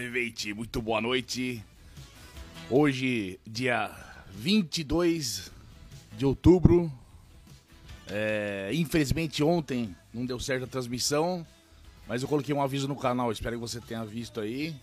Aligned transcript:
Sobrevivente, 0.00 0.54
muito 0.54 0.80
boa 0.80 0.98
noite. 0.98 1.62
Hoje, 2.70 3.38
dia 3.46 3.90
22 4.30 5.52
de 6.16 6.24
outubro. 6.24 6.90
É, 8.06 8.70
infelizmente, 8.72 9.44
ontem 9.44 9.94
não 10.14 10.24
deu 10.24 10.40
certo 10.40 10.64
a 10.64 10.66
transmissão, 10.66 11.46
mas 12.08 12.22
eu 12.22 12.28
coloquei 12.28 12.54
um 12.54 12.62
aviso 12.62 12.88
no 12.88 12.96
canal, 12.96 13.30
espero 13.30 13.56
que 13.56 13.60
você 13.60 13.78
tenha 13.78 14.02
visto 14.02 14.40
aí. 14.40 14.74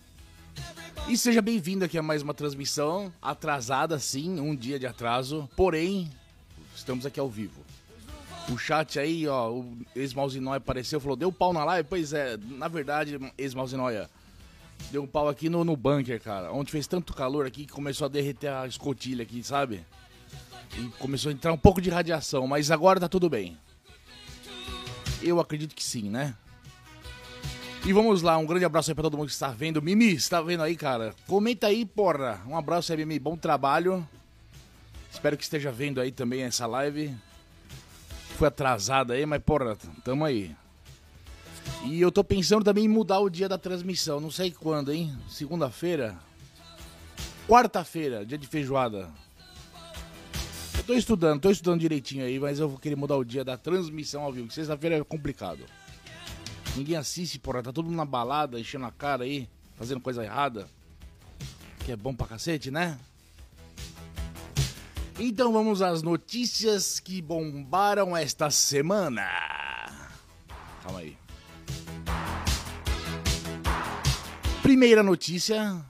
E 1.08 1.18
seja 1.18 1.42
bem-vindo 1.42 1.84
aqui 1.84 1.98
a 1.98 2.02
mais 2.02 2.22
uma 2.22 2.32
transmissão, 2.32 3.12
atrasada 3.20 3.98
sim, 3.98 4.38
um 4.38 4.54
dia 4.54 4.78
de 4.78 4.86
atraso, 4.86 5.50
porém, 5.56 6.08
estamos 6.76 7.04
aqui 7.04 7.18
ao 7.18 7.28
vivo. 7.28 7.60
O 8.52 8.56
chat 8.56 9.00
aí, 9.00 9.26
ó, 9.26 9.50
o 9.50 9.76
ex-Malzinóia 9.96 10.58
apareceu, 10.58 11.00
falou, 11.00 11.16
deu 11.16 11.32
pau 11.32 11.52
na 11.52 11.64
live? 11.64 11.88
Pois 11.88 12.12
é, 12.12 12.36
na 12.36 12.68
verdade, 12.68 13.18
ex-Malzinóia, 13.36 14.08
deu 14.90 15.02
um 15.02 15.06
pau 15.06 15.28
aqui 15.28 15.48
no, 15.48 15.64
no 15.64 15.76
bunker, 15.76 16.20
cara, 16.20 16.52
onde 16.52 16.70
fez 16.72 16.86
tanto 16.86 17.14
calor 17.14 17.46
aqui 17.46 17.66
que 17.66 17.72
começou 17.72 18.06
a 18.06 18.08
derreter 18.08 18.52
a 18.52 18.66
escotilha 18.66 19.22
aqui, 19.22 19.42
sabe? 19.42 19.84
E 20.76 20.88
começou 20.98 21.30
a 21.30 21.32
entrar 21.32 21.52
um 21.52 21.58
pouco 21.58 21.80
de 21.80 21.90
radiação, 21.90 22.46
mas 22.46 22.70
agora 22.70 23.00
tá 23.00 23.08
tudo 23.08 23.28
bem. 23.28 23.56
Eu 25.22 25.40
acredito 25.40 25.74
que 25.74 25.82
sim, 25.82 26.08
né? 26.08 26.34
E 27.84 27.92
vamos 27.92 28.22
lá, 28.22 28.36
um 28.36 28.44
grande 28.44 28.64
abraço 28.64 28.90
aí 28.90 28.94
pra 28.94 29.02
todo 29.02 29.16
mundo 29.16 29.28
que 29.28 29.32
está 29.32 29.48
vendo. 29.48 29.80
Mimi, 29.80 30.12
está 30.12 30.42
vendo 30.42 30.62
aí, 30.62 30.76
cara? 30.76 31.14
Comenta 31.26 31.68
aí, 31.68 31.86
porra. 31.86 32.40
Um 32.46 32.56
abraço 32.56 32.92
aí, 32.92 32.98
Mimi. 32.98 33.18
Bom 33.18 33.36
trabalho. 33.36 34.06
Espero 35.10 35.36
que 35.36 35.42
esteja 35.42 35.72
vendo 35.72 36.00
aí 36.00 36.12
também 36.12 36.42
essa 36.42 36.66
live. 36.66 37.14
Foi 38.36 38.48
atrasada 38.48 39.14
aí, 39.14 39.24
mas 39.24 39.42
porra, 39.42 39.76
tamo 40.04 40.24
aí. 40.24 40.54
E 41.84 42.00
eu 42.00 42.12
tô 42.12 42.22
pensando 42.22 42.64
também 42.64 42.84
em 42.84 42.88
mudar 42.88 43.20
o 43.20 43.30
dia 43.30 43.48
da 43.48 43.56
transmissão. 43.56 44.20
Não 44.20 44.30
sei 44.30 44.50
quando, 44.50 44.92
hein? 44.92 45.16
Segunda-feira? 45.28 46.18
Quarta-feira, 47.48 48.26
dia 48.26 48.36
de 48.36 48.46
feijoada. 48.46 49.10
Eu 50.76 50.84
tô 50.84 50.94
estudando, 50.94 51.40
tô 51.40 51.50
estudando 51.50 51.80
direitinho 51.80 52.24
aí, 52.24 52.38
mas 52.38 52.58
eu 52.58 52.68
vou 52.68 52.78
querer 52.78 52.96
mudar 52.96 53.16
o 53.16 53.24
dia 53.24 53.44
da 53.44 53.56
transmissão 53.56 54.22
ao 54.22 54.32
vivo. 54.32 54.50
Sexta-feira 54.50 54.96
é 54.96 55.04
complicado. 55.04 55.64
Ninguém 56.76 56.96
assiste, 56.96 57.38
porra. 57.38 57.62
Tá 57.62 57.72
todo 57.72 57.86
mundo 57.86 57.96
na 57.96 58.04
balada, 58.04 58.60
enchendo 58.60 58.86
a 58.86 58.92
cara 58.92 59.24
aí, 59.24 59.48
fazendo 59.74 60.00
coisa 60.00 60.24
errada. 60.24 60.68
Que 61.84 61.92
é 61.92 61.96
bom 61.96 62.14
pra 62.14 62.26
cacete, 62.26 62.70
né? 62.70 62.98
Então 65.18 65.52
vamos 65.52 65.82
às 65.82 66.00
notícias 66.00 67.00
que 67.00 67.20
bombaram 67.20 68.16
esta 68.16 68.50
semana. 68.52 69.26
Calma 70.80 71.00
aí. 71.00 71.17
Primeira 74.68 75.02
notícia. 75.02 75.82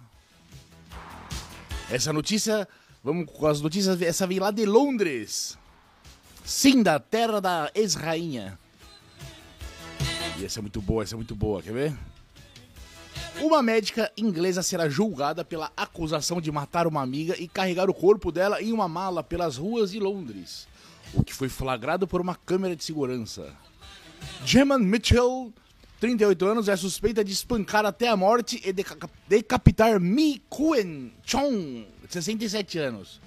Essa 1.90 2.12
notícia, 2.12 2.68
vamos 3.02 3.28
com 3.28 3.44
as 3.44 3.60
notícias, 3.60 4.00
essa 4.00 4.24
vem 4.24 4.38
lá 4.38 4.52
de 4.52 4.64
Londres. 4.64 5.58
Sim, 6.44 6.80
da 6.84 7.00
terra 7.00 7.40
da 7.40 7.72
ex-rainha. 7.74 8.56
E 10.38 10.44
essa 10.44 10.60
é 10.60 10.62
muito 10.62 10.80
boa, 10.80 11.02
essa 11.02 11.16
é 11.16 11.16
muito 11.16 11.34
boa, 11.34 11.60
quer 11.60 11.72
ver? 11.72 11.98
Uma 13.40 13.64
médica 13.64 14.12
inglesa 14.16 14.62
será 14.62 14.88
julgada 14.88 15.44
pela 15.44 15.72
acusação 15.76 16.40
de 16.40 16.52
matar 16.52 16.86
uma 16.86 17.02
amiga 17.02 17.34
e 17.36 17.48
carregar 17.48 17.90
o 17.90 17.94
corpo 17.94 18.30
dela 18.30 18.62
em 18.62 18.72
uma 18.72 18.86
mala 18.86 19.24
pelas 19.24 19.56
ruas 19.56 19.90
de 19.90 19.98
Londres, 19.98 20.68
o 21.12 21.24
que 21.24 21.34
foi 21.34 21.48
flagrado 21.48 22.06
por 22.06 22.20
uma 22.20 22.36
câmera 22.36 22.76
de 22.76 22.84
segurança. 22.84 23.52
Gemma 24.44 24.78
Mitchell, 24.78 25.52
38 26.00 26.46
anos, 26.46 26.68
é 26.68 26.76
suspeita 26.76 27.24
de 27.24 27.32
espancar 27.32 27.84
até 27.84 28.08
a 28.08 28.16
morte 28.16 28.62
e 28.64 28.72
deca 28.72 29.10
decapitar 29.26 29.98
Mi 29.98 30.40
Kuen 30.48 31.12
Chong, 31.24 31.86
67 32.08 32.78
anos. 32.78 33.20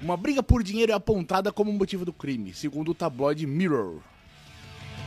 Uma 0.00 0.16
briga 0.16 0.42
por 0.42 0.62
dinheiro 0.62 0.92
é 0.92 0.94
apontada 0.94 1.50
como 1.50 1.72
motivo 1.72 2.04
do 2.04 2.12
crime, 2.12 2.52
segundo 2.52 2.90
o 2.90 2.94
tabloide 2.94 3.46
Mirror. 3.46 4.00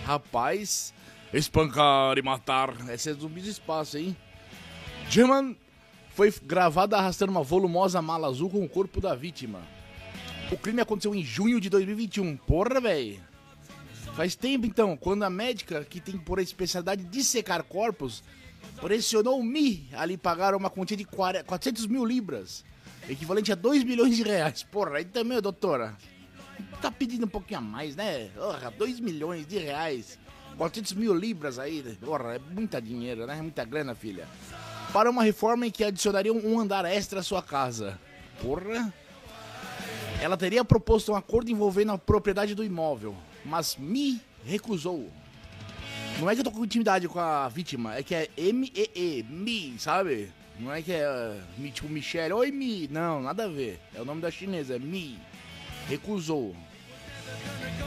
Rapaz, 0.04 0.94
espancar 1.32 2.18
e 2.18 2.22
matar. 2.24 2.76
Essa 2.90 3.12
é 3.12 3.14
zumbi 3.14 3.42
do 3.42 3.50
espaço, 3.50 3.98
hein? 3.98 4.18
German 5.08 5.56
foi 6.16 6.34
gravada 6.44 6.98
arrastando 6.98 7.32
uma 7.32 7.44
volumosa 7.44 8.02
mala 8.02 8.28
azul 8.28 8.50
com 8.50 8.64
o 8.64 8.70
corpo 8.70 9.00
da 9.00 9.14
vítima. 9.14 9.62
O 10.52 10.58
crime 10.58 10.82
aconteceu 10.82 11.14
em 11.14 11.24
junho 11.24 11.62
de 11.62 11.70
2021. 11.70 12.36
Porra, 12.36 12.82
velho. 12.82 13.31
Faz 14.16 14.36
tempo 14.36 14.66
então, 14.66 14.98
quando 14.98 15.24
a 15.24 15.30
médica, 15.30 15.86
que 15.86 16.02
tem 16.02 16.18
por 16.18 16.40
especialidade 16.40 17.04
de 17.04 17.24
secar 17.24 17.64
corpos, 17.64 18.24
pressionou 18.82 19.42
Mi 19.42 19.88
a 19.94 20.06
lhe 20.06 20.18
pagar 20.18 20.54
uma 20.54 20.70
quantia 20.70 20.98
de 20.98 21.06
400 21.06 21.88
mil 21.88 22.04
libras, 22.04 22.66
equivalente 23.08 23.52
a 23.52 23.56
2 23.56 23.84
milhões 23.84 24.16
de 24.16 24.24
reais. 24.24 24.64
Porra, 24.64 24.98
aí 24.98 25.06
também, 25.06 25.40
doutora. 25.42 25.98
Tá 26.82 26.92
pedindo 26.92 27.26
um 27.26 27.30
pouquinho 27.30 27.60
a 27.60 27.62
mais, 27.62 27.96
né? 27.96 28.30
Porra, 28.36 28.70
2 28.72 29.00
milhões 29.00 29.48
de 29.48 29.58
reais. 29.58 30.20
400 30.58 30.94
mil 30.94 31.14
libras 31.14 31.58
aí. 31.58 31.82
Porra, 32.02 32.36
é 32.36 32.40
muita 32.40 32.82
dinheiro, 32.82 33.26
né? 33.26 33.42
Muita 33.42 33.64
grana, 33.64 33.96
filha. 33.96 34.28
Para 34.92 35.10
uma 35.10 35.24
reforma 35.24 35.66
em 35.66 35.72
que 35.72 35.84
adicionaria 35.84 36.34
um 36.34 36.60
andar 36.60 36.84
extra 36.84 37.22
à 37.22 37.24
sua 37.24 37.42
casa. 37.42 37.98
Porra. 38.42 38.94
Ela 40.22 40.38
teria 40.38 40.64
proposto 40.64 41.14
um 41.14 41.16
acordo 41.16 41.50
envolvendo 41.50 41.94
a 41.94 41.98
propriedade 41.98 42.54
do 42.54 42.64
imóvel, 42.64 43.16
mas 43.46 43.75
me 43.78 44.22
recusou. 44.46 45.09
Não 46.19 46.29
é 46.29 46.35
que 46.35 46.41
eu 46.41 46.46
tô 46.46 46.52
com 46.52 46.63
intimidade 46.63 47.07
com 47.07 47.19
a 47.19 47.47
vítima, 47.50 47.96
é 47.96 48.03
que 48.03 48.13
é 48.13 48.29
M-E-E, 48.38 49.24
Mi, 49.29 49.75
sabe? 49.79 50.31
Não 50.59 50.72
é 50.72 50.81
que 50.81 50.91
é 50.91 51.07
uh, 51.07 51.72
tipo 51.72 51.90
Michelle, 51.90 52.34
oi 52.34 52.52
Mi. 52.52 52.88
Não, 52.88 53.22
nada 53.22 53.46
a 53.46 53.47
ver. 53.47 53.79
É 53.96 54.02
o 54.02 54.06
nome 54.06 54.22
da 54.22 54.29
chinesa, 54.29 54.75
é 54.75 54.79
Mi. 54.79 55.18
Recusou. 55.88 56.56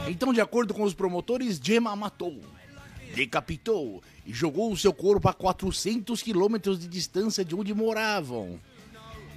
Então, 0.07 0.33
de 0.33 0.41
acordo 0.41 0.73
com 0.73 0.83
os 0.83 0.93
promotores, 0.93 1.59
Gemma 1.61 1.95
matou, 1.95 2.39
decapitou 3.15 4.03
e 4.25 4.33
jogou 4.33 4.71
o 4.71 4.77
seu 4.77 4.93
corpo 4.93 5.29
a 5.29 5.33
400 5.33 6.21
quilômetros 6.21 6.79
de 6.79 6.87
distância 6.87 7.45
de 7.45 7.55
onde 7.55 7.73
moravam. 7.73 8.59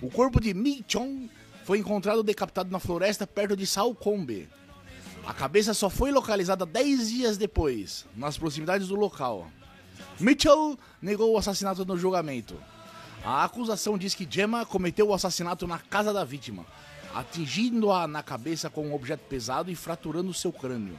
O 0.02 0.10
corpo 0.10 0.40
de 0.40 0.52
Mi 0.54 0.84
Chong 0.86 1.30
foi 1.64 1.78
encontrado 1.78 2.22
decapitado 2.22 2.70
na 2.70 2.78
floresta 2.78 3.26
perto 3.26 3.56
de 3.56 3.66
Salcombe. 3.66 4.48
A 5.28 5.34
cabeça 5.34 5.74
só 5.74 5.90
foi 5.90 6.10
localizada 6.10 6.64
10 6.64 7.10
dias 7.10 7.36
depois, 7.36 8.06
nas 8.16 8.38
proximidades 8.38 8.88
do 8.88 8.94
local. 8.94 9.46
Mitchell 10.18 10.78
negou 11.02 11.34
o 11.34 11.36
assassinato 11.36 11.84
no 11.84 11.98
julgamento. 11.98 12.56
A 13.22 13.44
acusação 13.44 13.98
diz 13.98 14.14
que 14.14 14.26
Gemma 14.28 14.64
cometeu 14.64 15.08
o 15.08 15.12
assassinato 15.12 15.66
na 15.66 15.78
casa 15.78 16.14
da 16.14 16.24
vítima, 16.24 16.64
atingindo-a 17.14 18.08
na 18.08 18.22
cabeça 18.22 18.70
com 18.70 18.86
um 18.86 18.94
objeto 18.94 19.20
pesado 19.28 19.70
e 19.70 19.74
fraturando 19.74 20.32
seu 20.32 20.50
crânio. 20.50 20.98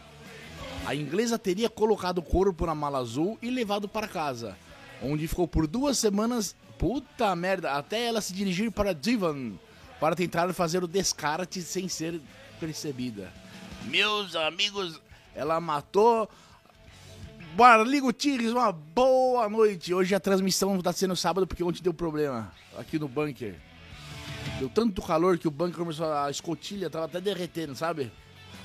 A 0.86 0.94
inglesa 0.94 1.40
teria 1.40 1.68
colocado 1.68 2.20
o 2.20 2.24
corpo 2.24 2.68
na 2.68 2.76
mala 2.76 3.00
azul 3.00 3.36
e 3.42 3.50
levado 3.50 3.90
para 3.90 4.08
casa, 4.08 4.56
onde 5.02 5.28
ficou 5.28 5.48
por 5.48 5.66
duas 5.66 5.98
semanas, 5.98 6.56
puta 6.78 7.36
merda, 7.36 7.72
até 7.72 8.06
ela 8.06 8.22
se 8.22 8.32
dirigir 8.32 8.72
para 8.72 8.94
Devon 8.94 9.54
para 10.00 10.16
tentar 10.16 10.54
fazer 10.54 10.84
o 10.84 10.88
descarte 10.88 11.64
sem 11.64 11.90
ser 11.90 12.22
percebida. 12.60 13.34
Meus 13.86 14.36
amigos, 14.36 15.02
ela 15.36 15.60
matou. 15.60 16.30
Barligo 17.56 18.14
Tigres, 18.14 18.52
uma 18.52 18.72
boa 18.72 19.50
noite. 19.50 19.94
Hoje 19.94 20.14
a 20.14 20.20
transmissão 20.20 20.78
está 20.78 20.94
sendo 20.94 21.16
sábado 21.16 21.48
porque 21.48 21.64
ontem 21.64 21.82
deu 21.82 21.94
problema 21.94 22.52
aqui 22.78 23.00
no 23.00 23.08
bunker. 23.08 23.56
Deu 24.60 24.70
tanto 24.70 25.02
calor 25.02 25.38
que 25.38 25.48
o 25.48 25.52
bunker 25.52 25.78
começou 25.78 26.12
a 26.12 26.30
escotilha, 26.30 26.90
tava 26.90 27.06
até 27.06 27.20
derretendo, 27.20 27.76
sabe? 27.76 28.12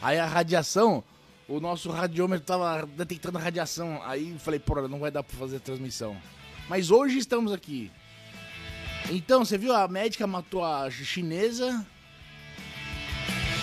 Aí 0.02 0.18
a 0.18 0.26
radiação, 0.26 1.02
o 1.48 1.60
nosso 1.60 1.90
radiômetro 1.90 2.46
tava 2.46 2.86
detectando 2.86 3.38
a 3.38 3.40
radiação. 3.40 4.00
Aí 4.04 4.36
falei, 4.38 4.60
porra, 4.60 4.86
não 4.86 4.98
vai 4.98 5.10
dar 5.10 5.22
pra 5.22 5.36
fazer 5.36 5.56
a 5.56 5.60
transmissão. 5.60 6.16
Mas 6.68 6.90
hoje 6.90 7.18
estamos 7.18 7.52
aqui. 7.52 7.90
Então, 9.10 9.44
você 9.44 9.58
viu? 9.58 9.74
A 9.74 9.86
médica 9.86 10.26
matou 10.26 10.64
a 10.64 10.90
chinesa, 10.90 11.86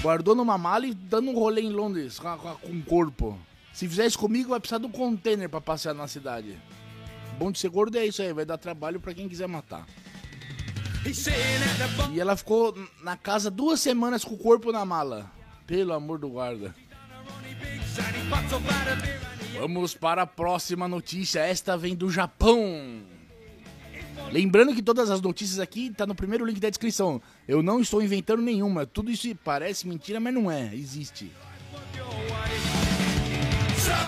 guardou 0.01 0.35
numa 0.35 0.57
mala 0.57 0.87
e 0.87 0.93
dando 0.93 1.29
um 1.29 1.35
rolê 1.35 1.61
em 1.61 1.69
Londres 1.69 2.19
com, 2.19 2.27
o 2.29 2.83
corpo. 2.83 3.39
Se 3.73 3.87
fizer 3.87 4.05
isso 4.05 4.19
comigo, 4.19 4.49
vai 4.49 4.59
precisar 4.59 4.79
de 4.79 4.85
um 4.85 4.91
container 4.91 5.47
pra 5.47 5.61
passear 5.61 5.93
na 5.93 6.07
cidade. 6.07 6.57
Bom 7.37 7.51
de 7.51 7.59
ser 7.59 7.69
gordo 7.69 7.97
é 7.97 8.05
isso 8.05 8.21
aí, 8.21 8.33
vai 8.33 8.45
dar 8.45 8.57
trabalho 8.57 8.99
pra 8.99 9.13
quem 9.13 9.29
quiser 9.29 9.47
matar. 9.47 9.85
E 12.13 12.19
ela 12.19 12.35
ficou 12.35 12.77
na 13.01 13.17
casa 13.17 13.49
duas 13.49 13.79
semanas 13.79 14.23
com 14.23 14.35
o 14.35 14.37
corpo 14.37 14.71
na 14.71 14.85
mala. 14.85 15.31
Pelo 15.65 15.93
amor 15.93 16.19
do 16.19 16.29
guarda. 16.29 16.75
Vamos 19.59 19.95
para 19.95 20.23
a 20.23 20.27
próxima 20.27 20.87
notícia. 20.87 21.39
Esta 21.39 21.77
vem 21.77 21.95
do 21.95 22.09
Japão. 22.09 23.01
Lembrando 24.31 24.73
que 24.73 24.81
todas 24.81 25.09
as 25.09 25.19
notícias 25.19 25.59
aqui 25.59 25.89
tá 25.89 26.07
no 26.07 26.15
primeiro 26.15 26.45
link 26.45 26.59
da 26.59 26.69
descrição. 26.69 27.21
Eu 27.45 27.61
não 27.61 27.81
estou 27.81 28.01
inventando 28.01 28.41
nenhuma. 28.41 28.85
Tudo 28.85 29.11
isso 29.11 29.27
parece 29.43 29.85
mentira, 29.85 30.19
mas 30.19 30.33
não 30.33 30.49
é. 30.49 30.73
Existe. 30.73 31.31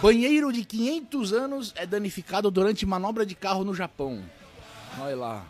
Banheiro 0.02 0.54
de 0.54 0.64
500 0.64 1.34
anos 1.34 1.74
é 1.76 1.86
danificado 1.86 2.50
durante 2.50 2.86
manobra 2.86 3.26
de 3.26 3.36
carro 3.36 3.66
no 3.66 3.74
Japão. 3.74 4.24
Olha 5.00 5.16
lá. 5.16 5.46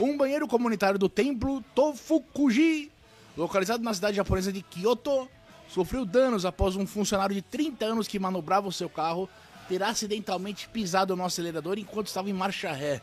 Um 0.00 0.18
banheiro 0.18 0.46
comunitário 0.46 0.98
do 0.98 1.08
templo 1.08 1.62
Tofukuji, 1.74 2.90
localizado 3.36 3.82
na 3.82 3.94
cidade 3.94 4.16
japonesa 4.16 4.52
de 4.52 4.60
Kyoto, 4.60 5.28
sofreu 5.68 6.04
danos 6.04 6.44
após 6.44 6.76
um 6.76 6.86
funcionário 6.86 7.34
de 7.34 7.40
30 7.40 7.84
anos 7.86 8.08
que 8.08 8.18
manobrava 8.18 8.68
o 8.68 8.72
seu 8.72 8.90
carro 8.90 9.28
ter 9.68 9.82
acidentalmente 9.82 10.68
pisado 10.68 11.16
no 11.16 11.24
acelerador 11.24 11.78
enquanto 11.78 12.08
estava 12.08 12.28
em 12.28 12.32
marcha 12.32 12.72
ré, 12.72 13.00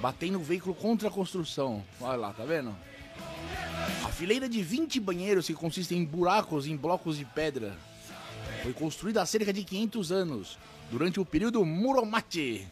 batendo 0.00 0.38
o 0.38 0.42
veículo 0.42 0.74
contra 0.74 1.08
a 1.08 1.10
construção. 1.10 1.84
Olha 2.00 2.16
lá, 2.16 2.32
tá 2.32 2.44
vendo? 2.44 2.74
A 4.04 4.08
fileira 4.08 4.48
de 4.48 4.62
20 4.62 5.00
banheiros 5.00 5.46
que 5.46 5.54
consistem 5.54 5.98
em 5.98 6.04
buracos 6.04 6.66
em 6.66 6.76
blocos 6.76 7.16
de 7.16 7.24
pedra 7.24 7.76
foi 8.62 8.72
construída 8.72 9.22
há 9.22 9.26
cerca 9.26 9.52
de 9.52 9.62
500 9.62 10.12
anos, 10.12 10.58
durante 10.90 11.20
o 11.20 11.24
período 11.24 11.64
Muromachi, 11.64 12.66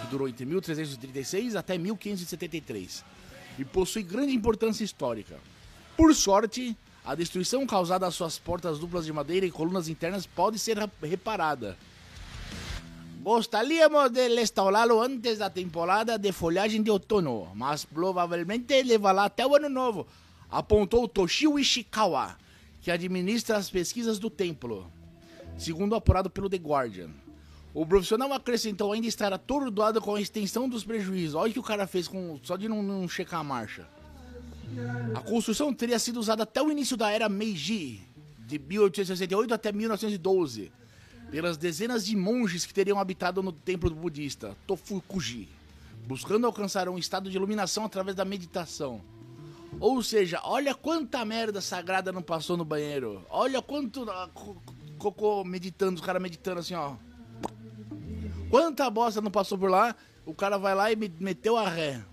que 0.00 0.06
durou 0.10 0.28
entre 0.28 0.44
1336 0.44 1.56
até 1.56 1.76
1573, 1.76 3.04
e 3.58 3.64
possui 3.64 4.02
grande 4.02 4.32
importância 4.32 4.84
histórica. 4.84 5.38
Por 5.96 6.14
sorte, 6.14 6.76
a 7.04 7.14
destruição 7.14 7.66
causada 7.66 8.06
às 8.06 8.14
suas 8.14 8.38
portas 8.38 8.78
duplas 8.78 9.04
de 9.04 9.12
madeira 9.12 9.44
e 9.44 9.50
colunas 9.50 9.88
internas 9.88 10.24
pode 10.24 10.58
ser 10.58 10.78
reparada. 11.02 11.76
Gostaríamos 13.22 14.10
de 14.10 14.34
restaurá-lo 14.34 15.00
antes 15.00 15.38
da 15.38 15.48
temporada 15.48 16.18
de 16.18 16.32
folhagem 16.32 16.82
de 16.82 16.90
outono, 16.90 17.52
mas 17.54 17.84
provavelmente 17.84 18.82
levará 18.82 19.26
até 19.26 19.46
o 19.46 19.54
ano 19.54 19.68
novo, 19.68 20.08
apontou 20.50 21.06
Toshio 21.06 21.56
Ishikawa, 21.56 22.36
que 22.80 22.90
administra 22.90 23.56
as 23.56 23.70
pesquisas 23.70 24.18
do 24.18 24.28
templo, 24.28 24.90
segundo 25.56 25.94
apurado 25.94 26.28
pelo 26.28 26.50
The 26.50 26.56
Guardian. 26.56 27.10
O 27.72 27.86
profissional 27.86 28.32
acrescentou 28.32 28.90
ainda 28.90 29.06
estar 29.06 29.32
atordoado 29.32 30.00
com 30.00 30.16
a 30.16 30.20
extensão 30.20 30.68
dos 30.68 30.82
prejuízos. 30.82 31.36
Olha 31.36 31.50
o 31.50 31.52
que 31.52 31.60
o 31.60 31.62
cara 31.62 31.86
fez 31.86 32.08
com 32.08 32.40
só 32.42 32.56
de 32.56 32.68
não, 32.68 32.82
não 32.82 33.08
checar 33.08 33.38
a 33.38 33.44
marcha. 33.44 33.86
A 35.14 35.20
construção 35.20 35.72
teria 35.72 36.00
sido 36.00 36.18
usada 36.18 36.42
até 36.42 36.60
o 36.60 36.72
início 36.72 36.96
da 36.96 37.08
era 37.12 37.28
Meiji, 37.28 38.00
de 38.40 38.58
1868 38.58 39.54
até 39.54 39.70
1912, 39.70 40.72
pelas 41.32 41.56
dezenas 41.56 42.04
de 42.04 42.14
monges 42.14 42.66
que 42.66 42.74
teriam 42.74 42.98
habitado 43.00 43.42
no 43.42 43.52
templo 43.52 43.88
budista 43.88 44.54
Tofukuji, 44.66 45.48
buscando 46.06 46.46
alcançar 46.46 46.90
um 46.90 46.98
estado 46.98 47.30
de 47.30 47.36
iluminação 47.38 47.86
através 47.86 48.14
da 48.14 48.22
meditação. 48.22 49.00
Ou 49.80 50.02
seja, 50.02 50.42
olha 50.44 50.74
quanta 50.74 51.24
merda 51.24 51.62
sagrada 51.62 52.12
não 52.12 52.20
passou 52.20 52.54
no 52.58 52.66
banheiro. 52.66 53.24
Olha 53.30 53.62
quanto 53.62 54.08
ah, 54.10 54.28
cocô 54.98 55.42
meditando, 55.42 55.94
os 55.94 56.04
caras 56.04 56.20
meditando 56.20 56.60
assim, 56.60 56.74
ó. 56.74 56.96
Quanta 58.50 58.90
bosta 58.90 59.22
não 59.22 59.30
passou 59.30 59.56
por 59.56 59.70
lá, 59.70 59.96
o 60.26 60.34
cara 60.34 60.58
vai 60.58 60.74
lá 60.74 60.92
e 60.92 60.96
meteu 61.18 61.56
a 61.56 61.66
ré. 61.66 62.04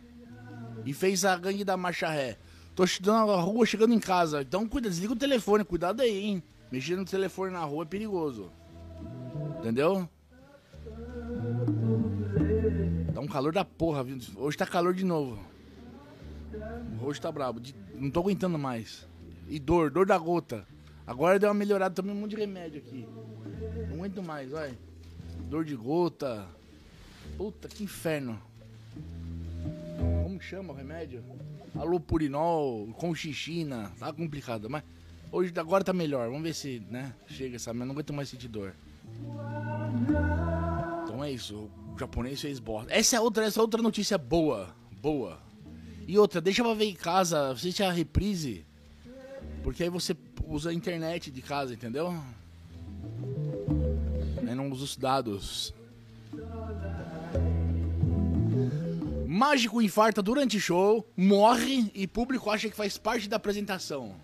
E 0.86 0.94
fez 0.94 1.26
a 1.26 1.36
gangue 1.36 1.66
da 1.66 1.76
marcha 1.76 2.08
ré. 2.08 2.38
Tô 2.74 2.88
chegando 2.88 3.28
na 3.28 3.42
rua, 3.42 3.66
chegando 3.66 3.94
em 3.94 4.00
casa. 4.00 4.44
Então 4.44 4.66
cuida, 4.66 4.90
desliga 4.90 5.12
o 5.12 5.18
telefone, 5.18 5.66
cuidado 5.66 6.02
aí, 6.02 6.24
hein. 6.24 6.44
Mexer 6.72 6.96
no 6.96 7.04
telefone 7.04 7.52
na 7.52 7.66
rua 7.66 7.84
é 7.84 7.86
perigoso. 7.86 8.50
Entendeu? 9.60 10.08
Tá 13.14 13.20
um 13.20 13.28
calor 13.28 13.52
da 13.52 13.66
porra, 13.66 14.04
viu? 14.04 14.18
Hoje 14.38 14.58
tá 14.58 14.66
calor 14.66 14.94
de 14.94 15.04
novo. 15.04 15.40
Hoje 17.02 17.20
tá 17.20 17.32
brabo. 17.32 17.62
Não 17.96 18.10
tô 18.10 18.22
aguentando 18.22 18.58
mais. 18.58 19.08
E 19.48 19.60
dor, 19.60 19.92
dor 19.92 20.06
da 20.06 20.18
gota. 20.18 20.66
Agora 21.06 21.40
deu 21.40 21.50
uma 21.50 21.56
melhorada, 21.56 21.94
tomei 21.94 22.14
um 22.14 22.20
monte 22.20 22.32
de 22.32 22.38
remédio 22.38 22.80
aqui. 22.80 23.08
Não 23.88 23.96
aguento 23.96 24.22
mais, 24.22 24.52
vai. 24.52 24.78
Dor 25.50 25.66
de 25.66 25.76
gota. 25.76 26.48
Puta, 27.36 27.68
que 27.68 27.84
inferno. 27.84 28.40
Como 30.24 30.42
chama 30.42 30.72
o 30.72 30.76
remédio? 30.76 31.24
Alopurinol, 31.76 32.88
conchichina. 32.94 33.92
Tá 34.00 34.14
complicado, 34.14 34.70
mas 34.70 34.84
hoje 35.32 35.52
agora 35.58 35.84
tá 35.84 35.94
melhor. 35.94 36.28
Vamos 36.28 36.44
ver 36.44 36.54
se, 36.54 36.82
né, 36.90 37.14
chega 37.28 37.56
essa, 37.56 37.74
mas 37.74 37.88
não 37.88 37.94
aguento 37.94 38.14
mais 38.14 38.30
sentir 38.30 38.48
dor. 38.48 38.74
Então 41.04 41.24
é 41.24 41.32
isso. 41.32 41.70
O 41.96 42.00
japonês 42.00 42.40
fez 42.42 42.60
bosta. 42.60 42.94
Essa 42.94 43.18
é 43.18 43.20
outra, 43.20 43.46
essa 43.46 43.60
é 43.60 43.62
outra 43.62 43.82
notícia 43.82 44.18
boa. 44.18 44.74
Boa. 45.02 45.40
E 46.08 46.18
outra, 46.18 46.42
deixa 46.42 46.64
pra 46.64 46.74
ver 46.74 46.86
em 46.86 46.96
casa, 46.96 47.52
assiste 47.52 47.84
a 47.84 47.92
reprise. 47.92 48.66
Porque 49.64 49.84
aí 49.84 49.90
você 49.90 50.16
usa 50.48 50.72
a 50.72 50.74
internet 50.74 51.30
de 51.30 51.42
casa, 51.42 51.74
entendeu? 51.74 52.14
Aí 54.48 54.56
não 54.56 54.72
usa 54.72 54.84
os 54.84 54.98
dados. 54.98 55.74
Mágico 59.28 59.82
infarta 59.82 60.24
durante 60.24 60.60
show, 60.60 61.08
morre 61.16 61.92
e 61.94 62.08
público 62.08 62.50
acha 62.50 62.68
que 62.68 62.76
faz 62.76 62.98
parte 62.98 63.30
da 63.30 63.36
apresentação. 63.36 64.16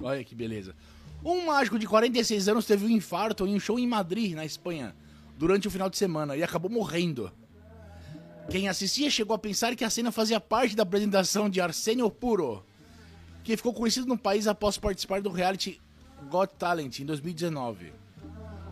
Olha 0.00 0.22
que 0.22 0.34
beleza. 0.34 0.74
Um 1.24 1.46
mágico 1.46 1.78
de 1.78 1.86
46 1.86 2.48
anos 2.48 2.66
teve 2.66 2.84
um 2.84 2.90
infarto 2.90 3.46
em 3.46 3.54
um 3.54 3.60
show 3.60 3.78
em 3.78 3.86
Madrid, 3.86 4.34
na 4.34 4.44
Espanha, 4.44 4.94
durante 5.38 5.68
o 5.68 5.70
final 5.70 5.88
de 5.88 5.96
semana 5.96 6.36
e 6.36 6.42
acabou 6.42 6.68
morrendo. 6.68 7.30
Quem 8.50 8.68
assistia 8.68 9.08
chegou 9.08 9.34
a 9.34 9.38
pensar 9.38 9.76
que 9.76 9.84
a 9.84 9.90
cena 9.90 10.10
fazia 10.10 10.40
parte 10.40 10.74
da 10.74 10.82
apresentação 10.82 11.48
de 11.48 11.60
Arsenio 11.60 12.10
Puro, 12.10 12.64
que 13.44 13.56
ficou 13.56 13.72
conhecido 13.72 14.06
no 14.06 14.18
país 14.18 14.48
após 14.48 14.76
participar 14.78 15.22
do 15.22 15.30
reality 15.30 15.80
Got 16.28 16.54
Talent 16.58 16.98
em 16.98 17.04
2019. 17.04 17.92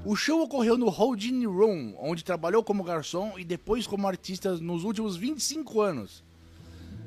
O 0.05 0.17
show 0.17 0.43
ocorreu 0.43 0.77
no 0.77 0.89
Houdini 0.89 1.47
Room, 1.47 1.95
onde 2.01 2.25
trabalhou 2.25 2.65
como 2.65 2.83
garçom 2.83 3.39
e 3.39 3.45
depois 3.45 3.87
como 3.87 4.09
artista 4.09 4.57
nos 4.57 4.83
últimos 4.83 5.17
25 5.17 5.81
anos, 5.81 6.25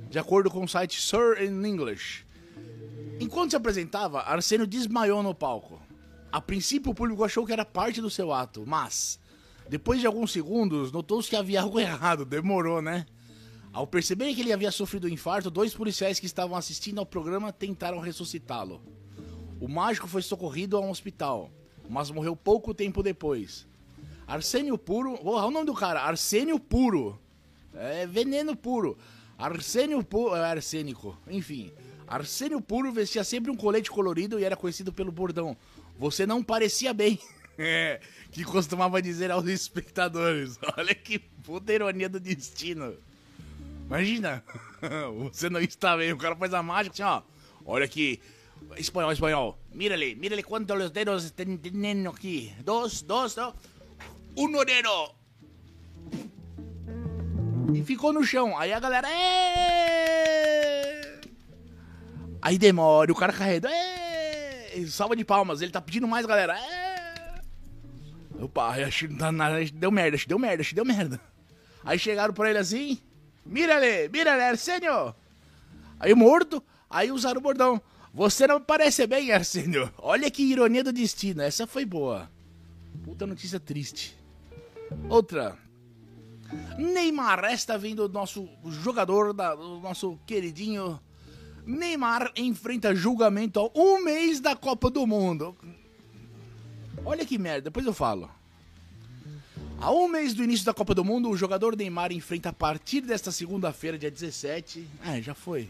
de 0.10 0.18
acordo 0.18 0.50
com 0.50 0.63
o 0.63 0.68
site 0.70 1.01
Sir 1.01 1.44
in 1.44 1.65
English. 1.65 2.24
Enquanto 3.20 3.51
se 3.51 3.55
apresentava, 3.55 4.22
Arsenio 4.22 4.67
desmaiou 4.67 5.22
no 5.24 5.34
palco. 5.34 5.82
A 6.32 6.41
princípio, 6.41 6.91
o 6.91 6.96
público 6.96 7.24
achou 7.24 7.46
que 7.46 7.53
era 7.53 7.63
parte 7.63 8.01
do 8.01 8.10
seu 8.10 8.34
ato, 8.34 8.63
mas 8.65 9.20
depois 9.70 10.00
de 10.00 10.08
alguns 10.08 10.32
segundos, 10.32 10.91
notou-se 10.91 11.29
que 11.29 11.36
havia 11.36 11.62
algo 11.63 11.79
errado, 11.79 12.25
demorou, 12.25 12.82
né? 12.82 13.05
Ao 13.72 13.88
perceber 13.88 14.34
que 14.36 14.41
ele 14.41 14.53
havia 14.53 14.72
sofrido 14.72 15.08
um 15.08 15.10
infarto, 15.10 15.50
dois 15.50 15.74
policiais 15.74 16.20
que 16.20 16.25
estavam 16.25 16.55
assistindo 16.55 17.00
ao 17.00 17.05
programa 17.05 17.51
tentaram 17.51 18.00
ressuscitá-lo. 18.00 18.82
O 19.60 19.67
mágico 19.67 20.08
foi 20.08 20.22
socorrido 20.22 20.77
a 20.77 20.79
um 20.79 20.89
hospital, 20.89 21.50
mas 21.89 22.12
morreu 22.12 22.36
pouco 22.36 22.74
tempo 22.74 23.01
depois. 23.01 23.65
Arsênio 24.27 24.77
Puro. 24.77 25.17
Olha 25.24 25.48
o 25.48 25.51
nome 25.51 25.65
do 25.65 25.74
cara: 25.74 26.01
Arsênio 26.01 26.60
Puro. 26.60 27.20
É 27.74 28.05
veneno 28.05 28.55
puro. 28.55 28.98
Arsênio 29.38 30.03
Puro. 30.03 30.36
É 30.36 30.43
arsênico. 30.43 31.17
Enfim. 31.27 31.72
Arsênio 32.13 32.62
Puro 32.62 32.91
vestia 32.91 33.24
sempre 33.24 33.50
um 33.50 33.55
colete 33.55 33.89
colorido 33.89 34.39
e 34.39 34.43
era 34.43 34.55
conhecido 34.55 34.93
pelo 34.93 35.12
bordão. 35.12 35.58
Você 35.98 36.25
não 36.25 36.43
parecia 36.43 36.93
bem. 36.93 37.20
É, 37.55 38.00
que 38.32 38.43
costumava 38.43 39.00
dizer 39.00 39.29
aos 39.29 39.46
espectadores: 39.46 40.58
Olha 40.75 40.96
que 40.96 41.20
puta 41.20 41.72
ironia 41.72 42.10
do 42.10 42.20
destino. 42.20 42.96
Imagina, 43.86 44.43
você 45.32 45.51
não 45.51 45.60
está 45.60 45.96
bem, 45.96 46.12
o 46.12 46.17
cara 46.17 46.36
faz 46.36 46.51
a 46.51 46.63
mágica 46.63 46.96
assim, 46.96 47.03
ó. 47.03 47.22
Olha 47.63 47.86
aqui, 47.86 48.20
espanhol, 48.75 49.12
espanhol. 49.12 49.60
Mírale, 49.72 50.15
mírale 50.15 50.41
quantos 50.41 50.89
dedos 50.89 51.29
teniendo 51.29 52.10
aqui. 52.10 52.51
Dos, 52.65 53.03
dos, 53.03 53.36
dos. 53.36 53.53
Um 54.36 54.51
dedo. 54.65 55.13
E 57.72 57.84
ficou 57.84 58.12
no 58.12 58.24
chão. 58.24 58.58
Aí 58.58 58.74
a 58.74 58.79
galera. 58.79 59.08
Êêê! 59.08 60.93
Aí 62.44 62.58
demora, 62.58 63.10
o 63.10 63.16
cara 63.16 63.32
carrega. 63.32 63.70
Salva 64.90 65.16
de 65.16 65.24
palmas, 65.24 65.62
ele 65.62 65.72
tá 65.72 65.80
pedindo 65.80 66.06
mais, 66.06 66.26
galera. 66.26 66.54
Êêê! 66.60 67.42
Opa, 68.38 68.76
acho 68.86 69.08
deu 69.08 69.90
merda, 69.90 70.18
acho 70.18 70.28
deu 70.28 70.38
merda, 70.38 70.62
acho 70.62 70.76
deu 70.76 70.84
merda. 70.84 71.22
Aí 71.86 71.98
chegaram 71.98 72.34
pra 72.34 72.50
ele 72.50 72.60
assim, 72.60 73.00
mira-lhe, 73.46 74.10
mira-lhe, 74.10 74.44
Arsênio. 74.44 75.16
Aí 75.98 76.14
morto, 76.14 76.62
aí 76.90 77.14
usaram 77.14 77.40
o 77.40 77.42
bordão. 77.42 77.82
Você 78.14 78.46
não 78.46 78.60
parece 78.60 79.08
bem, 79.08 79.32
Arsênio. 79.32 79.90
Olha 79.98 80.30
que 80.30 80.44
ironia 80.44 80.84
do 80.84 80.92
destino, 80.92 81.42
essa 81.42 81.66
foi 81.66 81.86
boa. 81.86 82.30
Puta 83.06 83.26
notícia 83.26 83.58
triste. 83.58 84.18
Outra. 85.08 85.58
Neymar, 86.78 87.46
esta 87.46 87.78
vem 87.78 87.96
do 87.96 88.10
nosso 88.10 88.50
jogador, 88.66 89.32
da, 89.32 89.56
do 89.56 89.80
nosso 89.80 90.20
queridinho 90.26 91.00
Neymar 91.65 92.32
enfrenta 92.36 92.93
julgamento 92.93 93.60
há 93.60 93.79
um 93.79 94.03
mês 94.03 94.39
da 94.41 94.55
Copa 94.55 94.89
do 94.89 95.08
Mundo. 95.08 95.55
Olha 97.05 97.25
que 97.25 97.38
merda, 97.38 97.62
depois 97.62 97.86
eu 97.86 97.93
falo. 97.93 98.29
Há 99.79 99.91
um 99.91 100.08
mês 100.08 100.34
do 100.34 100.43
início 100.43 100.65
da 100.65 100.74
Copa 100.74 100.93
do 100.93 101.05
Mundo, 101.05 101.29
o 101.29 101.38
jogador 101.38 101.75
Neymar 101.75 102.12
enfrenta 102.12 102.50
a 102.50 102.53
partir 102.53 103.01
desta 103.01 103.32
segunda-feira, 103.32 103.98
dia 103.98 104.12
17. 104.12 104.88
É, 105.05 105.22
já 105.22 105.34
foi. 105.34 105.70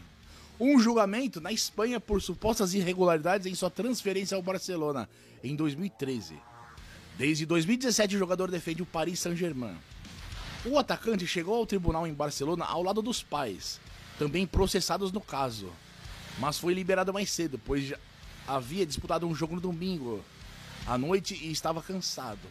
Um 0.58 0.78
julgamento 0.78 1.40
na 1.40 1.52
Espanha 1.52 2.00
por 2.00 2.20
supostas 2.20 2.74
irregularidades 2.74 3.46
em 3.46 3.54
sua 3.54 3.70
transferência 3.70 4.36
ao 4.36 4.42
Barcelona 4.42 5.08
em 5.42 5.54
2013. 5.54 6.34
Desde 7.16 7.46
2017, 7.46 8.16
o 8.16 8.18
jogador 8.18 8.50
defende 8.50 8.82
o 8.82 8.86
Paris 8.86 9.20
Saint-Germain. 9.20 9.76
O 10.64 10.78
atacante 10.78 11.26
chegou 11.26 11.56
ao 11.56 11.66
tribunal 11.66 12.06
em 12.06 12.14
Barcelona 12.14 12.64
ao 12.64 12.82
lado 12.82 13.02
dos 13.02 13.22
pais, 13.22 13.80
também 14.18 14.46
processados 14.46 15.12
no 15.12 15.20
caso, 15.20 15.70
mas 16.38 16.58
foi 16.58 16.74
liberado 16.74 17.12
mais 17.12 17.30
cedo, 17.30 17.60
pois 17.64 17.92
havia 18.46 18.84
disputado 18.84 19.26
um 19.26 19.34
jogo 19.34 19.54
no 19.54 19.60
domingo 19.60 20.24
à 20.86 20.98
noite 20.98 21.34
e 21.34 21.50
estava 21.50 21.82
cansado. 21.82 22.46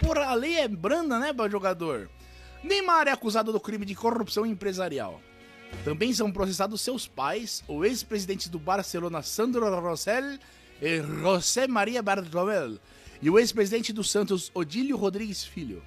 Porra, 0.00 0.26
a 0.26 0.34
lei 0.34 0.58
é 0.58 0.68
branda, 0.68 1.18
né, 1.18 1.32
jogador? 1.50 2.08
Neymar 2.62 3.08
é 3.08 3.12
acusado 3.12 3.52
do 3.52 3.60
crime 3.60 3.84
de 3.84 3.94
corrupção 3.94 4.44
empresarial. 4.46 5.20
Também 5.84 6.12
são 6.12 6.32
processados 6.32 6.80
seus 6.80 7.06
pais, 7.06 7.62
o 7.68 7.84
ex-presidente 7.84 8.48
do 8.48 8.58
Barcelona 8.58 9.22
Sandro 9.22 9.68
Rosell 9.80 10.38
e 10.80 11.02
José 11.02 11.66
Maria 11.66 12.02
Bartomeu, 12.02 12.78
e 13.20 13.28
o 13.28 13.38
ex-presidente 13.38 13.92
do 13.92 14.02
Santos 14.02 14.50
Odílio 14.54 14.96
Rodrigues 14.96 15.44
Filho. 15.44 15.82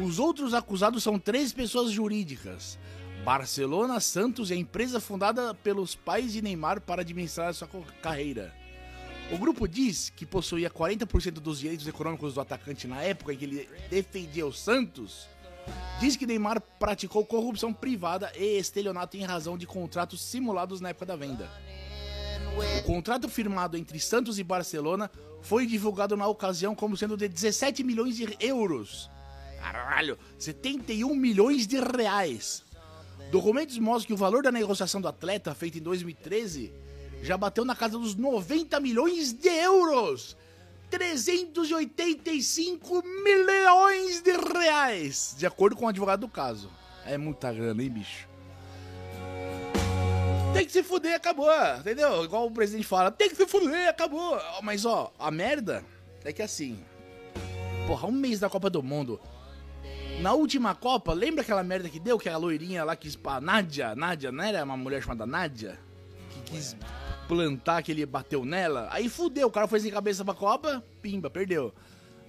Os 0.00 0.18
outros 0.18 0.54
acusados 0.54 1.02
são 1.02 1.18
três 1.18 1.52
pessoas 1.52 1.90
jurídicas: 1.90 2.78
Barcelona, 3.24 4.00
Santos 4.00 4.50
e 4.50 4.54
a 4.54 4.56
empresa 4.56 4.98
fundada 4.98 5.54
pelos 5.54 5.94
pais 5.94 6.32
de 6.32 6.40
Neymar 6.40 6.80
para 6.80 7.02
administrar 7.02 7.52
sua 7.52 7.68
carreira. 8.02 8.54
O 9.30 9.38
grupo 9.38 9.68
diz 9.68 10.10
que 10.10 10.24
possuía 10.24 10.70
40% 10.70 11.32
dos 11.32 11.60
direitos 11.60 11.86
econômicos 11.86 12.34
do 12.34 12.40
atacante 12.40 12.88
na 12.88 13.02
época 13.02 13.32
em 13.32 13.36
que 13.36 13.44
ele 13.44 13.68
defendia 13.90 14.46
o 14.46 14.52
Santos. 14.52 15.28
Diz 16.00 16.16
que 16.16 16.26
Neymar 16.26 16.60
praticou 16.78 17.24
corrupção 17.24 17.72
privada 17.72 18.32
e 18.36 18.58
estelionato 18.58 19.16
em 19.16 19.22
razão 19.22 19.56
de 19.56 19.66
contratos 19.66 20.20
simulados 20.22 20.80
na 20.80 20.88
época 20.88 21.06
da 21.06 21.14
venda. 21.14 21.48
O 22.80 22.82
contrato 22.84 23.28
firmado 23.28 23.76
entre 23.76 24.00
Santos 24.00 24.38
e 24.38 24.42
Barcelona 24.42 25.10
foi 25.42 25.66
divulgado 25.66 26.16
na 26.16 26.26
ocasião 26.26 26.74
como 26.74 26.96
sendo 26.96 27.16
de 27.16 27.28
17 27.28 27.84
milhões 27.84 28.16
de 28.16 28.34
euros. 28.40 29.10
Caralho, 29.60 30.18
71 30.38 31.14
milhões 31.14 31.66
de 31.66 31.78
reais. 31.78 32.64
Documentos 33.30 33.78
mostram 33.78 34.08
que 34.08 34.12
o 34.12 34.16
valor 34.16 34.42
da 34.42 34.50
negociação 34.50 35.00
do 35.00 35.06
atleta, 35.06 35.54
feita 35.54 35.78
em 35.78 35.82
2013, 35.82 36.72
já 37.22 37.36
bateu 37.36 37.64
na 37.64 37.76
casa 37.76 37.96
dos 37.98 38.16
90 38.16 38.80
milhões 38.80 39.32
de 39.32 39.48
euros. 39.48 40.36
385 40.90 43.02
milhões 43.22 44.20
de 44.20 44.32
reais, 44.32 45.36
de 45.38 45.46
acordo 45.46 45.76
com 45.76 45.84
o 45.84 45.88
advogado 45.88 46.18
do 46.20 46.28
caso. 46.28 46.68
É 47.06 47.16
muita 47.16 47.52
grana, 47.52 47.80
hein, 47.80 47.90
bicho? 47.90 48.28
Tem 50.52 50.66
que 50.66 50.72
se 50.72 50.82
fuder, 50.82 51.14
acabou, 51.14 51.48
entendeu? 51.78 52.24
Igual 52.24 52.48
o 52.48 52.50
presidente 52.50 52.84
fala, 52.84 53.12
tem 53.12 53.30
que 53.30 53.36
se 53.36 53.46
fuder, 53.46 53.88
acabou. 53.88 54.36
Mas 54.62 54.84
ó, 54.84 55.12
a 55.16 55.30
merda 55.30 55.84
é 56.24 56.32
que 56.32 56.42
assim, 56.42 56.84
porra, 57.86 58.08
um 58.08 58.12
mês 58.12 58.40
da 58.40 58.50
Copa 58.50 58.68
do 58.68 58.82
Mundo. 58.82 59.20
Na 60.20 60.34
última 60.34 60.74
Copa, 60.74 61.14
lembra 61.14 61.40
aquela 61.40 61.62
merda 61.62 61.88
que 61.88 61.98
deu? 61.98 62.18
Que 62.18 62.28
a 62.28 62.36
loirinha 62.36 62.84
lá 62.84 62.94
quis. 62.94 63.18
A 63.24 63.40
Nádia, 63.40 63.94
Nádia, 63.94 64.30
não 64.30 64.44
era 64.44 64.62
uma 64.62 64.76
mulher 64.76 65.02
chamada 65.02 65.24
Nádia? 65.24 65.78
Que 66.28 66.42
quis 66.42 66.76
plantar 67.26 67.82
que 67.82 67.92
ele 67.92 68.04
bateu 68.04 68.44
nela, 68.44 68.88
aí 68.90 69.08
fudeu, 69.08 69.46
o 69.46 69.50
cara 69.52 69.68
foi 69.68 69.78
sem 69.78 69.90
cabeça 69.90 70.24
pra 70.24 70.34
Copa, 70.34 70.84
pimba, 71.00 71.30
perdeu. 71.30 71.72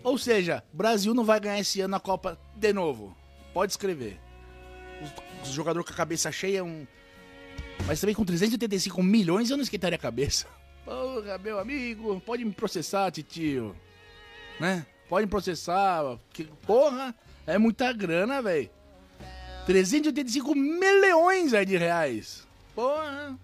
Ou 0.03 0.17
seja, 0.17 0.63
Brasil 0.71 1.13
não 1.13 1.25
vai 1.25 1.39
ganhar 1.39 1.59
esse 1.59 1.81
ano 1.81 1.95
a 1.95 1.99
Copa 1.99 2.39
de 2.55 2.71
novo. 2.71 3.15
Pode 3.53 3.73
escrever. 3.73 4.19
O 5.43 5.51
jogador 5.51 5.83
com 5.83 5.91
a 5.91 5.95
cabeça 5.95 6.31
cheia, 6.31 6.63
um... 6.63 6.85
mas 7.87 7.99
também 7.99 8.15
com 8.15 8.23
385 8.23 9.03
milhões 9.03 9.49
eu 9.49 9.57
não 9.57 9.63
esquentaria 9.63 9.97
a 9.97 9.99
cabeça. 9.99 10.47
Porra, 10.85 11.37
meu 11.39 11.59
amigo, 11.59 12.21
pode 12.21 12.45
me 12.45 12.51
processar, 12.51 13.11
titio. 13.11 13.75
Né? 14.59 14.85
Pode 15.09 15.25
me 15.25 15.29
processar. 15.29 16.17
Que, 16.31 16.45
porra, 16.65 17.13
é 17.45 17.57
muita 17.57 17.91
grana, 17.93 18.41
velho. 18.41 18.69
385 19.65 20.55
milhões 20.55 21.51
de 21.51 21.77
reais. 21.77 22.47
Porra. 22.75 23.37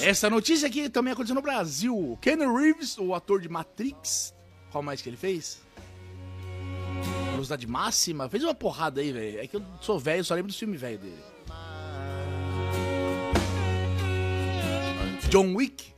Essa 0.00 0.28
notícia 0.28 0.68
aqui 0.68 0.88
também 0.88 1.12
aconteceu 1.12 1.34
no 1.34 1.42
Brasil. 1.42 2.18
Ken 2.20 2.36
Reeves, 2.36 2.98
o 2.98 3.14
ator 3.14 3.40
de 3.40 3.48
Matrix, 3.48 4.34
qual 4.70 4.82
mais 4.82 5.00
que 5.00 5.08
ele 5.08 5.16
fez? 5.16 5.60
Velocidade 7.30 7.66
máxima, 7.66 8.28
fez 8.28 8.42
uma 8.42 8.54
porrada 8.54 9.00
aí, 9.00 9.12
velho. 9.12 9.40
É 9.40 9.46
que 9.46 9.56
eu 9.56 9.62
sou 9.80 9.98
velho, 9.98 10.24
só 10.24 10.34
lembro 10.34 10.50
do 10.50 10.56
filme 10.56 10.76
velho 10.76 10.98
dele. 10.98 11.24
John 15.30 15.54
Wick 15.54 15.92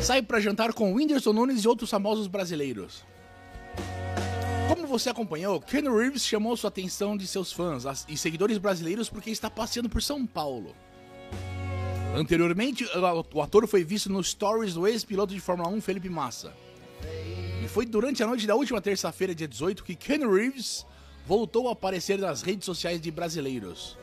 sai 0.00 0.22
para 0.22 0.40
jantar 0.40 0.72
com 0.72 0.94
Whindersson 0.94 1.32
Nunes 1.32 1.64
e 1.64 1.68
outros 1.68 1.90
famosos 1.90 2.26
brasileiros. 2.26 3.04
Como 4.68 4.86
você 4.86 5.08
acompanhou, 5.08 5.58
Ken 5.62 5.80
Reeves 5.80 6.26
chamou 6.26 6.54
sua 6.54 6.68
atenção 6.68 7.16
de 7.16 7.26
seus 7.26 7.50
fãs 7.50 8.04
e 8.06 8.18
seguidores 8.18 8.58
brasileiros 8.58 9.08
porque 9.08 9.30
está 9.30 9.48
passeando 9.48 9.88
por 9.88 10.02
São 10.02 10.26
Paulo. 10.26 10.76
Anteriormente, 12.14 12.86
o 13.32 13.40
ator 13.40 13.66
foi 13.66 13.82
visto 13.82 14.12
nos 14.12 14.28
stories 14.28 14.74
do 14.74 14.86
ex-piloto 14.86 15.32
de 15.32 15.40
Fórmula 15.40 15.70
1 15.70 15.80
Felipe 15.80 16.10
Massa. 16.10 16.52
E 17.64 17.68
foi 17.68 17.86
durante 17.86 18.22
a 18.22 18.26
noite 18.26 18.46
da 18.46 18.54
última 18.54 18.80
terça-feira, 18.80 19.34
dia 19.34 19.48
18, 19.48 19.82
que 19.82 19.94
Ken 19.94 20.18
Reeves 20.28 20.84
voltou 21.26 21.68
a 21.68 21.72
aparecer 21.72 22.18
nas 22.18 22.42
redes 22.42 22.66
sociais 22.66 23.00
de 23.00 23.10
brasileiros. 23.10 23.96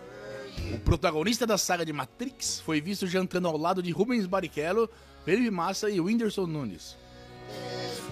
O 0.73 0.79
protagonista 0.79 1.45
da 1.45 1.59
saga 1.59 1.85
de 1.85 1.93
Matrix 1.93 2.59
foi 2.59 2.81
visto 2.81 3.05
jantando 3.05 3.47
ao 3.47 3.57
lado 3.57 3.83
de 3.83 3.91
Rubens 3.91 4.25
Barrichello, 4.25 4.89
Felipe 5.23 5.51
Massa 5.51 5.91
e 5.91 5.99
Whindersson 5.99 6.47
Nunes. 6.47 6.97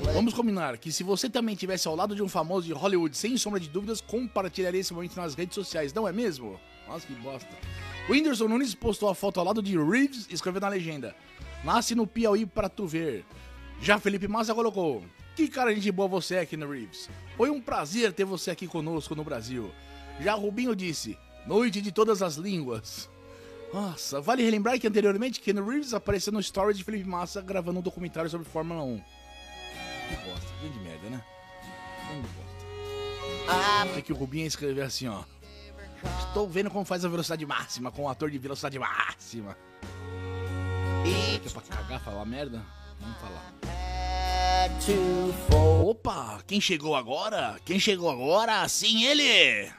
Vamos 0.01 0.33
combinar 0.33 0.77
que 0.77 0.91
se 0.91 1.03
você 1.03 1.29
também 1.29 1.53
estivesse 1.53 1.87
ao 1.87 1.95
lado 1.95 2.15
de 2.15 2.23
um 2.23 2.27
famoso 2.27 2.67
de 2.67 2.73
Hollywood, 2.73 3.15
sem 3.15 3.37
sombra 3.37 3.59
de 3.59 3.69
dúvidas, 3.69 4.01
compartilharia 4.01 4.79
esse 4.79 4.93
momento 4.93 5.15
nas 5.15 5.35
redes 5.35 5.55
sociais, 5.55 5.93
não 5.93 6.07
é 6.07 6.11
mesmo? 6.11 6.59
Nossa, 6.87 7.05
que 7.07 7.13
bosta. 7.15 7.55
Whindersson 8.09 8.47
Nunes 8.47 8.75
postou 8.75 9.09
a 9.09 9.15
foto 9.15 9.39
ao 9.39 9.45
lado 9.45 9.61
de 9.61 9.77
Reeves 9.77 10.27
e 10.29 10.33
escreveu 10.33 10.61
na 10.61 10.67
legenda: 10.67 11.15
Nasce 11.63 11.95
no 11.95 12.05
Piauí 12.05 12.45
pra 12.45 12.67
tu 12.67 12.85
ver. 12.85 13.25
Já 13.81 13.99
Felipe 13.99 14.27
Massa 14.27 14.53
colocou: 14.53 15.03
Que 15.35 15.47
cara 15.47 15.73
de 15.73 15.91
boa 15.91 16.07
você 16.07 16.35
é, 16.35 16.45
Ken 16.45 16.65
Reeves. 16.65 17.09
Foi 17.37 17.49
um 17.49 17.61
prazer 17.61 18.11
ter 18.13 18.25
você 18.25 18.51
aqui 18.51 18.67
conosco 18.67 19.15
no 19.15 19.23
Brasil. 19.23 19.71
Já 20.19 20.33
Rubinho 20.33 20.75
disse: 20.75 21.17
Noite 21.47 21.81
de 21.81 21.91
todas 21.91 22.21
as 22.21 22.35
línguas. 22.35 23.09
Nossa, 23.73 24.21
vale 24.21 24.43
relembrar 24.43 24.79
que 24.79 24.87
anteriormente 24.87 25.39
Ken 25.41 25.53
Reeves 25.53 25.93
apareceu 25.93 26.31
no 26.31 26.39
story 26.39 26.75
de 26.75 26.83
Felipe 26.83 27.07
Massa 27.07 27.41
gravando 27.41 27.79
um 27.79 27.81
documentário 27.81 28.29
sobre 28.29 28.47
Fórmula 28.47 28.83
1. 28.83 29.01
Que 30.09 30.15
bosta, 30.27 30.47
grande 30.61 30.79
merda, 30.79 31.09
né? 31.09 31.23
Grande 32.07 32.27
bosta. 32.27 33.97
É 33.97 34.01
que 34.01 34.13
o 34.13 34.15
Rubinho 34.15 34.47
escreveu 34.47 34.85
assim, 34.85 35.07
ó. 35.07 35.23
Estou 36.27 36.49
vendo 36.49 36.69
como 36.69 36.83
faz 36.83 37.05
a 37.05 37.09
velocidade 37.09 37.45
máxima 37.45 37.91
com 37.91 38.03
o 38.03 38.09
ator 38.09 38.29
de 38.29 38.37
velocidade 38.37 38.77
máxima. 38.77 39.57
Que 41.03 41.47
é 41.47 41.51
pra 41.51 41.61
cagar, 41.61 42.03
falar 42.03 42.25
merda? 42.25 42.65
Vamos 42.99 43.17
falar. 43.19 43.53
Opa, 45.83 46.41
quem 46.47 46.59
chegou 46.61 46.95
agora? 46.95 47.59
Quem 47.65 47.79
chegou 47.79 48.09
agora? 48.09 48.67
Sim, 48.67 49.03
ele! 49.03 49.71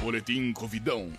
Boletim 0.00 0.52
Covidão. 0.52 1.12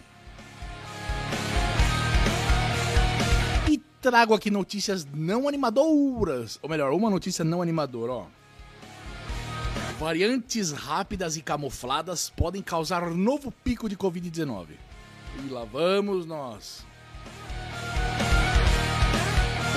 Trago 4.03 4.33
aqui 4.33 4.51
notícias 4.51 5.07
não 5.15 5.47
animadoras. 5.47 6.59
Ou 6.61 6.69
melhor, 6.69 6.91
uma 6.91 7.09
notícia 7.09 7.45
não 7.45 7.61
animadora, 7.61 8.11
ó. 8.11 8.25
Variantes 9.97 10.71
rápidas 10.71 11.37
e 11.37 11.41
camufladas 11.41 12.29
podem 12.29 12.61
causar 12.61 13.09
novo 13.11 13.49
pico 13.63 13.87
de 13.87 13.95
Covid-19. 13.95 14.71
E 15.45 15.49
lá 15.49 15.63
vamos 15.63 16.25
nós. 16.25 16.85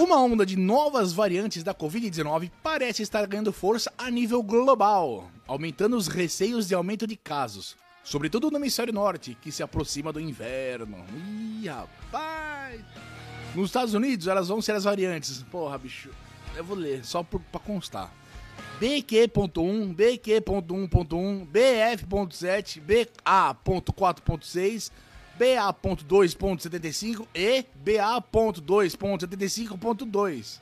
Uma 0.01 0.21
onda 0.21 0.45
de 0.45 0.57
novas 0.57 1.13
variantes 1.13 1.63
da 1.63 1.73
Covid-19 1.73 2.51
parece 2.63 3.03
estar 3.03 3.25
ganhando 3.27 3.53
força 3.53 3.93
a 3.97 4.11
nível 4.11 4.43
global, 4.43 5.31
aumentando 5.47 5.97
os 5.97 6.09
receios 6.09 6.67
de 6.67 6.75
aumento 6.75 7.07
de 7.07 7.17
casos, 7.17 7.77
sobretudo 8.03 8.51
no 8.51 8.59
hemisfério 8.59 8.93
norte, 8.93 9.39
que 9.41 9.53
se 9.53 9.63
aproxima 9.63 10.13
do 10.13 10.21
inverno. 10.21 11.03
Ih, 11.15 11.69
rapaz! 11.69 13.16
Nos 13.57 13.71
Estados 13.71 13.95
Unidos, 13.95 14.29
elas 14.29 14.49
vão 14.49 14.61
ser 14.61 14.73
as 14.73 14.85
variantes. 14.85 15.43
Porra, 15.51 15.79
bicho, 15.79 16.11
eu 16.55 16.63
vou 16.63 16.77
ler, 16.77 17.03
só 17.07 17.23
por, 17.23 17.41
pra 17.41 17.59
constar. 17.59 18.13
BQ.1, 18.79 19.95
BQ.1.1, 19.95 21.47
BF.7, 21.47 22.83
BA.4.6, 22.83 24.91
BA.2.75 25.39 27.27
e 27.35 27.65
BA.2.75.2. 27.77 30.61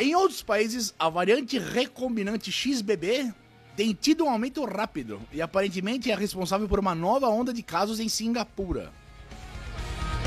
Em 0.00 0.14
outros 0.14 0.42
países, 0.42 0.94
a 0.98 1.08
variante 1.08 1.58
recombinante 1.58 2.52
XBB 2.52 3.32
tem 3.74 3.94
tido 3.94 4.24
um 4.24 4.30
aumento 4.30 4.62
rápido 4.66 5.18
e 5.32 5.40
aparentemente 5.40 6.10
é 6.10 6.14
responsável 6.14 6.68
por 6.68 6.78
uma 6.78 6.94
nova 6.94 7.26
onda 7.28 7.54
de 7.54 7.62
casos 7.62 8.00
em 8.00 8.10
Singapura. 8.10 8.92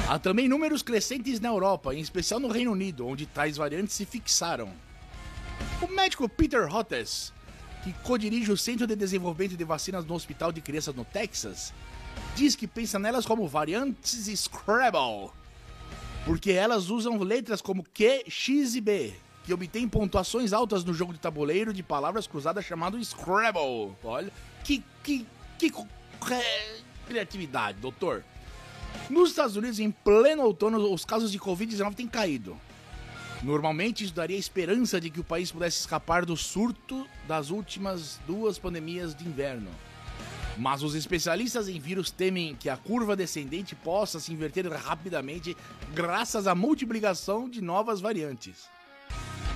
Há 0.08 0.20
também 0.20 0.48
números 0.48 0.84
crescentes 0.84 1.40
na 1.40 1.50
Europa, 1.50 1.92
em 1.92 2.00
especial 2.00 2.40
no 2.40 2.48
Reino 2.48 2.72
Unido, 2.72 3.08
onde 3.08 3.26
tais 3.26 3.58
variantes 3.58 3.96
se 3.96 4.06
fixaram. 4.06 4.72
O 5.82 5.88
médico 5.88 6.30
Peter 6.30 6.72
Hottes, 6.72 7.34
que 7.84 7.92
co-dirige 8.04 8.52
o 8.52 8.58
Centro 8.58 8.86
de 8.86 8.96
Desenvolvimento 8.96 9.58
de 9.58 9.64
Vacinas 9.64 10.06
no 10.06 10.14
Hospital 10.14 10.52
de 10.52 10.62
Crianças 10.62 10.94
no 10.94 11.04
Texas, 11.04 11.74
diz 12.36 12.56
que 12.56 12.68
pensa 12.68 13.00
nelas 13.00 13.26
como 13.26 13.48
variantes 13.48 14.28
Scrabble, 14.40 15.32
porque 16.24 16.52
elas 16.52 16.92
usam 16.92 17.18
letras 17.24 17.60
como 17.60 17.84
Q, 17.84 18.26
X 18.28 18.76
e 18.76 18.82
B, 18.82 19.12
que 19.44 19.54
obtêm 19.56 19.90
pontuações 19.90 20.54
altas 20.54 20.84
no 20.84 20.94
jogo 20.94 21.14
de 21.14 21.20
tabuleiro 21.20 21.74
de 21.74 21.82
palavras 21.82 22.28
cruzadas 22.28 22.64
chamado 22.64 23.04
Scrabble. 23.04 23.96
Olha, 24.04 24.32
que, 24.64 24.84
que, 25.02 25.26
que 25.58 25.74
criatividade, 27.08 27.80
doutor. 27.80 28.24
Nos 29.10 29.30
Estados 29.30 29.56
Unidos, 29.56 29.80
em 29.80 29.92
pleno 29.92 30.44
outono, 30.44 30.92
os 30.92 31.06
casos 31.06 31.32
de 31.32 31.40
Covid-19 31.40 31.94
têm 31.94 32.08
caído. 32.08 32.58
Normalmente, 33.44 34.04
isso 34.04 34.14
daria 34.14 34.38
esperança 34.38 35.00
de 35.00 35.10
que 35.10 35.20
o 35.20 35.24
país 35.24 35.52
pudesse 35.52 35.80
escapar 35.80 36.26
do 36.26 36.36
surto 36.36 37.08
das 37.28 37.50
últimas 37.50 38.20
duas 38.26 38.58
pandemias 38.58 39.14
de 39.14 39.28
inverno. 39.28 39.70
Mas 40.58 40.82
os 40.84 40.96
especialistas 40.96 41.68
em 41.68 41.80
vírus 41.80 42.10
temem 42.10 42.56
que 42.56 42.70
a 42.70 42.78
curva 42.78 43.16
descendente 43.16 43.76
possa 43.76 44.20
se 44.20 44.32
inverter 44.32 44.68
rapidamente 44.72 45.56
graças 45.94 46.48
à 46.48 46.56
multiplicação 46.56 47.50
de 47.50 47.62
novas 47.62 48.00
variantes. 48.00 48.70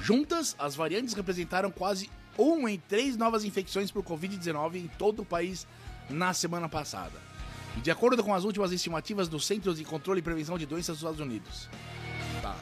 Juntas, 0.04 0.56
as 0.60 0.76
variantes 0.76 1.14
representaram 1.14 1.72
quase 1.72 2.10
1 2.38 2.68
em 2.68 2.78
3 2.80 3.18
novas 3.18 3.44
infecções 3.44 3.92
por 3.92 4.04
Covid-19 4.04 4.76
em 4.76 4.88
todo 4.98 5.22
o 5.22 5.26
país 5.26 5.66
na 6.10 6.34
semana 6.34 6.68
passada. 6.68 7.29
De 7.78 7.92
acordo 7.92 8.24
com 8.24 8.34
as 8.34 8.44
últimas 8.44 8.72
estimativas 8.72 9.28
dos 9.28 9.46
Centros 9.46 9.78
de 9.78 9.86
Controle 9.86 10.20
e 10.20 10.24
Prevenção 10.24 10.58
de 10.58 10.66
Doenças 10.66 10.98
dos 10.98 11.00
Estados 11.00 11.20
Unidos. 11.20 11.70
Tá. 12.42 12.56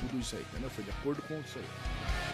Tudo 0.00 0.18
isso 0.20 0.34
aí, 0.36 0.42
entendeu? 0.50 0.70
Foi 0.70 0.84
de 0.84 0.90
acordo 0.90 1.22
com 1.22 1.38
isso 1.40 1.58
aí. 1.58 1.64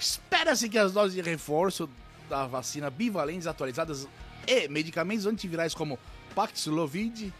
Espera-se 0.00 0.68
que 0.68 0.78
as 0.78 0.92
doses 0.92 1.14
de 1.14 1.22
reforço 1.22 1.88
da 2.28 2.46
vacina 2.46 2.88
bivalentes 2.88 3.46
atualizadas 3.46 4.08
e 4.46 4.68
medicamentos 4.68 5.26
antivirais 5.26 5.74
como 5.74 5.98
Paxlovid 6.34 7.32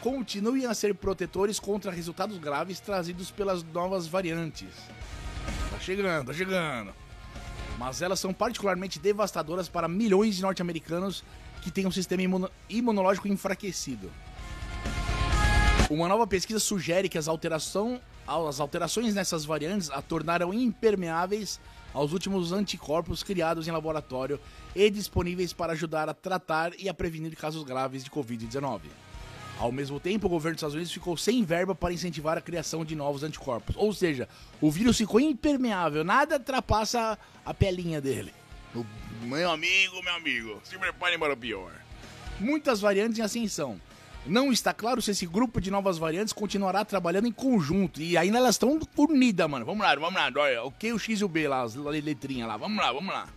continuem 0.00 0.66
a 0.66 0.74
ser 0.74 0.94
protetores 0.94 1.58
contra 1.58 1.90
resultados 1.90 2.38
graves 2.38 2.78
trazidos 2.78 3.30
pelas 3.30 3.62
novas 3.64 4.06
variantes. 4.06 4.68
Tá 5.70 5.80
chegando, 5.80 6.28
tá 6.28 6.32
chegando. 6.32 6.94
Mas 7.78 8.00
elas 8.00 8.20
são 8.20 8.32
particularmente 8.32 8.98
devastadoras 8.98 9.68
para 9.68 9.88
milhões 9.88 10.36
de 10.36 10.42
norte-americanos 10.42 11.24
que 11.66 11.70
têm 11.72 11.84
um 11.84 11.90
sistema 11.90 12.22
imunológico 12.70 13.26
enfraquecido. 13.26 14.08
Uma 15.90 16.06
nova 16.06 16.24
pesquisa 16.24 16.60
sugere 16.60 17.08
que 17.08 17.18
as, 17.18 17.26
alteração, 17.26 18.00
as 18.24 18.60
alterações 18.60 19.16
nessas 19.16 19.44
variantes 19.44 19.90
a 19.90 20.00
tornaram 20.00 20.54
impermeáveis 20.54 21.60
aos 21.92 22.12
últimos 22.12 22.52
anticorpos 22.52 23.24
criados 23.24 23.66
em 23.66 23.72
laboratório 23.72 24.38
e 24.76 24.88
disponíveis 24.88 25.52
para 25.52 25.72
ajudar 25.72 26.08
a 26.08 26.14
tratar 26.14 26.70
e 26.78 26.88
a 26.88 26.94
prevenir 26.94 27.36
casos 27.36 27.64
graves 27.64 28.04
de 28.04 28.10
Covid-19. 28.12 28.82
Ao 29.58 29.72
mesmo 29.72 29.98
tempo, 29.98 30.28
o 30.28 30.30
governo 30.30 30.54
dos 30.54 30.60
Estados 30.60 30.74
Unidos 30.74 30.92
ficou 30.92 31.16
sem 31.16 31.42
verba 31.42 31.74
para 31.74 31.92
incentivar 31.92 32.38
a 32.38 32.40
criação 32.40 32.84
de 32.84 32.94
novos 32.94 33.24
anticorpos. 33.24 33.74
Ou 33.76 33.92
seja, 33.92 34.28
o 34.60 34.70
vírus 34.70 34.98
ficou 34.98 35.18
impermeável, 35.18 36.04
nada 36.04 36.36
ultrapassa 36.36 37.18
a 37.44 37.52
pelinha 37.52 38.00
dele. 38.00 38.32
Meu 39.22 39.50
amigo, 39.50 40.02
meu 40.02 40.14
amigo, 40.14 40.60
se 40.64 40.76
prepare 40.78 41.16
para 41.18 41.32
o 41.32 41.36
pior. 41.36 41.72
Muitas 42.40 42.80
variantes 42.80 43.18
em 43.18 43.22
ascensão. 43.22 43.80
Não 44.26 44.52
está 44.52 44.74
claro 44.74 45.00
se 45.00 45.12
esse 45.12 45.24
grupo 45.24 45.60
de 45.60 45.70
novas 45.70 45.98
variantes 45.98 46.32
continuará 46.32 46.84
trabalhando 46.84 47.28
em 47.28 47.32
conjunto. 47.32 48.00
E 48.00 48.16
ainda 48.16 48.38
elas 48.38 48.56
estão 48.56 48.78
unidas, 48.96 49.48
mano. 49.48 49.64
Vamos 49.64 49.86
lá, 49.86 49.94
vamos 49.94 50.14
lá. 50.14 50.30
Olha, 50.36 50.64
o 50.64 50.72
Q, 50.72 50.92
o 50.92 50.98
X 50.98 51.20
e 51.20 51.24
o 51.24 51.28
B 51.28 51.46
lá, 51.46 51.62
as 51.62 51.74
letrinhas 51.74 52.48
lá. 52.48 52.56
Vamos 52.56 52.78
lá, 52.78 52.92
vamos 52.92 53.14
lá. 53.14 53.28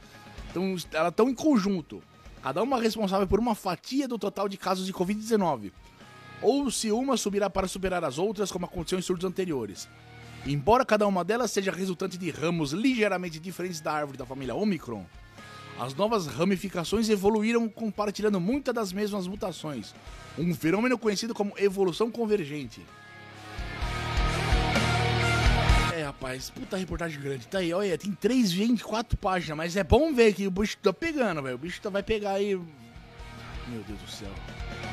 Então, 0.50 0.76
elas 0.92 1.12
estão 1.12 1.30
em 1.30 1.36
conjunto. 1.36 2.02
Cada 2.42 2.64
uma 2.64 2.82
responsável 2.82 3.28
por 3.28 3.40
uma 3.40 3.54
fatia 3.54 4.08
do 4.08 4.18
total 4.18 4.50
de 4.50 4.58
casos 4.58 4.86
de 4.86 4.94
Covid-19 4.94 5.72
ou 6.42 6.72
se 6.72 6.92
uma 6.92 7.18
subirá 7.18 7.50
para 7.50 7.68
superar 7.68 8.04
as 8.04 8.18
outras, 8.18 8.52
como 8.52 8.66
aconteceu 8.66 8.98
em 8.98 9.02
surtos 9.02 9.26
anteriores. 9.26 9.90
Embora 10.46 10.86
cada 10.86 11.06
uma 11.06 11.24
delas 11.24 11.52
seja 11.52 11.72
resultante 11.72 12.18
de 12.18 12.32
ramos 12.32 12.72
ligeiramente 12.72 13.40
diferentes 13.40 13.82
da 13.82 13.92
árvore 13.92 14.18
da 14.18 14.26
família 14.26 14.56
Omicron, 14.56 15.06
as 15.80 15.96
novas 15.96 16.28
ramificações 16.28 17.08
evoluíram 17.10 17.70
compartilhando 17.70 18.40
muitas 18.40 18.76
das 18.76 18.92
mesmas 18.92 19.26
mutações, 19.28 19.96
um 20.38 20.54
fenômeno 20.54 20.98
conhecido 20.98 21.34
como 21.34 21.54
evolução 21.58 22.12
convergente. 22.12 22.82
É, 25.96 26.04
rapaz, 26.04 26.50
puta 26.50 26.76
reportagem 26.76 27.22
grande. 27.22 27.48
Tá 27.48 27.60
aí, 27.60 27.74
olha, 27.74 27.98
tem 27.98 28.12
3, 28.12 28.52
24 28.52 29.18
páginas, 29.18 29.58
mas 29.58 29.76
é 29.78 29.84
bom 29.84 30.14
ver 30.14 30.34
que 30.34 30.46
o 30.46 30.52
bicho 30.52 30.78
tá 30.78 30.92
pegando, 30.92 31.42
velho. 31.42 31.56
O 31.56 31.60
bicho 31.60 31.82
tá, 31.82 31.90
vai 31.90 32.04
pegar 32.04 32.34
aí. 32.34 32.56
Meu 32.56 33.84
Deus 33.88 34.00
do 34.02 34.10
céu. 34.10 34.32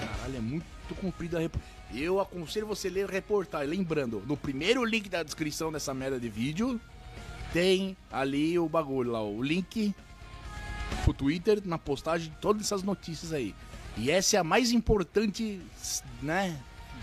Caralho, 0.01 0.37
é 0.37 0.41
muito 0.41 0.67
comprida 1.01 1.39
a 1.39 1.41
reportagem. 1.41 1.77
Eu 1.95 2.21
aconselho 2.21 2.67
você 2.67 2.89
ler 2.89 3.09
reportagem. 3.09 3.69
Lembrando, 3.69 4.23
no 4.27 4.37
primeiro 4.37 4.85
link 4.85 5.09
da 5.09 5.23
descrição 5.23 5.73
dessa 5.73 5.93
merda 5.93 6.19
de 6.21 6.29
vídeo, 6.29 6.81
tem 7.53 7.97
ali 8.11 8.59
o 8.59 8.69
bagulho 8.69 9.13
lá, 9.13 9.23
o 9.23 9.43
link 9.43 9.95
pro 11.05 11.13
Twitter 11.13 11.61
na 11.65 11.79
postagem 11.79 12.31
de 12.31 12.37
todas 12.37 12.63
essas 12.63 12.83
notícias 12.83 13.33
aí. 13.33 13.55
E 13.97 14.11
essa 14.11 14.37
é 14.37 14.41
a 14.41 14.45
mais 14.45 14.73
importante, 14.73 15.61
né, 16.23 16.59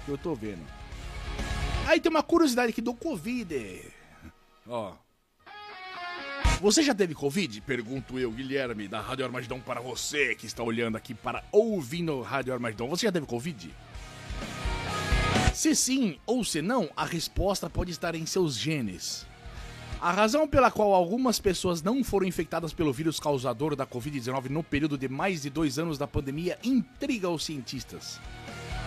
que 0.05 0.11
eu 0.11 0.17
tô 0.17 0.35
vendo. 0.35 0.63
Aí 1.87 1.99
tem 1.99 2.09
uma 2.09 2.23
curiosidade 2.23 2.69
aqui 2.71 2.81
do 2.81 2.93
Covid. 2.93 3.81
Ó. 4.67 4.93
Você 6.61 6.81
já 6.81 6.95
teve 6.95 7.13
Covid? 7.13 7.59
Pergunto 7.61 8.17
eu, 8.17 8.31
Guilherme, 8.31 8.87
da 8.87 9.01
Rádio 9.01 9.25
Armagedon, 9.25 9.59
para 9.59 9.81
você 9.81 10.33
que 10.35 10.45
está 10.45 10.63
olhando 10.63 10.95
aqui 10.95 11.13
para 11.13 11.43
ouvindo 11.51 12.21
Rádio 12.21 12.53
Armagedon. 12.53 12.87
Você 12.87 13.05
já 13.05 13.11
teve 13.11 13.25
Covid? 13.25 13.73
Se 15.53 15.75
sim 15.75 16.17
ou 16.25 16.43
se 16.43 16.61
não, 16.61 16.89
a 16.95 17.05
resposta 17.05 17.69
pode 17.69 17.91
estar 17.91 18.15
em 18.15 18.25
seus 18.25 18.57
genes. 18.57 19.25
A 20.03 20.11
razão 20.11 20.45
pela 20.45 20.69
qual 20.69 20.93
algumas 20.93 21.39
pessoas 21.39 21.81
não 21.81 22.03
foram 22.03 22.27
infectadas 22.27 22.73
pelo 22.73 22.91
vírus 22.91 23.21
causador 23.21 23.73
da 23.73 23.87
Covid-19 23.87 24.49
no 24.49 24.61
período 24.61 24.97
de 24.97 25.07
mais 25.07 25.43
de 25.43 25.49
dois 25.49 25.79
anos 25.79 25.97
da 25.97 26.05
pandemia 26.05 26.59
intriga 26.61 27.29
os 27.29 27.45
cientistas. 27.45 28.19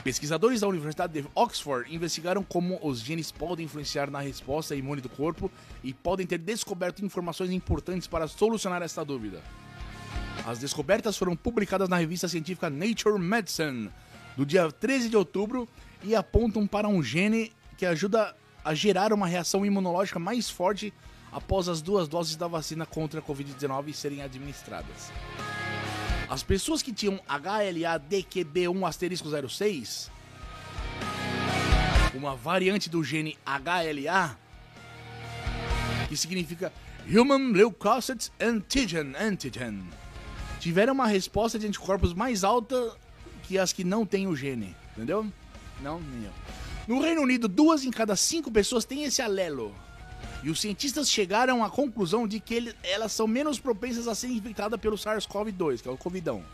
Pesquisadores 0.04 0.60
da 0.60 0.68
Universidade 0.68 1.14
de 1.14 1.26
Oxford 1.34 1.90
investigaram 1.90 2.42
como 2.42 2.78
os 2.82 3.00
genes 3.00 3.32
podem 3.32 3.64
influenciar 3.64 4.10
na 4.10 4.20
resposta 4.20 4.76
imune 4.76 5.00
do 5.00 5.08
corpo 5.08 5.50
e 5.82 5.94
podem 5.94 6.26
ter 6.26 6.36
descoberto 6.36 7.02
informações 7.02 7.50
importantes 7.50 8.06
para 8.06 8.28
solucionar 8.28 8.82
esta 8.82 9.02
dúvida. 9.02 9.42
As 10.46 10.58
descobertas 10.58 11.16
foram 11.16 11.34
publicadas 11.34 11.88
na 11.88 11.96
revista 11.96 12.28
científica 12.28 12.68
Nature 12.68 13.18
Medicine 13.18 13.88
do 14.36 14.44
dia 14.44 14.70
13 14.70 15.08
de 15.08 15.16
outubro 15.16 15.66
e 16.04 16.14
apontam 16.14 16.66
para 16.66 16.86
um 16.86 17.02
gene 17.02 17.52
que 17.78 17.86
ajuda 17.86 18.36
a 18.62 18.74
gerar 18.74 19.12
uma 19.12 19.28
reação 19.28 19.64
imunológica 19.64 20.18
mais 20.18 20.50
forte 20.50 20.92
após 21.36 21.68
as 21.68 21.82
duas 21.82 22.08
doses 22.08 22.34
da 22.34 22.48
vacina 22.48 22.86
contra 22.86 23.20
a 23.20 23.22
Covid-19 23.22 23.92
serem 23.92 24.22
administradas. 24.22 25.12
As 26.30 26.42
pessoas 26.42 26.80
que 26.80 26.94
tinham 26.94 27.20
HLA-DQB1 27.28 28.88
asterisco 28.88 29.28
06, 29.46 30.10
uma 32.14 32.34
variante 32.34 32.88
do 32.88 33.04
gene 33.04 33.36
HLA, 33.44 34.38
que 36.08 36.16
significa 36.16 36.72
Human 37.06 37.52
Leukocytes 37.52 38.32
Antigen 38.40 39.14
Antigen, 39.14 39.86
tiveram 40.58 40.94
uma 40.94 41.06
resposta 41.06 41.58
de 41.58 41.66
anticorpos 41.66 42.14
mais 42.14 42.44
alta 42.44 42.96
que 43.42 43.58
as 43.58 43.74
que 43.74 43.84
não 43.84 44.06
têm 44.06 44.26
o 44.26 44.34
gene, 44.34 44.74
entendeu? 44.96 45.30
Não, 45.82 46.00
nem. 46.00 46.30
No 46.88 46.98
Reino 46.98 47.20
Unido, 47.20 47.46
duas 47.46 47.84
em 47.84 47.90
cada 47.90 48.16
cinco 48.16 48.50
pessoas 48.50 48.86
têm 48.86 49.04
esse 49.04 49.20
alelo. 49.20 49.74
E 50.42 50.50
os 50.50 50.60
cientistas 50.60 51.10
chegaram 51.10 51.64
à 51.64 51.70
conclusão 51.70 52.26
de 52.26 52.38
que 52.38 52.54
ele, 52.54 52.74
elas 52.82 53.12
são 53.12 53.26
menos 53.26 53.58
propensas 53.58 54.06
a 54.06 54.14
serem 54.14 54.36
infectadas 54.36 54.80
pelo 54.80 54.96
SARS-CoV-2, 54.96 55.82
que 55.82 55.88
é 55.88 55.90
o 55.90 55.96
Covidão, 55.96 56.44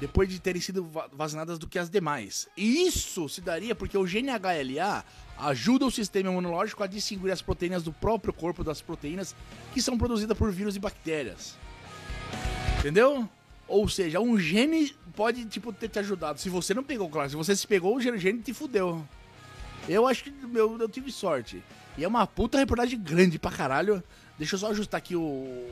depois 0.00 0.28
de 0.28 0.38
terem 0.38 0.60
sido 0.60 0.90
vacinadas 1.12 1.58
do 1.58 1.66
que 1.66 1.78
as 1.78 1.90
demais. 1.90 2.48
E 2.56 2.86
isso 2.86 3.28
se 3.28 3.40
daria 3.40 3.74
porque 3.74 3.98
o 3.98 4.06
gene 4.06 4.30
HLA 4.30 5.04
ajuda 5.38 5.86
o 5.86 5.90
sistema 5.90 6.30
imunológico 6.30 6.82
a 6.82 6.86
distinguir 6.86 7.32
as 7.32 7.42
proteínas 7.42 7.82
do 7.82 7.92
próprio 7.92 8.32
corpo 8.32 8.64
das 8.64 8.80
proteínas 8.80 9.34
que 9.72 9.82
são 9.82 9.98
produzidas 9.98 10.36
por 10.36 10.50
vírus 10.50 10.76
e 10.76 10.80
bactérias. 10.80 11.56
Entendeu? 12.78 13.28
Ou 13.66 13.88
seja, 13.88 14.18
um 14.18 14.38
gene 14.38 14.94
pode 15.14 15.44
tipo 15.44 15.72
ter 15.72 15.88
te 15.88 15.98
ajudado. 15.98 16.40
Se 16.40 16.48
você 16.48 16.72
não 16.72 16.82
pegou, 16.82 17.08
claro, 17.08 17.28
se 17.28 17.36
você 17.36 17.54
se 17.54 17.66
pegou, 17.66 17.96
o 17.96 18.00
gene 18.00 18.40
te 18.40 18.54
fudeu. 18.54 19.06
Eu 19.88 20.06
acho 20.06 20.24
que 20.24 20.32
eu, 20.54 20.78
eu 20.78 20.88
tive 20.88 21.10
sorte. 21.12 21.62
E 21.98 22.04
é 22.04 22.08
uma 22.08 22.24
puta 22.28 22.56
reportagem 22.56 22.96
grande 22.96 23.40
pra 23.40 23.50
caralho. 23.50 24.00
Deixa 24.38 24.54
eu 24.54 24.58
só 24.60 24.70
ajustar 24.70 24.98
aqui 24.98 25.16
o. 25.16 25.68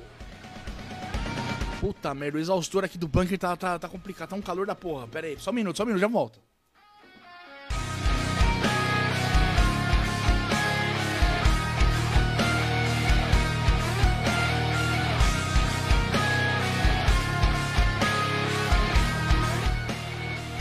Puta 1.81 2.13
merda, 2.13 2.37
o 2.37 2.41
exaustor 2.41 2.83
aqui 2.83 2.99
do 2.99 3.07
bunker 3.07 3.39
tá, 3.39 3.57
tá, 3.57 3.79
tá 3.79 3.89
complicado, 3.89 4.31
tá 4.31 4.37
um 4.37 4.43
calor 4.43 4.67
da 4.67 4.75
porra. 4.75 5.07
Pera 5.07 5.29
aí, 5.29 5.39
só 5.39 5.53
um 5.53 5.55
minuto, 5.55 5.77
só 5.77 5.85
um 5.85 5.87
minuto, 5.87 6.01
já 6.01 6.09
volto. 6.09 6.41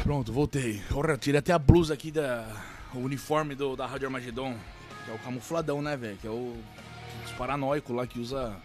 Pronto, 0.04 0.32
voltei. 0.32 0.80
Porra, 0.92 1.18
tirei 1.18 1.40
até 1.40 1.52
a 1.54 1.58
blusa 1.58 1.96
aqui 1.96 2.12
da. 2.12 2.46
O 2.94 3.00
uniforme 3.00 3.56
do, 3.56 3.76
da 3.76 3.88
Rádio 3.88 4.06
Armagedon. 4.06 4.56
Que 5.06 5.12
é 5.12 5.14
o 5.14 5.20
camufladão, 5.20 5.82
né, 5.82 5.96
velho? 5.96 6.18
Que 6.18 6.28
é 6.28 6.32
o. 6.32 6.58
Os 7.24 7.32
paranoicos 7.34 7.96
lá 7.96 8.06
que 8.06 8.20
usa. 8.20 8.56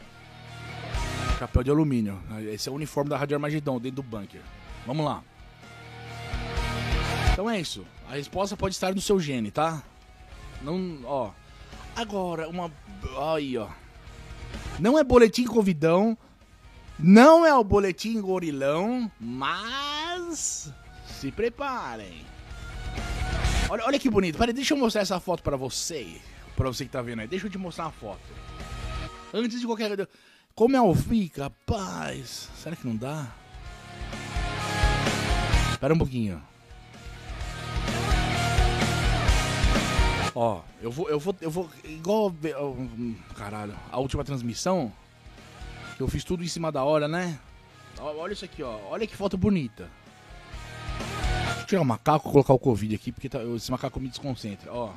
Chapéu 1.38 1.62
de 1.62 1.70
alumínio. 1.70 2.20
Esse 2.52 2.68
é 2.68 2.72
o 2.72 2.74
uniforme 2.74 3.08
da 3.08 3.16
Rádio 3.16 3.36
Armagedon 3.36 3.78
dentro 3.78 3.96
do 3.96 4.02
bunker. 4.02 4.40
Vamos 4.86 5.04
lá. 5.04 5.22
Então 7.32 7.48
é 7.48 7.60
isso. 7.60 7.86
A 8.08 8.14
resposta 8.14 8.56
pode 8.56 8.74
estar 8.74 8.94
no 8.94 9.00
seu 9.00 9.20
gene, 9.20 9.50
tá? 9.50 9.82
Não. 10.62 10.98
Ó. 11.04 11.30
Agora, 11.96 12.48
uma. 12.48 12.70
Aí, 13.34 13.56
ó. 13.56 13.68
Não 14.78 14.98
é 14.98 15.04
boletim 15.04 15.44
convidão. 15.44 16.16
Não 16.98 17.46
é 17.46 17.54
o 17.54 17.64
boletim 17.64 18.20
gorilão. 18.20 19.10
Mas. 19.18 20.72
Se 21.06 21.30
preparem. 21.30 22.29
Olha, 23.70 23.84
olha 23.84 23.98
que 24.00 24.10
bonito. 24.10 24.36
Peraí, 24.36 24.52
deixa 24.52 24.74
eu 24.74 24.78
mostrar 24.78 25.02
essa 25.02 25.20
foto 25.20 25.44
para 25.44 25.56
você. 25.56 26.20
Pra 26.56 26.66
você 26.66 26.84
que 26.84 26.90
tá 26.90 27.00
vendo 27.00 27.20
aí. 27.20 27.28
Deixa 27.28 27.46
eu 27.46 27.50
te 27.50 27.56
mostrar 27.56 27.84
uma 27.84 27.92
foto. 27.92 28.20
Antes 29.32 29.60
de 29.60 29.66
qualquer. 29.66 30.08
Como 30.56 30.74
é 30.74 30.82
o 30.82 30.92
fica, 30.92 31.44
rapaz? 31.44 32.50
Será 32.56 32.74
que 32.74 32.84
não 32.84 32.96
dá? 32.96 33.32
Espera 35.70 35.94
um 35.94 35.98
pouquinho. 35.98 36.42
Ó, 40.34 40.62
eu 40.82 40.90
vou, 40.90 41.08
eu 41.08 41.20
vou, 41.20 41.36
eu 41.40 41.50
vou. 41.50 41.70
Igual. 41.84 42.34
Caralho, 43.36 43.76
a 43.92 44.00
última 44.00 44.24
transmissão. 44.24 44.92
Que 45.96 46.02
eu 46.02 46.08
fiz 46.08 46.24
tudo 46.24 46.42
em 46.42 46.48
cima 46.48 46.72
da 46.72 46.82
hora, 46.82 47.06
né? 47.06 47.38
Olha 48.00 48.32
isso 48.32 48.44
aqui, 48.44 48.64
ó. 48.64 48.80
Olha 48.88 49.06
que 49.06 49.16
foto 49.16 49.38
bonita 49.38 49.88
tirar 51.70 51.82
o 51.82 51.84
macaco 51.84 52.32
colocar 52.32 52.52
o 52.52 52.58
Covid 52.58 52.96
aqui, 52.96 53.12
porque 53.12 53.28
tá, 53.28 53.42
esse 53.44 53.70
macaco 53.70 54.00
me 54.00 54.08
desconcentra. 54.08 54.72
Ó. 54.72 54.92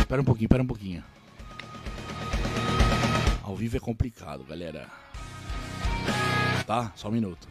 Espera 0.00 0.20
um 0.20 0.24
pouquinho, 0.24 0.46
espera 0.46 0.62
um 0.62 0.66
pouquinho. 0.66 1.04
Ao 3.42 3.54
vivo 3.54 3.76
é 3.76 3.80
complicado, 3.80 4.44
galera. 4.44 4.88
Tá? 6.66 6.92
Só 6.96 7.08
um 7.08 7.12
minuto. 7.12 7.48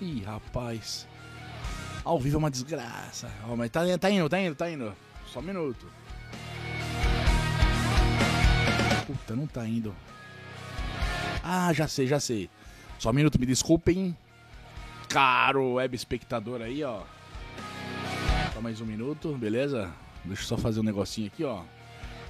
Ih, 0.00 0.22
rapaz. 0.22 1.08
Ao 2.04 2.20
vivo 2.20 2.36
é 2.36 2.38
uma 2.38 2.50
desgraça. 2.50 3.28
Ó, 3.48 3.56
mas 3.56 3.70
tá, 3.70 3.80
tá 3.98 4.08
indo, 4.08 4.28
tá 4.28 4.40
indo, 4.40 4.54
tá 4.54 4.70
indo. 4.70 4.94
Só 5.26 5.40
um 5.40 5.42
minuto. 5.42 5.90
Puta, 9.04 9.34
não 9.34 9.48
tá 9.48 9.66
indo. 9.66 9.92
Ah, 11.42 11.72
já 11.72 11.88
sei, 11.88 12.06
já 12.06 12.20
sei. 12.20 12.48
Só 12.98 13.10
um 13.10 13.12
minuto, 13.12 13.38
me 13.38 13.46
desculpem. 13.46 14.16
Caro 15.08 15.74
web 15.74 15.94
espectador 15.94 16.62
aí, 16.62 16.82
ó. 16.82 17.02
Só 18.54 18.60
mais 18.60 18.80
um 18.80 18.86
minuto, 18.86 19.36
beleza? 19.36 19.92
Deixa 20.24 20.42
eu 20.42 20.46
só 20.46 20.56
fazer 20.56 20.80
um 20.80 20.82
negocinho 20.82 21.28
aqui, 21.28 21.44
ó. 21.44 21.62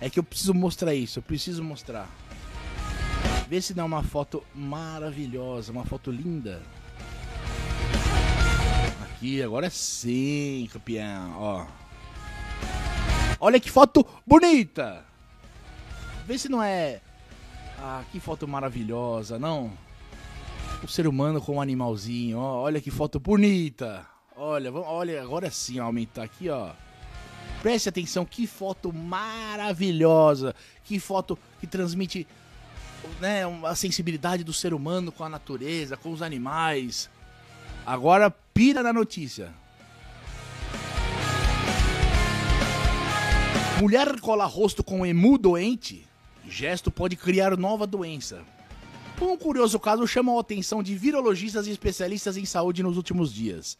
É 0.01 0.11
que 0.11 0.19
eu 0.19 0.25
preciso 0.25 0.53
mostrar 0.53 0.95
isso, 0.95 1.19
eu 1.21 1.23
preciso 1.23 1.63
mostrar. 1.63 2.09
Vê 3.49 3.61
se 3.63 3.73
dá 3.73 3.85
uma 3.85 4.03
foto 4.03 4.43
maravilhosa, 4.55 5.73
uma 5.73 5.85
foto 5.85 6.11
linda. 6.11 6.61
Aqui, 9.05 9.41
agora 9.43 9.71
sim, 9.71 10.69
campeão, 10.73 11.35
ó. 11.39 11.67
Olha 13.39 13.61
que 13.61 13.71
foto 13.71 14.05
bonita! 14.27 15.05
Vê 16.27 16.37
se 16.37 16.49
não 16.49 16.63
é. 16.63 17.01
Ah, 17.79 18.03
que 18.11 18.19
foto 18.19 18.49
maravilhosa, 18.49 19.39
não? 19.39 19.73
O 20.83 20.89
ser 20.89 21.07
humano 21.07 21.41
com 21.41 21.57
um 21.57 21.61
animalzinho. 21.61 22.39
Ó, 22.39 22.63
olha 22.63 22.81
que 22.81 22.91
foto 22.91 23.19
bonita. 23.19 24.07
Olha, 24.37 24.71
vamos, 24.71 24.89
olha, 24.89 25.23
agora 25.23 25.51
sim, 25.51 25.79
aumentar 25.79 26.25
aqui, 26.25 26.49
ó. 26.49 26.71
Preste 27.63 27.89
atenção, 27.89 28.25
que 28.25 28.47
foto 28.47 28.93
maravilhosa. 28.93 30.55
Que 30.85 31.01
foto 31.01 31.39
que 31.59 31.67
transmite 31.67 32.27
né, 33.21 33.43
a 33.65 33.75
sensibilidade 33.75 34.45
do 34.45 34.53
ser 34.53 34.75
humano 34.75 35.11
com 35.11 35.25
a 35.25 35.29
natureza, 35.29 35.97
com 35.97 36.13
os 36.13 36.23
animais. 36.23 37.09
Agora 37.85 38.31
pira 38.31 38.83
na 38.83 38.93
notícia. 38.93 39.53
Mulher 43.81 44.21
cola 44.21 44.47
rosto 44.47 44.83
com 44.83 45.05
emu 45.05 45.37
doente. 45.39 46.07
Gesto 46.49 46.91
pode 46.91 47.17
criar 47.17 47.57
nova 47.57 47.87
doença. 47.87 48.43
Um 49.21 49.37
curioso 49.37 49.81
caso 49.81 50.07
chamou 50.07 50.37
a 50.37 50.43
atenção 50.43 50.83
de 50.83 50.95
virologistas 50.95 51.67
e 51.67 51.71
especialistas 51.71 52.37
em 52.37 52.45
saúde 52.45 52.83
nos 52.83 52.97
últimos 52.97 53.33
dias. 53.33 53.77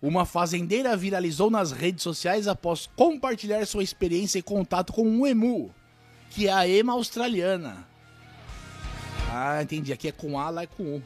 Uma 0.00 0.24
fazendeira 0.24 0.96
viralizou 0.96 1.50
nas 1.50 1.72
redes 1.72 2.02
sociais 2.02 2.48
após 2.48 2.88
compartilhar 2.96 3.66
sua 3.66 3.82
experiência 3.82 4.38
e 4.38 4.42
contato 4.42 4.92
com 4.92 5.02
um 5.02 5.26
emu, 5.26 5.74
que 6.30 6.46
é 6.46 6.52
a 6.52 6.66
ema 6.66 6.94
australiana. 6.94 7.86
Ah, 9.30 9.62
entendi. 9.62 9.92
Aqui 9.92 10.08
é 10.08 10.12
com 10.12 10.38
A, 10.38 10.48
lá 10.48 10.62
é 10.62 10.66
com 10.66 10.96
U. 10.96 11.02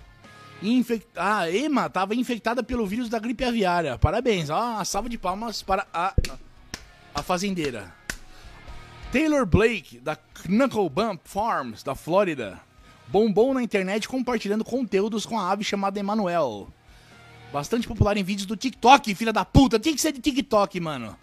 Infect... 0.63 1.09
Ah, 1.17 1.41
a 1.41 1.51
ema 1.51 1.87
estava 1.87 2.15
infectada 2.15 2.63
pelo 2.63 2.87
vírus 2.87 3.09
da 3.09 3.19
gripe 3.19 3.43
aviária. 3.43 3.99
Parabéns. 3.99 4.49
Ah, 4.49 4.75
uma 4.75 4.85
salva 4.85 5.09
de 5.09 5.19
palmas 5.19 5.61
para 5.61 5.87
a, 5.93 6.15
a 7.15 7.23
fazendeira. 7.23 7.93
Taylor 9.11 9.45
Blake, 9.45 9.99
da 9.99 10.17
Knuckle 10.17 10.89
Bump 10.89 11.21
Farms, 11.25 11.83
da 11.83 11.95
Flórida, 11.95 12.61
bombou 13.13 13.53
na 13.53 13.63
internet 13.63 14.09
compartilhando 14.09 14.65
conteúdos 14.65 15.27
com 15.27 15.39
a 15.39 15.51
ave 15.51 15.63
chamada 15.63 16.01
Emanuel. 16.01 16.73
Bastante 17.53 17.87
popular 17.87 18.17
em 18.17 18.25
vídeos 18.25 18.47
do 18.47 18.57
TikTok, 18.57 19.15
filha 19.15 19.35
da 19.35 19.45
puta. 19.45 19.79
Tinha 19.79 19.95
que 19.95 20.01
ser 20.01 20.13
de 20.13 20.21
TikTok, 20.21 20.81
mano. 20.81 21.15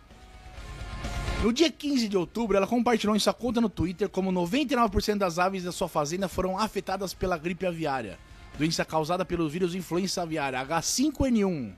No 1.41 1.51
dia 1.51 1.71
15 1.71 2.07
de 2.07 2.15
outubro, 2.15 2.55
ela 2.55 2.67
compartilhou 2.67 3.15
em 3.15 3.19
sua 3.19 3.33
conta 3.33 3.59
no 3.59 3.69
Twitter 3.69 4.07
como 4.07 4.31
99% 4.31 5.17
das 5.17 5.39
aves 5.39 5.63
da 5.63 5.71
sua 5.71 5.89
fazenda 5.89 6.27
foram 6.27 6.59
afetadas 6.59 7.15
pela 7.15 7.39
gripe 7.39 7.65
aviária, 7.65 8.19
doença 8.55 8.85
causada 8.85 9.25
pelo 9.25 9.49
vírus 9.49 9.73
influenza 9.73 10.21
aviária 10.21 10.63
H5N1. 10.63 11.73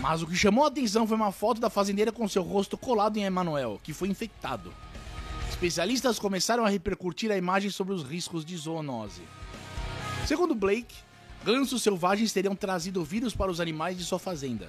Mas 0.00 0.20
o 0.20 0.26
que 0.26 0.36
chamou 0.36 0.64
a 0.64 0.68
atenção 0.68 1.06
foi 1.06 1.16
uma 1.16 1.32
foto 1.32 1.62
da 1.62 1.70
fazendeira 1.70 2.12
com 2.12 2.28
seu 2.28 2.42
rosto 2.42 2.76
colado 2.76 3.16
em 3.16 3.24
Emanuel, 3.24 3.80
que 3.82 3.94
foi 3.94 4.08
infectado. 4.08 4.70
Especialistas 5.62 6.18
começaram 6.18 6.64
a 6.64 6.68
repercutir 6.68 7.30
a 7.30 7.36
imagem 7.36 7.70
sobre 7.70 7.94
os 7.94 8.02
riscos 8.02 8.44
de 8.44 8.56
zoonose. 8.56 9.22
Segundo 10.26 10.56
Blake, 10.56 10.92
gansos 11.44 11.84
selvagens 11.84 12.32
teriam 12.32 12.56
trazido 12.56 13.04
vírus 13.04 13.32
para 13.32 13.48
os 13.48 13.60
animais 13.60 13.96
de 13.96 14.02
sua 14.02 14.18
fazenda. 14.18 14.68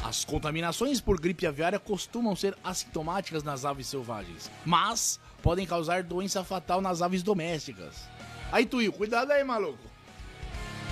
As 0.00 0.24
contaminações 0.24 1.00
por 1.00 1.18
gripe 1.18 1.44
aviária 1.44 1.80
costumam 1.80 2.36
ser 2.36 2.56
assintomáticas 2.62 3.42
nas 3.42 3.64
aves 3.64 3.88
selvagens, 3.88 4.48
mas 4.64 5.18
podem 5.42 5.66
causar 5.66 6.04
doença 6.04 6.44
fatal 6.44 6.80
nas 6.80 7.02
aves 7.02 7.24
domésticas. 7.24 8.08
Aí, 8.52 8.64
Tuil, 8.64 8.92
cuidado 8.92 9.32
aí, 9.32 9.42
maluco. 9.42 9.90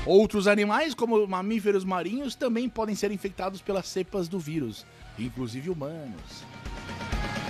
Outros 0.05 0.49
animais, 0.49 0.93
como 0.93 1.25
mamíferos 1.29 1.85
marinhos, 1.85 2.35
também 2.35 2.69
podem 2.69 2.97
ser 2.97 3.13
infectados 3.13 3.63
pelas 3.63 3.87
cepas 3.87 4.27
do 4.27 4.41
vírus, 4.41 4.85
inclusive 5.17 5.71
humanos. 5.71 6.45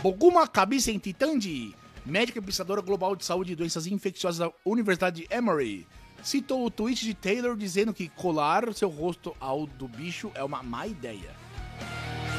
Boguma 0.03 0.49
Kabisen 0.49 0.99
Titandi, 0.99 1.77
médica 2.07 2.39
e 2.39 2.41
pesquisadora 2.41 2.81
global 2.81 3.15
de 3.15 3.23
saúde 3.23 3.53
e 3.53 3.57
doenças 3.57 3.87
infecciosas 3.87 4.39
da 4.39 4.51
Universidade 4.65 5.21
de 5.21 5.35
Emory, 5.35 5.87
citou 6.23 6.65
o 6.65 6.71
tweet 6.71 7.05
de 7.05 7.13
Taylor 7.13 7.55
dizendo 7.55 7.93
que 7.93 8.09
colar 8.09 8.73
seu 8.73 8.89
rosto 8.89 9.37
ao 9.39 9.67
do 9.67 9.87
bicho 9.87 10.33
é 10.35 10.43
uma 10.43 10.63
má 10.63 10.87
ideia. 10.87 11.37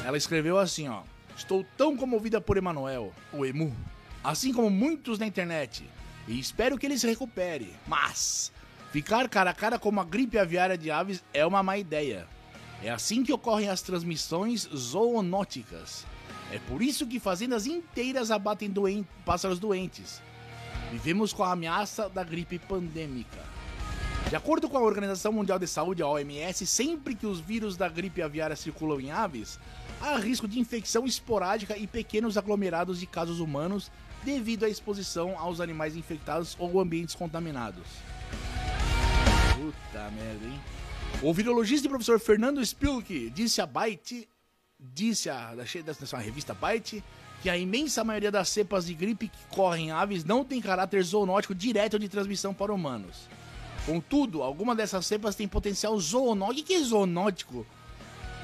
Ela 0.03 0.17
escreveu 0.17 0.57
assim, 0.57 0.87
ó: 0.87 1.03
Estou 1.37 1.63
tão 1.77 1.95
comovida 1.95 2.41
por 2.41 2.57
Emanuel, 2.57 3.13
o 3.31 3.45
emu, 3.45 3.75
assim 4.23 4.51
como 4.51 4.71
muitos 4.71 5.19
na 5.19 5.27
internet, 5.27 5.87
e 6.27 6.39
espero 6.39 6.79
que 6.79 6.87
ele 6.87 6.97
se 6.97 7.05
recupere. 7.05 7.75
Mas 7.87 8.51
ficar 8.91 9.29
cara 9.29 9.51
a 9.51 9.53
cara 9.53 9.77
com 9.77 9.89
uma 9.89 10.03
gripe 10.03 10.39
aviária 10.39 10.75
de 10.75 10.89
aves 10.89 11.23
é 11.31 11.45
uma 11.45 11.61
má 11.61 11.77
ideia. 11.77 12.27
É 12.81 12.89
assim 12.89 13.23
que 13.23 13.31
ocorrem 13.31 13.69
as 13.69 13.83
transmissões 13.83 14.67
zoonóticas. 14.75 16.09
É 16.51 16.59
por 16.67 16.81
isso 16.81 17.07
que 17.07 17.19
fazendas 17.19 17.65
inteiras 17.65 18.29
abatem 18.29 18.69
doen 18.69 19.05
pássaros 19.25 19.57
doentes. 19.57 20.21
Vivemos 20.91 21.31
com 21.31 21.43
a 21.43 21.53
ameaça 21.53 22.09
da 22.09 22.23
gripe 22.23 22.59
pandêmica. 22.59 23.39
De 24.29 24.35
acordo 24.35 24.69
com 24.69 24.77
a 24.77 24.81
Organização 24.81 25.31
Mundial 25.31 25.57
de 25.57 25.67
Saúde, 25.67 26.01
a 26.01 26.07
OMS, 26.07 26.67
sempre 26.67 27.15
que 27.15 27.25
os 27.25 27.39
vírus 27.39 27.77
da 27.77 27.87
gripe 27.87 28.21
aviária 28.21 28.55
circulam 28.55 28.99
em 28.99 29.11
aves, 29.11 29.57
há 30.01 30.17
risco 30.17 30.47
de 30.47 30.59
infecção 30.59 31.05
esporádica 31.05 31.77
e 31.77 31.87
pequenos 31.87 32.37
aglomerados 32.37 32.99
de 32.99 33.05
casos 33.05 33.39
humanos 33.39 33.89
devido 34.23 34.65
à 34.65 34.69
exposição 34.69 35.37
aos 35.37 35.59
animais 35.59 35.95
infectados 35.95 36.55
ou 36.59 36.79
ambientes 36.79 37.15
contaminados. 37.15 37.83
Puta 39.55 40.11
merda, 40.11 40.45
hein? 40.45 40.61
O 41.21 41.33
virologista 41.33 41.87
e 41.87 41.89
professor 41.89 42.19
Fernando 42.19 42.63
Spilke 42.65 43.29
disse 43.29 43.61
a 43.61 43.65
Byte 43.65 44.27
disse 44.81 45.29
a, 45.29 45.53
dessa 45.53 46.17
revista 46.17 46.53
Byte 46.53 47.03
que 47.41 47.49
a 47.49 47.57
imensa 47.57 48.03
maioria 48.03 48.31
das 48.31 48.49
cepas 48.49 48.85
de 48.85 48.93
gripe 48.93 49.27
que 49.27 49.55
correm 49.55 49.87
em 49.87 49.91
aves 49.91 50.23
não 50.23 50.43
tem 50.43 50.61
caráter 50.61 51.03
zoonótico 51.03 51.55
direto 51.55 51.97
de 51.97 52.07
transmissão 52.07 52.53
para 52.53 52.73
humanos. 52.73 53.27
Contudo, 53.85 54.43
alguma 54.43 54.75
dessas 54.75 55.05
cepas 55.05 55.35
tem 55.35 55.47
potencial 55.47 55.99
zoonótico. 55.99 56.61
O 56.61 56.65
que 56.67 56.73
é 56.75 56.83
zoonótico? 56.83 57.65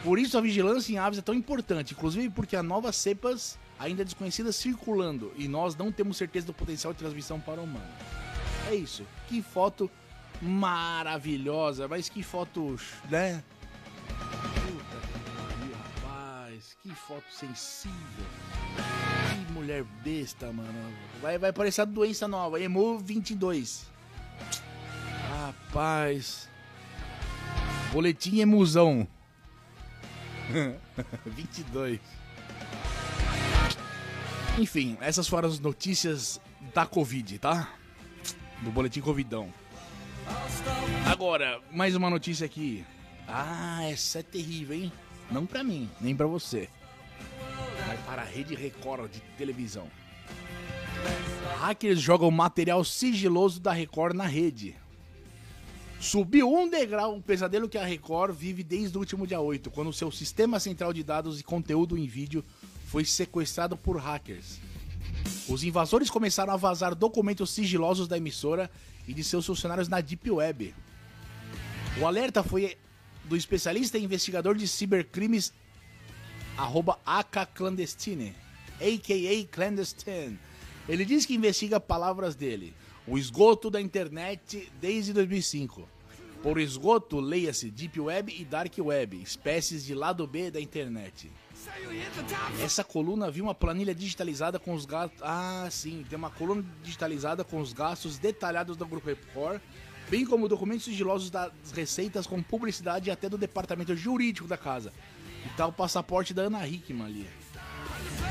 Por 0.04 0.17
isso 0.17 0.38
a 0.38 0.41
vigilância 0.41 0.93
em 0.93 0.97
aves 0.97 1.19
é 1.19 1.21
tão 1.21 1.36
importante, 1.36 1.93
inclusive 1.93 2.30
porque 2.30 2.56
há 2.56 2.63
novas 2.63 2.95
cepas 2.95 3.58
ainda 3.80 4.04
desconhecidas 4.04 4.56
circulando 4.56 5.32
e 5.36 5.47
nós 5.47 5.76
não 5.76 5.91
temos 5.91 6.17
certeza 6.17 6.47
do 6.47 6.54
potencial 6.54 6.93
de 6.93 7.00
transmissão 7.00 7.39
para 7.39 7.62
o 7.62 7.63
humano. 7.63 7.86
É 8.69 8.76
isso. 8.76 9.04
Que 9.28 9.41
foto 9.41 9.89
maravilhosa, 10.41 11.88
mas 11.88 12.10
que 12.10 12.23
foto, 12.23 12.76
né? 13.10 13.43
Que 16.88 16.95
foto 16.95 17.26
sensível. 17.30 18.26
Que 19.30 19.52
mulher 19.52 19.84
besta, 20.04 20.54
mano. 20.54 20.93
Vai, 21.21 21.38
vai 21.38 21.50
aparecer 21.50 21.82
a 21.82 21.86
doença 21.86 22.28
nova, 22.28 22.62
Emo 22.62 22.97
22. 23.00 23.86
Rapaz. 25.30 26.50
Boletim 27.91 28.39
Emusão. 28.39 29.06
22. 31.26 32.00
Enfim, 34.58 34.97
essas 35.02 35.28
foram 35.28 35.50
as 35.50 35.60
notícias 35.60 36.39
da 36.73 36.86
Covid, 36.86 37.38
tá? 37.38 37.73
Do 38.62 38.71
boletim 38.71 39.02
Covidão. 39.02 39.54
Agora, 41.06 41.62
mais 41.69 41.95
uma 41.95 42.10
notícia 42.10 42.45
aqui. 42.45 42.86
Ah, 43.28 43.84
essa 43.84 44.19
é 44.19 44.23
terrível, 44.23 44.76
hein? 44.76 44.91
Não 45.30 45.45
pra 45.45 45.63
mim, 45.63 45.89
nem 46.00 46.15
pra 46.15 46.26
você. 46.26 46.69
Para 48.17 48.25
a 48.25 48.32
Rede 48.32 48.56
Record 48.56 49.12
de 49.12 49.21
televisão. 49.38 49.88
Hackers 51.60 51.99
jogam 51.99 52.32
material 52.32 52.84
sigiloso 52.84 53.60
da 53.60 53.71
Record 53.71 54.15
na 54.15 54.25
rede. 54.25 54.75
Subiu 55.99 56.51
um 56.51 56.67
degrau, 56.67 57.13
um 57.13 57.21
pesadelo 57.21 57.69
que 57.69 57.77
a 57.77 57.86
Record 57.86 58.36
vive 58.36 58.63
desde 58.63 58.97
o 58.97 59.01
último 59.01 59.27
dia 59.27 59.39
8, 59.39 59.69
quando 59.69 59.93
seu 59.93 60.12
sistema 60.12 60.60
central 60.60 60.93
de 60.93 61.03
dados 61.03 61.39
e 61.39 61.43
conteúdo 61.43 61.95
em 61.95 62.08
vídeo 62.08 62.43
foi 62.88 63.06
sequestrado 63.06 63.77
por 63.77 63.97
hackers. 63.97 64.60
Os 65.47 65.63
invasores 65.63 66.10
começaram 66.10 66.51
a 66.51 66.58
vazar 66.58 66.95
documentos 66.95 67.51
sigilosos 67.51 68.08
da 68.08 68.17
emissora 68.17 68.67
e 69.08 69.13
de 69.13 69.23
seus 69.23 69.45
funcionários 69.45 69.88
na 69.88 70.01
Deep 70.01 70.32
Web. 70.32 70.73
O 72.01 72.08
alerta 72.08 72.41
foi 72.41 72.80
do 73.25 73.38
especialista 73.38 73.95
e 73.95 74.03
investigador 74.03 74.56
de 74.56 74.67
cibercrimes 74.67 75.53
arroba 76.58 76.98
akclandestine, 77.06 78.36
a.k.a. 78.82 79.48
clandestine. 79.54 80.39
Ele 80.89 81.06
diz 81.06 81.26
que 81.26 81.36
investiga 81.36 81.80
palavras 81.80 82.36
dele, 82.36 82.74
o 83.06 83.17
esgoto 83.17 83.70
da 83.70 83.80
internet 83.80 84.72
desde 84.82 85.13
2005. 85.13 85.88
Por 86.41 86.60
esgoto, 86.60 87.20
leia-se 87.20 87.70
Deep 87.70 88.00
Web 88.00 88.36
e 88.39 88.46
Dark 88.46 88.74
Web, 88.78 89.22
espécies 89.22 89.84
de 89.86 89.93
lado 89.93 90.26
B 90.26 90.50
da 90.50 90.60
internet. 90.60 91.32
Essa 92.63 92.84
coluna 92.84 93.30
viu 93.30 93.43
uma 93.43 93.56
planilha 93.56 93.93
digitalizada 93.93 94.58
com 94.58 94.74
os 94.74 94.86
gastos. 94.86 95.20
Ah, 95.22 95.67
sim, 95.70 96.06
tem 96.10 96.17
uma 96.17 96.30
coluna 96.30 96.63
digitalizada 96.84 97.43
com 97.43 97.60
os 97.60 97.74
gastos 97.74 98.17
detalhados 98.17 98.78
do 98.78 98.86
Grupo 98.86 99.08
Record, 99.08 99.60
bem 100.10 100.26
como 100.26 100.48
documentos 100.48 100.86
sigilosos 100.86 101.30
das 101.30 101.52
receitas 101.74 102.26
com 102.26 102.41
publicidade 102.41 103.12
até 103.12 103.28
do 103.28 103.38
departamento 103.38 103.96
jurídico 103.96 104.48
da 104.48 104.58
casa. 104.58 104.93
E 105.45 105.50
tá 105.56 105.67
o 105.67 105.73
passaporte 105.73 106.34
da 106.34 106.43
Ana 106.43 106.67
Hickman 106.67 107.06
ali. 107.06 107.28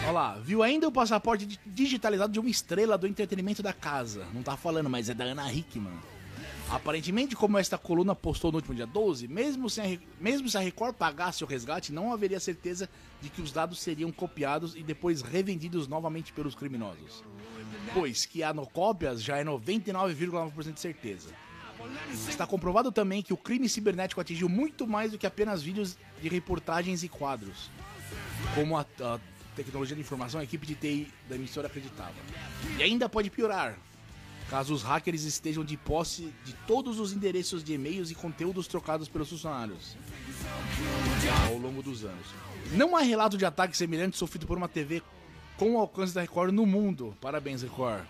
Olha 0.03 0.12
lá, 0.12 0.35
viu 0.35 0.62
ainda 0.62 0.87
o 0.87 0.92
passaporte 0.92 1.59
digitalizado 1.66 2.33
de 2.33 2.38
uma 2.38 2.51
estrela 2.51 2.97
do 2.97 3.07
entretenimento 3.07 3.62
da 3.62 3.73
casa. 3.73 4.27
Não 4.33 4.42
tá 4.42 4.57
falando, 4.57 4.88
mas 4.88 5.09
é 5.09 5.14
da 5.14 5.25
Ana 5.25 5.53
Hickman. 5.53 5.99
Aparentemente, 6.69 7.37
como 7.37 7.59
esta 7.59 7.79
coluna 7.79 8.14
postou 8.14 8.51
no 8.51 8.59
último 8.59 8.75
dia 8.75 8.87
12, 8.87 9.29
mesmo, 9.29 9.71
sem 9.71 10.01
mesmo 10.21 10.49
se 10.49 10.59
a 10.59 10.61
Record 10.61 10.97
pagasse 10.97 11.45
o 11.45 11.47
resgate, 11.47 11.92
não 11.92 12.12
haveria 12.12 12.40
certeza 12.40 12.88
de 13.23 13.31
que 13.31 13.40
os 13.40 13.53
dados 13.53 13.81
seriam 13.81 14.11
copiados 14.11 14.75
e 14.75 14.83
depois 14.83 15.23
revendidos 15.23 15.87
novamente 15.87 16.33
pelos 16.33 16.57
criminosos. 16.57 17.23
Pois 17.95 18.27
que 18.27 18.42
há 18.42 18.53
no 18.53 18.66
cópias 18.66 19.23
já 19.23 19.37
é 19.38 19.45
99,9% 19.45 20.73
de 20.73 20.81
certeza. 20.81 21.31
Está 22.29 22.46
comprovado 22.46 22.90
também 22.92 23.22
que 23.22 23.33
o 23.33 23.37
crime 23.37 23.68
cibernético 23.68 24.20
atingiu 24.20 24.49
muito 24.49 24.87
mais 24.87 25.12
do 25.12 25.18
que 25.18 25.27
apenas 25.27 25.62
vídeos 25.62 25.96
de 26.20 26.29
reportagens 26.29 27.03
e 27.03 27.09
quadros. 27.09 27.70
Como 28.55 28.77
a, 28.77 28.87
a 29.01 29.18
tecnologia 29.55 29.94
de 29.94 30.03
informação, 30.03 30.40
a 30.40 30.44
equipe 30.44 30.66
de 30.66 30.75
TI 30.75 31.12
da 31.29 31.35
emissora 31.35 31.66
acreditava. 31.66 32.14
E 32.79 32.83
ainda 32.83 33.09
pode 33.09 33.31
piorar, 33.31 33.77
caso 34.49 34.75
os 34.75 34.83
hackers 34.83 35.25
estejam 35.25 35.64
de 35.64 35.77
posse 35.77 36.33
de 36.44 36.53
todos 36.66 37.01
os 37.01 37.12
endereços 37.12 37.64
de 37.64 37.75
e-mails 37.75 38.11
e 38.11 38.14
conteúdos 38.14 38.66
trocados 38.66 39.09
pelos 39.09 39.29
funcionários 39.29 39.96
ao 41.49 41.59
longo 41.59 41.83
dos 41.83 42.05
anos. 42.05 42.27
Não 42.72 42.96
há 42.96 43.01
relato 43.01 43.37
de 43.37 43.44
ataque 43.44 43.77
semelhante 43.77 44.16
sofrido 44.16 44.46
por 44.46 44.57
uma 44.57 44.68
TV 44.68 45.03
com 45.57 45.79
alcance 45.79 46.14
da 46.14 46.20
Record 46.20 46.53
no 46.53 46.66
mundo. 46.66 47.16
Parabéns, 47.20 47.62
Record. 47.62 48.05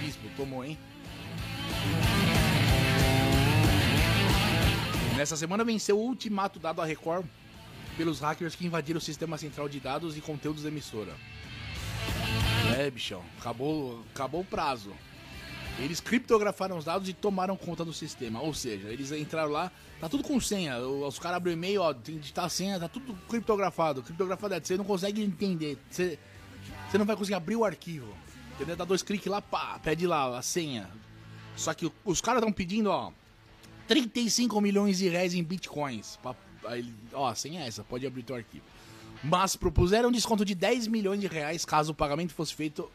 Bispo, 0.00 0.28
tomou, 0.36 0.64
hein? 0.64 0.78
Nessa 5.16 5.34
semana 5.34 5.64
venceu 5.64 5.98
o 5.98 6.02
ultimato 6.02 6.58
dado 6.58 6.82
à 6.82 6.84
Record 6.84 7.24
pelos 7.96 8.20
hackers 8.20 8.54
que 8.54 8.66
invadiram 8.66 8.98
o 8.98 9.00
sistema 9.00 9.38
central 9.38 9.66
de 9.66 9.80
dados 9.80 10.14
e 10.14 10.20
conteúdos 10.20 10.62
da 10.62 10.68
emissora. 10.68 11.14
É, 12.76 12.90
bichão, 12.90 13.24
acabou, 13.40 14.04
acabou 14.14 14.42
o 14.42 14.44
prazo. 14.44 14.92
Eles 15.78 16.00
criptografaram 16.00 16.76
os 16.76 16.84
dados 16.84 17.08
e 17.08 17.14
tomaram 17.14 17.56
conta 17.56 17.82
do 17.82 17.94
sistema. 17.94 18.42
Ou 18.42 18.52
seja, 18.52 18.88
eles 18.88 19.10
entraram 19.10 19.50
lá, 19.50 19.72
tá 19.98 20.06
tudo 20.06 20.22
com 20.22 20.38
senha. 20.38 20.78
Os 20.78 21.18
caras 21.18 21.42
o 21.42 21.48
e-mail, 21.48 21.80
ó, 21.80 21.94
tem 21.94 22.16
que 22.16 22.20
digitar 22.20 22.44
a 22.44 22.50
senha, 22.50 22.78
tá 22.78 22.86
tudo 22.86 23.14
criptografado. 23.26 24.02
Criptografado 24.02 24.52
é, 24.52 24.60
você 24.60 24.76
não 24.76 24.84
consegue 24.84 25.22
entender. 25.22 25.78
Você, 25.90 26.18
você 26.90 26.98
não 26.98 27.06
vai 27.06 27.16
conseguir 27.16 27.36
abrir 27.36 27.56
o 27.56 27.64
arquivo. 27.64 28.14
Entendeu? 28.54 28.76
Dá 28.76 28.84
dois 28.84 29.02
cliques 29.02 29.32
lá, 29.32 29.40
pá, 29.40 29.78
pede 29.82 30.06
lá 30.06 30.36
a 30.36 30.42
senha. 30.42 30.90
Só 31.56 31.72
que 31.72 31.90
os 32.04 32.20
caras 32.20 32.40
estão 32.40 32.52
pedindo, 32.52 32.90
ó, 32.90 33.12
35 33.86 34.60
milhões 34.60 34.98
de 34.98 35.08
reais 35.08 35.34
em 35.34 35.42
bitcoins. 35.42 36.18
Aí, 36.66 36.92
ó, 37.12 37.32
é 37.32 37.66
essa, 37.66 37.84
pode 37.84 38.06
abrir 38.06 38.22
teu 38.22 38.36
arquivo. 38.36 38.64
Mas 39.22 39.56
propuseram 39.56 40.08
um 40.08 40.12
desconto 40.12 40.44
de 40.44 40.54
10 40.54 40.88
milhões 40.88 41.20
de 41.20 41.26
reais 41.26 41.64
caso 41.64 41.92
o 41.92 41.94
pagamento 41.94 42.34
fosse 42.34 42.54
feito 42.54 42.90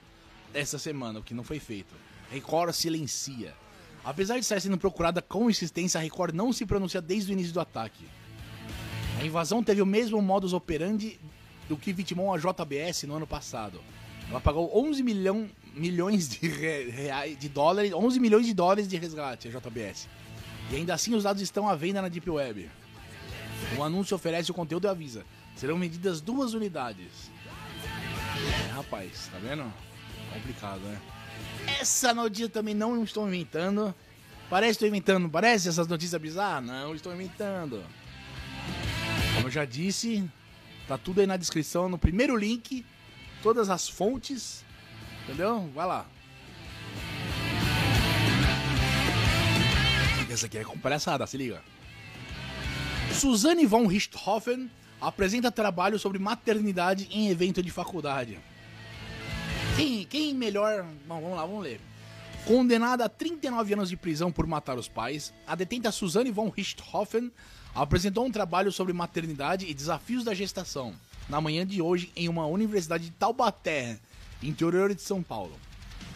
essa 0.54 0.77
semana, 0.77 1.19
o 1.19 1.23
que 1.23 1.34
não 1.34 1.43
foi 1.43 1.60
feito. 1.60 1.93
Record 2.32 2.73
silencia. 2.73 3.54
Apesar 4.04 4.36
de 4.36 4.41
estar 4.41 4.60
sendo 4.60 4.77
procurada 4.77 5.21
com 5.21 5.49
insistência, 5.49 5.99
a 5.99 6.04
Record 6.04 6.34
não 6.34 6.51
se 6.51 6.65
pronuncia 6.65 7.01
desde 7.01 7.32
o 7.32 7.34
início 7.34 7.54
do 7.54 7.60
ataque. 7.60 8.06
A 9.19 9.25
invasão 9.25 9.63
teve 9.63 9.82
o 9.82 9.86
mesmo 9.86 10.21
modus 10.21 10.54
operandi 10.54 11.19
do 11.69 11.77
que 11.77 11.93
vitimou 11.93 12.34
a 12.34 12.38
JBS 12.38 13.04
no 13.04 13.15
ano 13.15 13.27
passado. 13.27 13.80
Ela 14.30 14.41
pagou 14.41 14.71
11 14.75 15.04
milhão, 15.04 15.49
milhões 15.75 16.27
de 16.27 16.47
reais, 16.47 17.38
de 17.38 17.47
dólares, 17.47 17.93
11 17.93 18.19
milhões 18.19 18.45
de 18.45 18.54
dólares 18.54 18.88
de 18.88 18.97
resgate 18.97 19.47
a 19.47 19.51
JBS. 19.51 20.08
E 20.71 20.75
ainda 20.77 20.93
assim 20.93 21.13
os 21.13 21.23
dados 21.23 21.41
estão 21.41 21.67
à 21.67 21.75
venda 21.75 22.01
na 22.01 22.07
Deep 22.07 22.29
Web. 22.29 22.71
O 23.77 23.84
anúncio 23.84 24.15
oferece 24.15 24.49
o 24.51 24.53
conteúdo 24.53 24.88
e 24.88 24.89
avisa. 24.89 25.25
Serão 25.55 25.77
vendidas 25.77 26.21
duas 26.21 26.53
unidades. 26.53 27.29
É, 28.69 28.71
rapaz, 28.71 29.29
tá 29.31 29.38
vendo? 29.38 29.71
Complicado, 30.34 30.79
né? 30.79 30.99
Essa 31.79 32.13
notícia 32.13 32.49
também 32.49 32.73
não 32.73 33.03
estou 33.03 33.27
inventando. 33.27 33.93
Parece 34.49 34.79
que 34.79 34.86
estou 34.86 34.88
inventando, 34.88 35.29
parece 35.29 35.67
essas 35.67 35.88
notícias 35.88 36.21
bizarras? 36.21 36.65
Não, 36.65 36.95
estou 36.95 37.13
inventando. 37.13 37.84
Como 39.36 39.47
eu 39.47 39.51
já 39.51 39.65
disse, 39.65 40.29
tá 40.88 40.97
tudo 40.97 41.21
aí 41.21 41.27
na 41.27 41.38
descrição, 41.38 41.89
no 41.89 41.97
primeiro 41.97 42.36
link, 42.36 42.86
todas 43.43 43.69
as 43.69 43.88
fontes, 43.89 44.65
entendeu? 45.23 45.69
Vai 45.73 45.88
lá. 45.88 46.05
Essa 50.41 50.47
aqui 50.47 50.58
é 50.58 50.63
com 50.63 50.75
palhaçada, 50.75 51.27
se 51.27 51.38
liga. 51.38 51.62
Suzanne 53.13 53.63
von 53.67 53.86
Richthofen 53.86 54.71
apresenta 54.99 55.51
trabalho 55.51 55.99
sobre 55.99 56.17
maternidade 56.17 57.08
em 57.12 57.30
evento 57.30 57.62
de 57.62 57.69
faculdade. 57.69 58.39
Quem, 59.75 60.04
quem 60.04 60.34
melhor. 60.34 60.84
Bom, 61.08 61.21
vamos 61.21 61.38
lá, 61.38 61.45
vamos 61.45 61.63
ler. 61.63 61.80
Condenada 62.43 63.06
a 63.06 63.10
39 63.10 63.73
anos 63.75 63.89
de 63.89 63.95
prisão 63.95 64.32
por 64.32 64.47
matar 64.47 64.80
os 64.80 64.88
pais, 64.88 65.32
a 65.45 65.54
detenta 65.54 65.91
Suzanne 65.91 66.32
von 66.32 66.49
Richthofen 66.49 67.32
apresentou 67.75 68.25
um 68.25 68.32
trabalho 68.32 68.71
sobre 68.71 68.93
maternidade 68.93 69.67
e 69.67 69.75
desafios 69.75 70.23
da 70.23 70.34
gestação 70.34 70.95
na 71.30 71.39
manhã 71.39 71.63
de 71.67 71.84
hoje 71.84 72.12
em 72.15 72.27
uma 72.27 72.47
universidade 72.47 73.04
de 73.04 73.12
Taubaté, 73.12 73.99
interior 74.41 74.95
de 74.95 75.04
São 75.04 75.21
Paulo. 75.21 75.54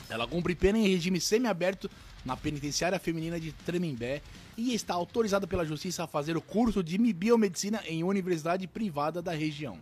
Ela 0.09 0.27
cumpre 0.27 0.55
pena 0.55 0.79
em 0.79 0.87
regime 0.87 1.21
semiaberto 1.21 1.89
na 2.25 2.35
penitenciária 2.35 2.99
feminina 2.99 3.39
de 3.39 3.51
Tremembé 3.51 4.21
e 4.57 4.73
está 4.73 4.95
autorizada 4.95 5.45
pela 5.45 5.63
justiça 5.63 6.03
a 6.03 6.07
fazer 6.07 6.35
o 6.35 6.41
curso 6.41 6.83
de 6.83 6.97
biomedicina 6.97 7.83
em 7.87 8.03
universidade 8.03 8.67
privada 8.67 9.21
da 9.21 9.31
região. 9.31 9.77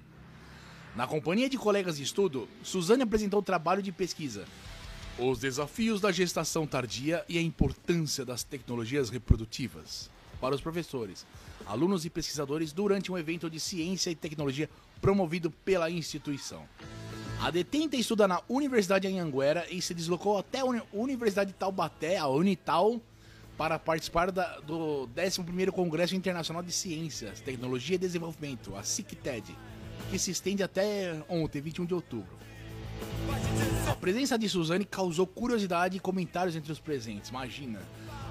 Na 0.95 1.07
companhia 1.07 1.49
de 1.49 1.57
colegas 1.57 1.97
de 1.97 2.03
estudo, 2.03 2.47
Suzane 2.61 3.01
apresentou 3.01 3.39
o 3.39 3.43
trabalho 3.43 3.81
de 3.81 3.91
pesquisa 3.91 4.45
Os 5.17 5.39
desafios 5.39 5.99
da 5.99 6.11
gestação 6.11 6.67
tardia 6.67 7.25
e 7.27 7.37
a 7.37 7.41
importância 7.41 8.23
das 8.23 8.43
tecnologias 8.43 9.09
reprodutivas 9.09 10.11
para 10.39 10.53
os 10.53 10.59
professores, 10.61 11.25
alunos 11.65 12.03
e 12.03 12.09
pesquisadores 12.09 12.73
durante 12.73 13.09
um 13.09 13.17
evento 13.17 13.49
de 13.49 13.61
ciência 13.61 14.09
e 14.11 14.15
tecnologia 14.15 14.69
promovido 14.99 15.49
pela 15.49 15.89
instituição. 15.89 16.67
A 17.43 17.51
detenta 17.51 17.97
estuda 17.97 18.25
na 18.25 18.41
Universidade 18.47 19.05
de 19.05 19.13
Anhanguera 19.13 19.67
e 19.69 19.81
se 19.81 19.93
deslocou 19.93 20.37
até 20.37 20.61
a 20.61 20.85
Universidade 20.93 21.51
de 21.51 21.57
Taubaté, 21.57 22.15
a 22.15 22.25
Unital, 22.25 23.01
para 23.57 23.77
participar 23.77 24.31
da, 24.31 24.61
do 24.61 25.09
11º 25.13 25.69
Congresso 25.71 26.15
Internacional 26.15 26.63
de 26.63 26.71
Ciências, 26.71 27.41
Tecnologia 27.41 27.95
e 27.95 27.99
Desenvolvimento, 27.99 28.73
a 28.77 28.81
CICTED, 28.81 29.57
que 30.09 30.17
se 30.17 30.31
estende 30.31 30.63
até 30.63 31.21
ontem, 31.27 31.59
21 31.59 31.85
de 31.85 31.93
outubro. 31.93 32.33
A 33.89 33.95
presença 33.97 34.39
de 34.39 34.47
Suzane 34.47 34.85
causou 34.85 35.27
curiosidade 35.27 35.97
e 35.97 35.99
comentários 35.99 36.55
entre 36.55 36.71
os 36.71 36.79
presentes, 36.79 37.29
imagina. 37.29 37.81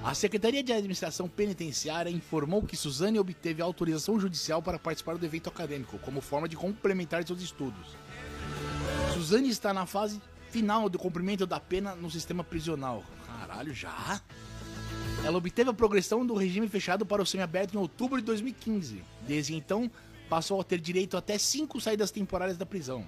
A 0.02 0.14
Secretaria 0.14 0.62
de 0.62 0.72
Administração 0.72 1.28
Penitenciária 1.28 2.08
informou 2.08 2.62
que 2.62 2.78
Suzane 2.78 3.18
obteve 3.18 3.60
autorização 3.60 4.18
judicial 4.18 4.62
para 4.62 4.78
participar 4.78 5.18
do 5.18 5.26
evento 5.26 5.50
acadêmico, 5.50 5.98
como 5.98 6.22
forma 6.22 6.48
de 6.48 6.56
complementar 6.56 7.26
seus 7.26 7.42
estudos. 7.42 7.94
Suzane 9.12 9.48
está 9.48 9.74
na 9.74 9.84
fase 9.84 10.20
final 10.50 10.88
do 10.88 10.98
cumprimento 10.98 11.46
da 11.46 11.60
pena 11.60 11.94
no 11.94 12.10
sistema 12.10 12.42
prisional. 12.42 13.04
Caralho, 13.26 13.74
já? 13.74 14.20
Ela 15.24 15.38
obteve 15.38 15.70
a 15.70 15.74
progressão 15.74 16.24
do 16.24 16.34
regime 16.34 16.68
fechado 16.68 17.04
para 17.04 17.22
o 17.22 17.26
semiaberto 17.26 17.76
em 17.76 17.78
outubro 17.78 18.18
de 18.18 18.24
2015. 18.24 19.02
Desde 19.26 19.54
então, 19.54 19.90
passou 20.28 20.60
a 20.60 20.64
ter 20.64 20.80
direito 20.80 21.16
até 21.16 21.36
cinco 21.38 21.80
saídas 21.80 22.10
temporárias 22.10 22.56
da 22.56 22.66
prisão. 22.66 23.04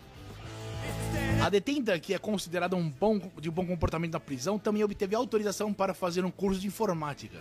A 1.43 1.49
detenta, 1.49 1.99
que 1.99 2.15
é 2.15 2.19
considerada 2.19 2.77
um 2.77 2.89
bom, 2.89 3.21
de 3.41 3.51
bom 3.51 3.67
comportamento 3.67 4.13
na 4.13 4.21
prisão, 4.21 4.59
também 4.59 4.85
obteve 4.85 5.15
autorização 5.15 5.73
para 5.73 5.95
fazer 5.95 6.25
um 6.25 6.31
curso 6.31 6.61
de 6.61 6.67
informática. 6.67 7.39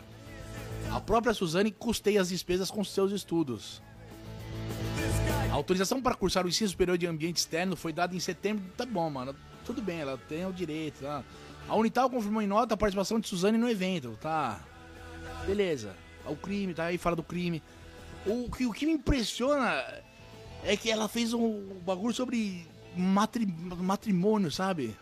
A 0.92 1.00
própria 1.00 1.34
Suzane 1.34 1.72
custeia 1.72 2.22
as 2.22 2.30
despesas 2.30 2.72
com 2.72 2.84
seus 2.84 3.12
estudos. 3.12 3.82
A 5.54 5.56
autorização 5.56 6.02
para 6.02 6.16
cursar 6.16 6.48
o 6.48 6.50
ensino 6.50 6.68
superior 6.68 6.98
de 6.98 7.06
ambiente 7.06 7.38
externo 7.38 7.76
foi 7.76 7.94
dada 7.94 8.16
em 8.16 8.20
setembro. 8.20 8.64
Tá 8.76 8.88
bom, 8.88 9.08
mano. 9.08 9.36
Tudo 9.64 9.84
bem, 9.84 10.00
ela 10.00 10.18
tem 10.28 10.48
o 10.48 10.52
direito. 10.52 11.02
Tá? 11.02 11.24
A 11.70 11.76
Unital 11.76 12.10
confirmou 12.10 12.42
em 12.42 12.48
nota 12.48 12.74
a 12.74 12.78
participação 12.78 13.20
de 13.20 13.28
Suzane 13.28 13.56
no 13.56 13.70
evento, 13.70 14.18
tá? 14.20 14.60
Beleza. 15.46 15.96
O 16.26 16.36
crime, 16.36 16.74
tá 16.74 16.86
aí, 16.86 16.98
fala 16.98 17.16
do 17.16 17.22
crime. 17.22 17.62
O 18.26 18.50
que, 18.50 18.66
o 18.66 18.74
que 18.74 18.88
me 18.88 18.94
impressiona 18.94 19.86
é 20.64 20.76
que 20.76 20.90
ela 20.90 21.08
fez 21.08 21.36
um 21.36 21.80
bagulho 21.86 22.16
sobre 22.16 22.68
matri, 22.98 23.46
matrimônio, 23.46 24.50
sabe? 24.50 24.98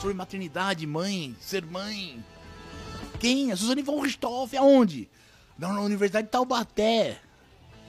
Sobre 0.00 0.14
maternidade, 0.14 0.86
mãe, 0.86 1.34
ser 1.40 1.66
mãe. 1.66 2.24
Quem? 3.18 3.50
A 3.50 3.56
Suzane 3.56 3.82
von 3.82 4.00
Richthofen, 4.00 4.60
aonde? 4.60 5.10
Na 5.58 5.80
Universidade 5.80 6.28
de 6.28 6.30
Taubaté. 6.30 7.20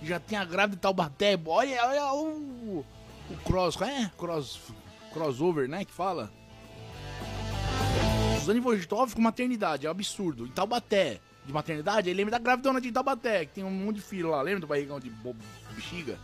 Já 0.03 0.19
tem 0.19 0.37
a 0.37 0.45
grávida 0.45 0.75
de 0.75 0.81
Taubaté. 0.81 1.39
Olha, 1.45 1.85
olha 1.87 2.13
o, 2.13 2.85
o 3.29 3.37
cross, 3.43 3.79
é? 3.81 4.11
Cross, 4.17 4.59
crossover, 5.11 5.67
né? 5.67 5.83
Que 5.83 5.91
fala. 5.91 6.31
Suzane 8.39 8.59
Richthofen 8.61 9.15
com 9.15 9.21
maternidade, 9.21 9.85
é 9.85 9.89
um 9.89 9.91
absurdo. 9.91 10.45
Em 10.45 10.51
Taubaté, 10.51 11.19
de 11.45 11.51
maternidade, 11.51 12.09
ele 12.09 12.17
lembra 12.17 12.31
da 12.31 12.39
gravidona 12.39 12.79
de 12.79 12.91
Taubaté, 12.91 13.45
que 13.45 13.55
tem 13.55 13.63
um 13.63 13.71
monte 13.71 13.97
de 13.97 14.01
filho 14.01 14.29
lá. 14.29 14.41
Lembra 14.41 14.61
do 14.61 14.67
barrigão 14.67 14.99
de 14.99 15.11
bexiga? 15.75 16.17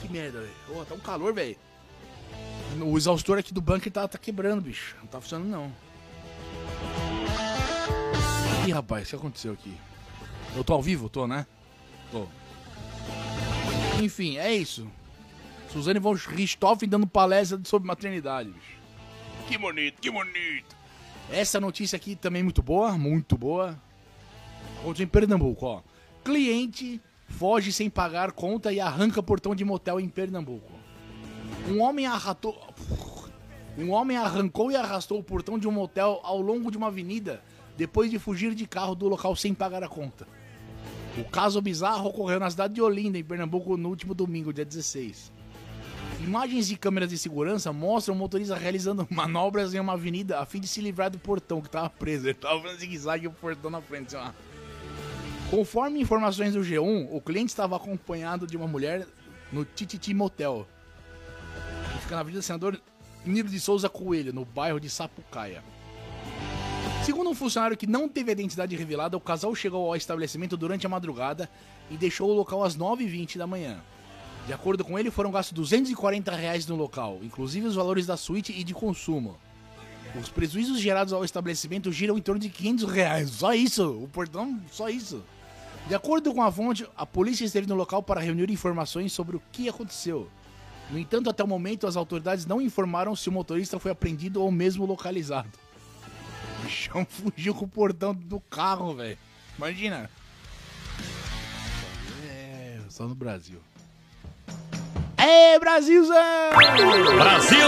Que 0.00 0.08
merda, 0.08 0.40
velho. 0.40 0.52
Oh, 0.76 0.84
tá 0.84 0.94
um 0.94 1.00
calor, 1.00 1.34
velho. 1.34 1.56
O 2.80 2.96
exaustor 2.96 3.38
aqui 3.38 3.52
do 3.52 3.60
bunker 3.60 3.92
tá, 3.92 4.06
tá 4.06 4.16
quebrando, 4.16 4.62
bicho. 4.62 4.96
Não 5.00 5.06
tá 5.06 5.20
funcionando, 5.20 5.48
não. 5.48 5.72
Ih, 8.66 8.72
rapaz, 8.72 9.08
o 9.08 9.10
que 9.10 9.16
aconteceu 9.16 9.52
aqui? 9.52 9.76
Eu 10.54 10.62
tô 10.62 10.72
ao 10.72 10.82
vivo? 10.82 11.08
Tô, 11.08 11.26
né? 11.26 11.46
Tô. 12.10 12.28
Enfim, 14.00 14.36
é 14.38 14.54
isso. 14.54 14.90
Suzane 15.70 15.98
von 15.98 16.12
Richthofen 16.12 16.88
dando 16.88 17.06
palestra 17.06 17.58
sobre 17.64 17.86
maternidade, 17.86 18.50
bicho. 18.50 18.76
Que 19.48 19.58
bonito, 19.58 20.00
que 20.00 20.10
bonito. 20.10 20.76
Essa 21.30 21.60
notícia 21.60 21.96
aqui 21.96 22.14
também 22.14 22.42
muito 22.42 22.62
boa, 22.62 22.96
muito 22.98 23.36
boa. 23.36 23.80
Aconteceu 24.80 25.04
em 25.04 25.08
Pernambuco, 25.08 25.66
ó. 25.66 25.82
Cliente 26.24 27.00
foge 27.26 27.72
sem 27.72 27.88
pagar 27.88 28.32
conta 28.32 28.72
e 28.72 28.80
arranca 28.80 29.22
portão 29.22 29.54
de 29.54 29.64
motel 29.64 29.98
em 29.98 30.08
Pernambuco. 30.08 30.72
Um 31.68 31.80
homem 31.80 32.06
arratou. 32.06 32.60
Um 33.78 33.90
homem 33.90 34.16
arrancou 34.18 34.70
e 34.70 34.76
arrastou 34.76 35.18
o 35.18 35.24
portão 35.24 35.58
de 35.58 35.66
um 35.66 35.72
motel 35.72 36.20
ao 36.22 36.40
longo 36.40 36.70
de 36.70 36.76
uma 36.76 36.88
avenida 36.88 37.42
depois 37.76 38.10
de 38.10 38.18
fugir 38.18 38.54
de 38.54 38.66
carro 38.66 38.94
do 38.94 39.08
local 39.08 39.34
sem 39.34 39.54
pagar 39.54 39.82
a 39.82 39.88
conta. 39.88 40.28
O 41.18 41.24
caso 41.24 41.60
bizarro 41.60 42.08
ocorreu 42.08 42.40
na 42.40 42.50
cidade 42.50 42.74
de 42.74 42.80
Olinda, 42.80 43.18
em 43.18 43.24
Pernambuco, 43.24 43.76
no 43.76 43.90
último 43.90 44.14
domingo, 44.14 44.52
dia 44.52 44.64
16. 44.64 45.30
Imagens 46.20 46.68
de 46.68 46.76
câmeras 46.76 47.10
de 47.10 47.18
segurança 47.18 47.72
mostram 47.72 48.14
o 48.14 48.18
motorista 48.18 48.54
realizando 48.54 49.06
manobras 49.10 49.74
em 49.74 49.80
uma 49.80 49.92
avenida 49.92 50.38
a 50.38 50.46
fim 50.46 50.60
de 50.60 50.68
se 50.68 50.80
livrar 50.80 51.10
do 51.10 51.18
portão 51.18 51.60
que 51.60 51.66
estava 51.66 51.90
preso. 51.90 52.26
Ele 52.26 52.32
estava 52.32 52.62
fazendo 52.62 52.78
zigue-zague 52.78 53.24
e 53.24 53.28
o 53.28 53.32
portão 53.32 53.70
na 53.70 53.82
frente. 53.82 54.16
Assim, 54.16 54.32
Conforme 55.50 56.00
informações 56.00 56.54
do 56.54 56.60
G1, 56.60 57.08
o 57.10 57.20
cliente 57.20 57.50
estava 57.50 57.76
acompanhado 57.76 58.46
de 58.46 58.56
uma 58.56 58.66
mulher 58.66 59.06
no 59.52 59.66
Tititi 59.66 60.14
Motel, 60.14 60.66
fica 62.00 62.14
na 62.14 62.22
Avenida 62.22 62.40
Senador 62.40 62.80
Nilo 63.26 63.50
de 63.50 63.60
Souza 63.60 63.88
Coelho, 63.88 64.32
no 64.32 64.46
bairro 64.46 64.80
de 64.80 64.88
Sapucaia. 64.88 65.62
Segundo 67.04 67.30
um 67.30 67.34
funcionário 67.34 67.76
que 67.76 67.86
não 67.86 68.08
teve 68.08 68.30
a 68.30 68.32
identidade 68.32 68.76
revelada, 68.76 69.16
o 69.16 69.20
casal 69.20 69.52
chegou 69.56 69.88
ao 69.88 69.96
estabelecimento 69.96 70.56
durante 70.56 70.86
a 70.86 70.88
madrugada 70.88 71.50
e 71.90 71.96
deixou 71.96 72.30
o 72.30 72.32
local 72.32 72.62
às 72.62 72.76
9h20 72.76 73.38
da 73.38 73.46
manhã. 73.46 73.80
De 74.46 74.52
acordo 74.52 74.84
com 74.84 74.96
ele, 74.96 75.10
foram 75.10 75.32
gastos 75.32 75.52
240 75.52 76.30
reais 76.30 76.64
no 76.68 76.76
local, 76.76 77.18
inclusive 77.20 77.66
os 77.66 77.74
valores 77.74 78.06
da 78.06 78.16
suíte 78.16 78.52
e 78.52 78.62
de 78.62 78.72
consumo. 78.72 79.36
Os 80.20 80.28
prejuízos 80.28 80.78
gerados 80.78 81.12
ao 81.12 81.24
estabelecimento 81.24 81.90
giram 81.90 82.16
em 82.16 82.22
torno 82.22 82.40
de 82.40 82.48
500 82.48 82.92
reais. 82.92 83.30
Só 83.30 83.52
isso, 83.52 84.04
o 84.04 84.06
portão, 84.06 84.60
só 84.70 84.88
isso. 84.88 85.24
De 85.88 85.96
acordo 85.96 86.32
com 86.32 86.40
a 86.40 86.52
fonte, 86.52 86.86
a 86.96 87.04
polícia 87.04 87.44
esteve 87.44 87.66
no 87.66 87.74
local 87.74 88.00
para 88.00 88.20
reunir 88.20 88.48
informações 88.48 89.12
sobre 89.12 89.34
o 89.34 89.42
que 89.50 89.68
aconteceu. 89.68 90.28
No 90.88 91.00
entanto, 91.00 91.28
até 91.28 91.42
o 91.42 91.48
momento, 91.48 91.88
as 91.88 91.96
autoridades 91.96 92.46
não 92.46 92.60
informaram 92.60 93.16
se 93.16 93.28
o 93.28 93.32
motorista 93.32 93.80
foi 93.80 93.90
apreendido 93.90 94.40
ou 94.40 94.52
mesmo 94.52 94.86
localizado. 94.86 95.61
O 96.72 96.74
bichão 96.74 97.04
fugiu 97.08 97.54
com 97.54 97.66
o 97.66 97.68
portão 97.68 98.14
do 98.14 98.40
carro, 98.40 98.94
velho. 98.94 99.18
Imagina. 99.58 100.10
É, 102.26 102.80
só 102.88 103.06
no 103.06 103.14
Brasil. 103.14 103.60
É, 105.18 105.58
Brasilzão! 105.58 106.16
Brasil! 107.16 107.58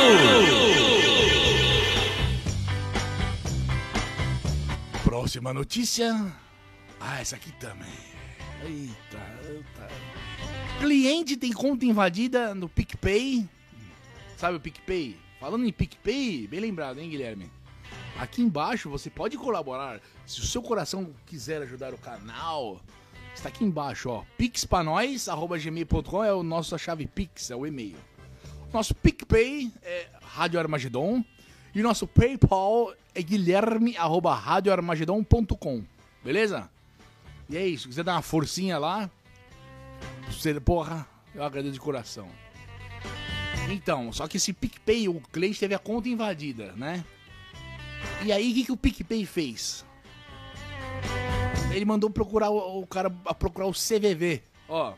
Próxima 5.05 5.53
notícia. 5.53 6.33
Ah, 6.99 7.21
essa 7.21 7.37
aqui 7.37 7.53
também. 7.53 7.87
Eita, 8.63 9.23
eita. 9.49 9.89
Cliente 10.81 11.37
tem 11.37 11.53
conta 11.53 11.85
invadida 11.85 12.55
no 12.55 12.69
PicPay. 12.69 13.49
Sabe 14.37 14.57
o 14.57 14.61
PicPay? 14.61 15.17
Falando 15.39 15.67
em 15.67 15.73
PicPay, 15.73 16.49
bem 16.49 16.61
lembrado, 16.61 16.99
hein, 16.99 17.09
Guilherme? 17.09 17.51
Aqui 18.25 18.41
embaixo 18.41 18.89
você 18.89 19.11
pode 19.11 19.37
colaborar. 19.37 20.01
Se 20.27 20.41
o 20.41 20.47
seu 20.47 20.63
coração 20.63 21.15
quiser 21.27 21.61
ajudar 21.61 21.93
o 21.93 21.99
canal, 21.99 22.81
Está 23.35 23.49
aqui 23.49 23.65
embaixo, 23.65 24.09
ó. 24.09 24.25
pixpanóis.gmail.com 24.39 26.25
é 26.25 26.33
o 26.33 26.45
nossa 26.45 26.79
chave 26.79 27.07
Pix, 27.07 27.51
é 27.51 27.57
o 27.57 27.67
e-mail. 27.67 27.99
Nosso 28.73 28.95
PicPay 28.95 29.71
é 29.83 30.07
Rádio 30.23 30.59
Armagedon. 30.59 31.23
E 31.75 31.83
nosso 31.83 32.07
PayPal 32.07 32.95
é 33.15 33.21
guilherme.radioarmagedon.com. 33.21 35.85
Beleza? 36.23 36.71
E 37.51 37.59
é 37.59 37.67
isso. 37.67 37.83
Se 37.83 37.89
quiser 37.89 38.05
dar 38.05 38.13
uma 38.13 38.23
forcinha 38.23 38.79
lá, 38.79 39.11
você, 40.31 40.59
porra, 40.61 41.07
eu 41.35 41.43
agradeço 41.43 41.75
de 41.75 41.81
coração. 41.81 42.29
Então, 43.69 44.11
só 44.13 44.29
que 44.29 44.39
esse 44.39 44.53
PicPay, 44.53 45.09
o 45.09 45.21
cliente 45.33 45.59
teve 45.61 45.75
a 45.75 45.79
conta 45.79 46.09
invadida, 46.09 46.73
né? 46.77 47.05
E 48.25 48.33
aí, 48.33 48.51
o 48.51 48.55
que, 48.55 48.65
que 48.65 48.73
o 48.73 48.77
PicPay 48.77 49.27
fez? 49.27 49.85
ele 51.77 51.85
mandou 51.85 52.09
procurar 52.09 52.51
o, 52.51 52.81
o 52.81 52.87
cara 52.87 53.13
a 53.25 53.35
procurar 53.35 53.67
o 53.67 53.73
CVV. 53.73 54.43
Ó. 54.69 54.95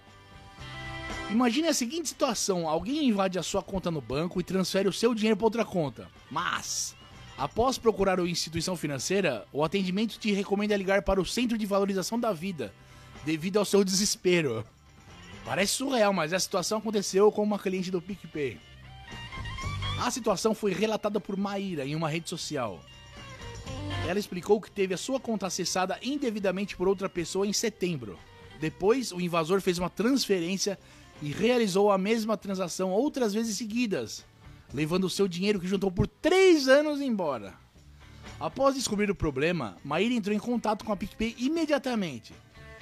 Imagine 1.30 1.68
a 1.68 1.74
seguinte 1.74 2.08
situação: 2.08 2.68
alguém 2.68 3.08
invade 3.08 3.38
a 3.38 3.42
sua 3.42 3.62
conta 3.62 3.90
no 3.90 4.00
banco 4.00 4.40
e 4.40 4.44
transfere 4.44 4.88
o 4.88 4.92
seu 4.92 5.14
dinheiro 5.14 5.36
para 5.36 5.46
outra 5.46 5.64
conta. 5.64 6.08
Mas, 6.30 6.94
após 7.36 7.78
procurar 7.78 8.20
a 8.20 8.28
instituição 8.28 8.76
financeira, 8.76 9.46
o 9.52 9.64
atendimento 9.64 10.18
te 10.18 10.32
recomenda 10.32 10.76
ligar 10.76 11.02
para 11.02 11.20
o 11.20 11.26
Centro 11.26 11.56
de 11.56 11.66
Valorização 11.66 12.18
da 12.20 12.32
Vida, 12.32 12.72
devido 13.24 13.58
ao 13.58 13.64
seu 13.64 13.82
desespero. 13.82 14.64
Parece 15.44 15.74
surreal, 15.74 16.12
mas 16.12 16.32
a 16.32 16.40
situação 16.40 16.78
aconteceu 16.78 17.30
com 17.30 17.42
uma 17.42 17.58
cliente 17.58 17.90
do 17.90 18.02
PicPay. 18.02 18.58
A 20.00 20.10
situação 20.10 20.54
foi 20.54 20.72
relatada 20.72 21.20
por 21.20 21.36
Maíra 21.36 21.86
em 21.86 21.94
uma 21.94 22.08
rede 22.08 22.28
social. 22.28 22.80
Ela 24.06 24.20
explicou 24.20 24.60
que 24.60 24.70
teve 24.70 24.94
a 24.94 24.98
sua 24.98 25.18
conta 25.18 25.48
acessada 25.48 25.98
indevidamente 26.00 26.76
por 26.76 26.86
outra 26.86 27.08
pessoa 27.08 27.46
em 27.46 27.52
setembro. 27.52 28.16
Depois, 28.60 29.10
o 29.10 29.20
invasor 29.20 29.60
fez 29.60 29.78
uma 29.78 29.90
transferência 29.90 30.78
e 31.20 31.32
realizou 31.32 31.90
a 31.90 31.98
mesma 31.98 32.36
transação 32.36 32.92
outras 32.92 33.34
vezes 33.34 33.56
seguidas, 33.56 34.24
levando 34.72 35.04
o 35.04 35.10
seu 35.10 35.26
dinheiro 35.26 35.58
que 35.58 35.66
juntou 35.66 35.90
por 35.90 36.06
três 36.06 36.68
anos 36.68 37.00
embora. 37.00 37.54
Após 38.38 38.76
descobrir 38.76 39.10
o 39.10 39.14
problema, 39.14 39.76
Maíra 39.82 40.14
entrou 40.14 40.34
em 40.34 40.38
contato 40.38 40.84
com 40.84 40.92
a 40.92 40.96
PicPay 40.96 41.34
imediatamente. 41.38 42.32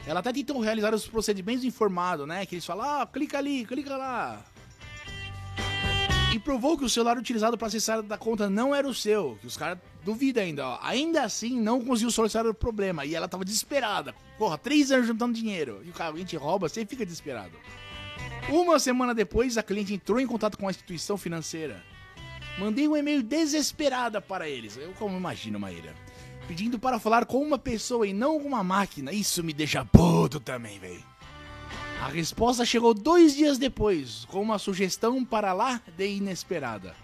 Ela 0.07 0.20
até 0.20 0.31
tentou 0.31 0.61
realizar 0.61 0.95
os 0.95 1.07
procedimentos 1.07 1.64
informados, 1.64 2.27
né? 2.27 2.45
Que 2.45 2.57
eles 2.57 2.66
falam, 2.66 2.85
ah, 2.85 3.07
clica 3.07 3.39
ali, 3.39 3.64
clica 3.64 3.97
lá. 3.97 4.45
E 6.35 6.39
provou 6.39 6.77
que 6.77 6.85
o 6.85 6.91
celular 6.91 7.16
utilizado 7.16 7.57
para 7.57 7.68
acessar 7.68 8.03
da 8.03 8.18
conta 8.18 8.51
não 8.51 8.75
era 8.75 8.87
o 8.87 8.93
seu, 8.93 9.39
que 9.41 9.47
os 9.47 9.57
caras 9.57 9.79
duvidam 10.05 10.43
ainda, 10.43 10.69
ó. 10.69 10.79
Ainda 10.83 11.23
assim, 11.23 11.61
não 11.61 11.85
conseguiu 11.85 12.11
solucionar 12.11 12.51
o 12.51 12.55
problema. 12.55 13.05
E 13.05 13.15
ela 13.15 13.27
tava 13.27 13.45
desesperada. 13.45 14.15
Porra, 14.39 14.59
três 14.59 14.93
anos 14.93 15.07
juntando 15.07 15.33
dinheiro. 15.33 15.81
E 15.85 15.91
o 15.91 15.93
cara, 15.93 16.15
a 16.15 16.19
gente 16.19 16.37
rouba, 16.37 16.69
você 16.69 16.85
fica 16.85 17.05
desesperado. 17.05 17.57
Uma 18.49 18.79
semana 18.79 19.15
depois, 19.15 19.57
a 19.57 19.63
cliente 19.63 19.95
entrou 19.95 20.21
em 20.21 20.27
contato 20.27 20.59
com 20.59 20.69
a 20.69 20.71
instituição 20.71 21.17
financeira. 21.17 21.83
Mandei 22.59 22.87
um 22.87 22.97
e-mail 22.97 23.23
desesperada 23.23 24.21
para 24.21 24.49
eles. 24.49 24.77
Eu 24.77 24.93
como 24.93 25.17
imagino, 25.17 25.59
Maíra. 25.59 25.95
Pedindo 26.47 26.79
para 26.79 27.01
falar 27.01 27.25
com 27.25 27.43
uma 27.43 27.59
pessoa 27.59 28.07
e 28.07 28.13
não 28.13 28.39
com 28.39 28.47
uma 28.47 28.63
máquina. 28.63 29.13
Isso 29.13 29.43
me 29.43 29.53
deixa 29.53 29.85
puto 29.85 30.39
também, 30.39 30.79
velho. 30.79 31.03
A 32.03 32.09
resposta 32.09 32.67
chegou 32.67 32.93
dois 32.93 33.35
dias 33.35 33.57
depois, 33.57 34.27
com 34.27 34.43
uma 34.43 34.59
sugestão 34.59 35.25
para 35.25 35.55
lá 35.55 35.81
de 35.97 36.07
inesperada. 36.07 36.95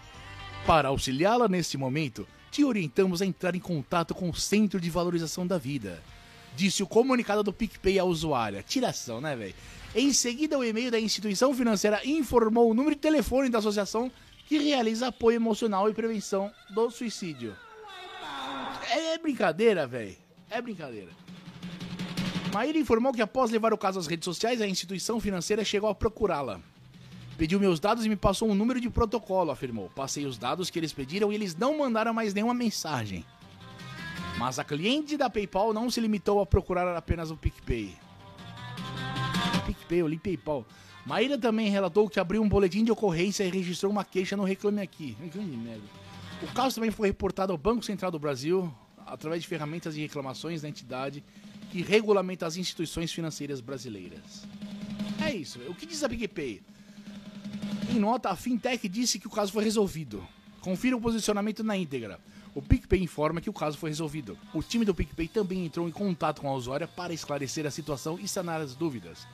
Para 0.65 0.89
auxiliá-la 0.89 1.47
neste 1.47 1.75
momento, 1.75 2.27
te 2.51 2.65
orientamos 2.65 3.21
a 3.21 3.25
entrar 3.25 3.55
em 3.55 3.59
contato 3.59 4.13
com 4.13 4.29
o 4.29 4.35
Centro 4.35 4.79
de 4.79 4.89
Valorização 4.89 5.47
da 5.47 5.57
Vida. 5.57 6.03
Disse 6.53 6.83
o 6.83 6.87
comunicado 6.87 7.41
do 7.41 7.53
PicPay 7.53 7.97
à 7.97 8.03
usuária. 8.03 8.61
Tiração, 8.61 9.21
né, 9.21 9.35
velho? 9.37 9.55
Em 9.95 10.11
seguida, 10.11 10.59
o 10.59 10.63
e-mail 10.63 10.91
da 10.91 10.99
instituição 10.99 11.53
financeira 11.53 12.01
informou 12.05 12.69
o 12.69 12.73
número 12.73 12.95
de 12.95 13.01
telefone 13.01 13.49
da 13.49 13.59
associação 13.59 14.11
que 14.47 14.57
realiza 14.57 15.07
apoio 15.07 15.37
emocional 15.37 15.89
e 15.89 15.93
prevenção 15.93 16.51
do 16.69 16.91
suicídio. 16.91 17.55
É, 18.91 19.17
brincadeira, 19.17 19.87
velho. 19.87 20.17
É 20.49 20.61
brincadeira. 20.61 21.09
Maíra 22.53 22.77
informou 22.77 23.13
que 23.13 23.21
após 23.21 23.49
levar 23.49 23.73
o 23.73 23.77
caso 23.77 23.97
às 23.97 24.07
redes 24.07 24.25
sociais, 24.25 24.59
a 24.59 24.67
instituição 24.67 25.21
financeira 25.21 25.63
chegou 25.63 25.89
a 25.89 25.95
procurá-la. 25.95 26.59
Pediu 27.41 27.59
meus 27.59 27.79
dados 27.79 28.05
e 28.05 28.09
me 28.09 28.15
passou 28.15 28.47
um 28.47 28.53
número 28.53 28.79
de 28.79 28.87
protocolo, 28.87 29.49
afirmou. 29.49 29.89
Passei 29.95 30.27
os 30.27 30.37
dados 30.37 30.69
que 30.69 30.77
eles 30.77 30.93
pediram 30.93 31.31
e 31.31 31.35
eles 31.35 31.55
não 31.55 31.75
mandaram 31.75 32.13
mais 32.13 32.35
nenhuma 32.35 32.53
mensagem. 32.53 33.25
Mas 34.37 34.59
a 34.59 34.63
cliente 34.63 35.17
da 35.17 35.27
PayPal 35.27 35.73
não 35.73 35.89
se 35.89 35.99
limitou 35.99 36.39
a 36.39 36.45
procurar 36.45 36.95
apenas 36.95 37.31
o 37.31 37.35
PicPay. 37.35 37.95
PicPay, 39.65 40.01
eu 40.01 40.07
li 40.07 40.19
PayPal. 40.19 40.63
Maíra 41.03 41.35
também 41.35 41.67
relatou 41.71 42.07
que 42.07 42.19
abriu 42.19 42.43
um 42.43 42.47
boletim 42.47 42.83
de 42.83 42.91
ocorrência 42.91 43.43
e 43.43 43.49
registrou 43.49 43.91
uma 43.91 44.05
queixa 44.05 44.37
no 44.37 44.43
Reclame 44.43 44.79
Aqui. 44.79 45.17
O 46.43 46.53
caso 46.53 46.75
também 46.75 46.91
foi 46.91 47.07
reportado 47.07 47.51
ao 47.51 47.57
Banco 47.57 47.83
Central 47.83 48.11
do 48.11 48.19
Brasil 48.19 48.71
através 49.07 49.41
de 49.41 49.47
ferramentas 49.47 49.95
de 49.95 50.01
reclamações 50.01 50.61
da 50.61 50.69
entidade 50.69 51.23
que 51.71 51.81
regulamenta 51.81 52.45
as 52.45 52.55
instituições 52.55 53.11
financeiras 53.11 53.61
brasileiras. 53.61 54.47
É 55.25 55.33
isso. 55.33 55.59
O 55.67 55.73
que 55.73 55.87
diz 55.87 56.03
a 56.03 56.09
PicPay? 56.09 56.61
Em 57.91 57.99
nota, 57.99 58.29
a 58.29 58.37
fintech 58.37 58.87
disse 58.87 59.19
que 59.19 59.27
o 59.27 59.29
caso 59.29 59.51
foi 59.51 59.65
resolvido. 59.65 60.25
Confira 60.61 60.95
o 60.95 61.01
posicionamento 61.01 61.61
na 61.61 61.75
íntegra. 61.75 62.21
O 62.55 62.61
PicPay 62.61 63.03
informa 63.03 63.41
que 63.41 63.49
o 63.49 63.53
caso 63.53 63.77
foi 63.77 63.89
resolvido. 63.89 64.37
O 64.53 64.63
time 64.63 64.85
do 64.85 64.95
PicPay 64.95 65.27
também 65.27 65.65
entrou 65.65 65.89
em 65.89 65.91
contato 65.91 66.39
com 66.39 66.47
a 66.47 66.53
usuária 66.53 66.87
para 66.87 67.13
esclarecer 67.13 67.65
a 67.65 67.71
situação 67.71 68.17
e 68.17 68.29
sanar 68.29 68.61
as 68.61 68.75
dúvidas. 68.75 69.27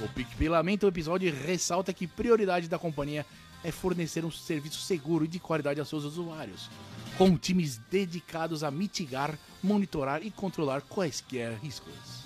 O 0.00 0.08
PicPay 0.08 0.48
lamenta 0.48 0.86
o 0.86 0.88
episódio 0.88 1.26
e 1.26 1.32
ressalta 1.32 1.92
que 1.92 2.06
prioridade 2.06 2.68
da 2.68 2.78
companhia 2.78 3.26
é 3.64 3.72
fornecer 3.72 4.24
um 4.24 4.30
serviço 4.30 4.80
seguro 4.80 5.24
e 5.24 5.28
de 5.28 5.40
qualidade 5.40 5.80
aos 5.80 5.88
seus 5.88 6.04
usuários, 6.04 6.70
com 7.18 7.36
times 7.36 7.78
dedicados 7.90 8.62
a 8.62 8.70
mitigar, 8.70 9.36
monitorar 9.60 10.24
e 10.24 10.30
controlar 10.30 10.82
quaisquer 10.82 11.58
riscos. 11.60 12.22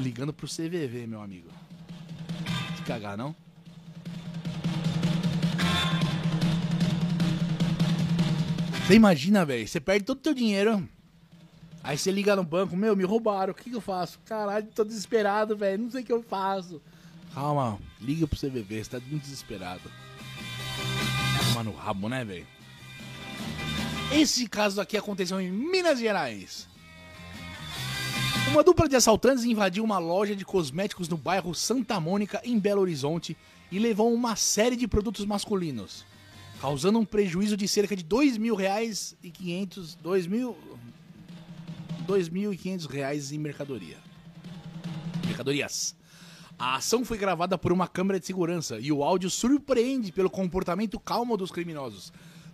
Ligando 0.00 0.32
pro 0.32 0.46
CVV, 0.46 1.08
meu 1.08 1.20
amigo. 1.20 1.48
Se 2.76 2.82
cagar, 2.82 3.16
não? 3.16 3.34
Você 8.86 8.94
imagina, 8.94 9.44
velho, 9.44 9.66
você 9.66 9.80
perde 9.80 10.04
todo 10.04 10.18
o 10.18 10.22
teu 10.22 10.32
dinheiro, 10.32 10.88
Aí 11.86 11.96
você 11.96 12.10
liga 12.10 12.34
no 12.34 12.42
banco, 12.42 12.76
meu, 12.76 12.96
me 12.96 13.04
roubaram, 13.04 13.52
o 13.52 13.54
que, 13.54 13.70
que 13.70 13.76
eu 13.76 13.80
faço? 13.80 14.18
Caralho, 14.24 14.66
tô 14.74 14.82
desesperado, 14.82 15.56
velho, 15.56 15.84
não 15.84 15.88
sei 15.88 16.02
o 16.02 16.04
que 16.04 16.12
eu 16.12 16.20
faço. 16.20 16.82
Calma, 17.32 17.78
liga 18.00 18.26
pro 18.26 18.36
CVV, 18.36 18.82
você 18.82 18.90
tá 18.90 19.00
muito 19.08 19.22
desesperado. 19.22 19.88
Mano, 21.54 21.70
rabo, 21.70 22.08
né, 22.08 22.24
velho? 22.24 22.44
Esse 24.12 24.48
caso 24.48 24.80
aqui 24.80 24.96
aconteceu 24.96 25.40
em 25.40 25.48
Minas 25.48 26.00
Gerais. 26.00 26.66
Uma 28.50 28.64
dupla 28.64 28.88
de 28.88 28.96
assaltantes 28.96 29.44
invadiu 29.44 29.84
uma 29.84 29.98
loja 29.98 30.34
de 30.34 30.44
cosméticos 30.44 31.08
no 31.08 31.16
bairro 31.16 31.54
Santa 31.54 32.00
Mônica, 32.00 32.40
em 32.42 32.58
Belo 32.58 32.80
Horizonte, 32.80 33.36
e 33.70 33.78
levou 33.78 34.12
uma 34.12 34.34
série 34.34 34.74
de 34.74 34.88
produtos 34.88 35.24
masculinos, 35.24 36.04
causando 36.60 36.98
um 36.98 37.04
prejuízo 37.04 37.56
de 37.56 37.66
cerca 37.68 37.94
de 37.94 38.02
dois 38.02 38.38
mil 38.38 38.54
reais 38.54 39.16
e 39.22 39.30
quinhentos, 39.30 39.94
dois 39.94 40.26
mil, 40.26 40.56
2.500 42.06 42.86
reais 42.88 43.32
em 43.32 43.38
mercadoria. 43.38 43.98
Mercadorias. 45.26 45.96
A 46.58 46.76
ação 46.76 47.04
foi 47.04 47.18
gravada 47.18 47.58
por 47.58 47.72
uma 47.72 47.88
câmera 47.88 48.18
de 48.18 48.26
segurança 48.26 48.78
e 48.78 48.90
o 48.90 49.02
áudio 49.02 49.28
surpreende 49.28 50.12
pelo 50.12 50.30
comportamento 50.30 50.98
calmo 50.98 51.36
dos 51.36 51.50
criminosos, 51.50 52.12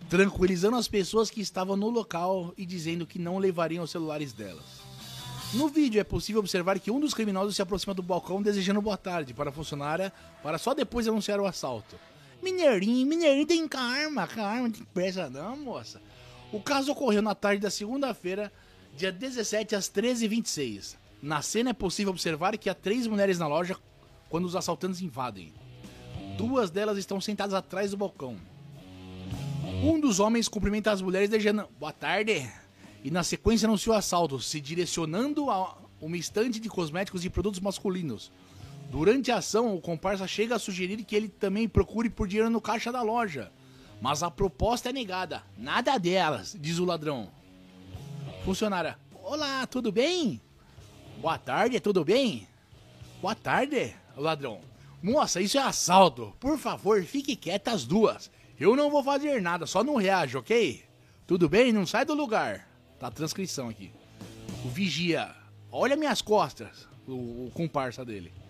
tranquilizando 0.09 0.75
as 0.75 0.87
pessoas 0.87 1.29
que 1.29 1.39
estavam 1.39 1.77
no 1.77 1.89
local 1.89 2.53
e 2.57 2.65
dizendo 2.65 3.05
que 3.05 3.19
não 3.19 3.37
levariam 3.37 3.83
os 3.83 3.91
celulares 3.91 4.33
delas. 4.33 4.83
No 5.53 5.69
vídeo 5.69 6.01
é 6.01 6.03
possível 6.03 6.39
observar 6.39 6.79
que 6.79 6.89
um 6.89 6.99
dos 6.99 7.13
criminosos 7.13 7.55
se 7.55 7.61
aproxima 7.61 7.93
do 7.93 8.01
balcão 8.01 8.41
desejando 8.41 8.81
boa 8.81 8.97
tarde 8.97 9.35
para 9.35 9.51
a 9.51 9.53
funcionária, 9.53 10.11
para 10.41 10.57
só 10.57 10.73
depois 10.73 11.07
anunciar 11.07 11.39
o 11.39 11.45
assalto. 11.45 11.95
Mineirinho, 12.43 13.07
Mineirinho 13.07 13.47
tem 13.47 13.67
karma, 13.67 14.27
karma, 14.27 14.69
tem 14.69 14.83
pressa 14.93 15.29
não, 15.29 15.55
moça. 15.55 16.01
O 16.51 16.59
caso 16.61 16.91
ocorreu 16.91 17.21
na 17.21 17.33
tarde 17.33 17.61
da 17.61 17.71
segunda-feira, 17.71 18.51
dia 18.95 19.11
17 19.11 19.75
às 19.75 19.89
13h26. 19.89 20.97
Na 21.21 21.41
cena 21.41 21.69
é 21.69 21.73
possível 21.73 22.11
observar 22.11 22.57
que 22.57 22.69
há 22.69 22.75
três 22.75 23.07
mulheres 23.07 23.39
na 23.39 23.47
loja 23.47 23.77
quando 24.29 24.45
os 24.45 24.55
assaltantes 24.55 25.01
invadem. 25.01 25.53
Duas 26.37 26.69
delas 26.69 26.97
estão 26.97 27.21
sentadas 27.21 27.53
atrás 27.53 27.91
do 27.91 27.97
balcão. 27.97 28.35
Um 29.81 29.99
dos 29.99 30.19
homens 30.19 30.49
cumprimenta 30.49 30.91
as 30.91 31.01
mulheres 31.01 31.29
desejando 31.29 31.67
boa 31.79 31.93
tarde 31.93 32.51
e 33.03 33.09
na 33.09 33.23
sequência 33.23 33.67
anuncia 33.67 33.93
o 33.93 33.95
assalto, 33.95 34.39
se 34.41 34.59
direcionando 34.59 35.49
a 35.49 35.77
uma 36.01 36.17
estante 36.17 36.59
de 36.59 36.67
cosméticos 36.67 37.23
e 37.23 37.29
produtos 37.29 37.61
masculinos. 37.61 38.31
Durante 38.93 39.31
a 39.31 39.37
ação, 39.37 39.75
o 39.75 39.81
comparsa 39.81 40.27
chega 40.27 40.53
a 40.53 40.59
sugerir 40.59 41.03
que 41.03 41.15
ele 41.15 41.27
também 41.27 41.67
procure 41.67 42.11
por 42.11 42.27
dinheiro 42.27 42.51
no 42.51 42.61
caixa 42.61 42.91
da 42.91 43.01
loja. 43.01 43.51
Mas 43.99 44.21
a 44.21 44.29
proposta 44.29 44.89
é 44.89 44.93
negada. 44.93 45.41
Nada 45.57 45.97
delas, 45.97 46.55
diz 46.59 46.77
o 46.77 46.85
ladrão. 46.85 47.31
Funcionária. 48.45 48.99
Olá, 49.23 49.65
tudo 49.65 49.91
bem? 49.91 50.39
Boa 51.19 51.39
tarde, 51.39 51.79
tudo 51.79 52.05
bem? 52.05 52.47
Boa 53.19 53.33
tarde, 53.33 53.95
ladrão. 54.15 54.61
Moça, 55.01 55.41
isso 55.41 55.57
é 55.57 55.63
assalto. 55.63 56.31
Por 56.39 56.59
favor, 56.59 57.01
fique 57.03 57.35
quieta 57.35 57.71
as 57.71 57.85
duas. 57.85 58.29
Eu 58.59 58.75
não 58.75 58.91
vou 58.91 59.03
fazer 59.03 59.41
nada, 59.41 59.65
só 59.65 59.83
não 59.83 59.95
reage, 59.95 60.37
ok? 60.37 60.83
Tudo 61.25 61.49
bem? 61.49 61.73
Não 61.73 61.87
sai 61.87 62.05
do 62.05 62.13
lugar. 62.13 62.69
Tá 62.99 63.07
a 63.07 63.11
transcrição 63.11 63.69
aqui. 63.69 63.91
O 64.63 64.69
vigia. 64.69 65.33
Olha 65.71 65.95
minhas 65.95 66.21
costas. 66.21 66.87
O, 67.07 67.47
o 67.47 67.51
comparsa 67.55 68.05
dele. 68.05 68.42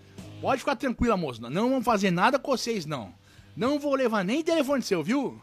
Pode 0.44 0.60
ficar 0.60 0.76
tranquila, 0.76 1.16
moça. 1.16 1.50
Não 1.50 1.70
vamos 1.70 1.86
fazer 1.86 2.12
nada 2.12 2.38
com 2.38 2.52
vocês, 2.52 2.86
não. 2.86 3.14
Não 3.56 3.80
vou 3.80 3.96
levar 3.96 4.26
nem 4.26 4.44
telefone 4.44 4.84
seu, 4.84 5.02
viu? 5.02 5.42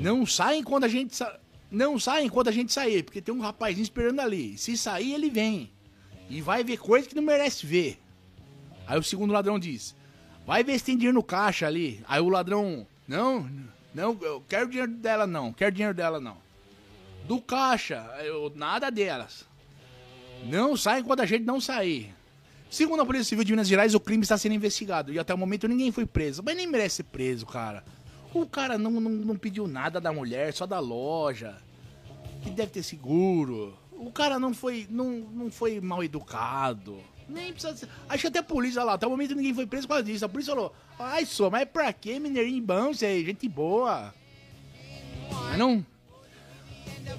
Não 0.00 0.26
saem 0.26 0.64
quando 0.64 0.82
a 0.82 0.88
gente. 0.88 1.14
Sa 1.14 1.38
não 1.70 1.96
sai 1.96 2.24
enquanto 2.24 2.48
a 2.48 2.52
gente 2.52 2.72
sair, 2.72 3.04
porque 3.04 3.22
tem 3.22 3.32
um 3.32 3.40
rapazinho 3.40 3.84
esperando 3.84 4.18
ali. 4.18 4.58
Se 4.58 4.76
sair, 4.76 5.14
ele 5.14 5.30
vem. 5.30 5.70
E 6.28 6.40
vai 6.40 6.64
ver 6.64 6.78
coisa 6.78 7.08
que 7.08 7.14
não 7.14 7.22
merece 7.22 7.64
ver. 7.64 7.96
Aí 8.88 8.98
o 8.98 9.04
segundo 9.04 9.32
ladrão 9.32 9.56
diz: 9.56 9.94
Vai 10.44 10.64
ver 10.64 10.76
se 10.76 10.86
tem 10.86 10.96
dinheiro 10.96 11.14
no 11.14 11.22
caixa 11.22 11.68
ali. 11.68 12.02
Aí 12.08 12.20
o 12.20 12.28
ladrão: 12.28 12.84
Não, 13.06 13.48
não, 13.94 14.18
eu 14.20 14.42
quero 14.48 14.68
dinheiro 14.68 14.90
dela 14.90 15.28
não, 15.28 15.52
quero 15.52 15.70
dinheiro 15.70 15.94
dela 15.94 16.18
não. 16.18 16.38
Do 17.28 17.40
caixa, 17.40 18.04
eu, 18.24 18.52
nada 18.56 18.90
delas. 18.90 19.44
Não 20.42 20.76
sai 20.76 20.98
enquanto 20.98 21.20
a 21.20 21.26
gente 21.26 21.44
não 21.44 21.60
sair. 21.60 22.12
Segundo 22.70 23.02
a 23.02 23.06
Polícia 23.06 23.24
Civil 23.24 23.42
de 23.42 23.52
Minas 23.52 23.66
Gerais, 23.66 23.96
o 23.96 24.00
crime 24.00 24.22
está 24.22 24.38
sendo 24.38 24.54
investigado 24.54 25.12
e 25.12 25.18
até 25.18 25.34
o 25.34 25.38
momento 25.38 25.66
ninguém 25.66 25.90
foi 25.90 26.06
preso. 26.06 26.40
Mas 26.44 26.56
nem 26.56 26.68
merece 26.68 26.96
ser 26.96 27.02
preso, 27.02 27.44
cara. 27.44 27.84
O 28.32 28.46
cara 28.46 28.78
não, 28.78 28.92
não, 28.92 29.10
não 29.10 29.36
pediu 29.36 29.66
nada 29.66 30.00
da 30.00 30.12
mulher, 30.12 30.52
só 30.52 30.66
da 30.66 30.78
loja. 30.78 31.56
Que 32.42 32.50
deve 32.50 32.70
ter 32.70 32.84
seguro. 32.84 33.76
O 33.90 34.12
cara 34.12 34.38
não 34.38 34.54
foi, 34.54 34.86
não, 34.88 35.10
não 35.10 35.50
foi 35.50 35.80
mal 35.80 36.04
educado. 36.04 36.98
Nem 37.28 37.52
precisa 37.52 37.76
ser. 37.76 37.88
Acho 38.08 38.20
que 38.22 38.26
até 38.28 38.38
a 38.38 38.42
polícia 38.42 38.84
lá, 38.84 38.94
até 38.94 39.04
o 39.04 39.10
momento 39.10 39.34
ninguém 39.34 39.52
foi 39.52 39.66
preso 39.66 39.88
por 39.88 39.94
causa 39.94 40.04
disso. 40.04 40.24
A 40.24 40.28
polícia 40.28 40.54
falou: 40.54 40.72
Ai, 40.96 41.26
só, 41.26 41.50
mas 41.50 41.68
pra 41.68 41.92
quê, 41.92 42.20
mineirinho 42.20 42.62
bom, 42.62 42.92
aí, 43.02 43.24
gente 43.24 43.48
boa. 43.48 44.14
Mas 45.28 45.58
não. 45.58 45.84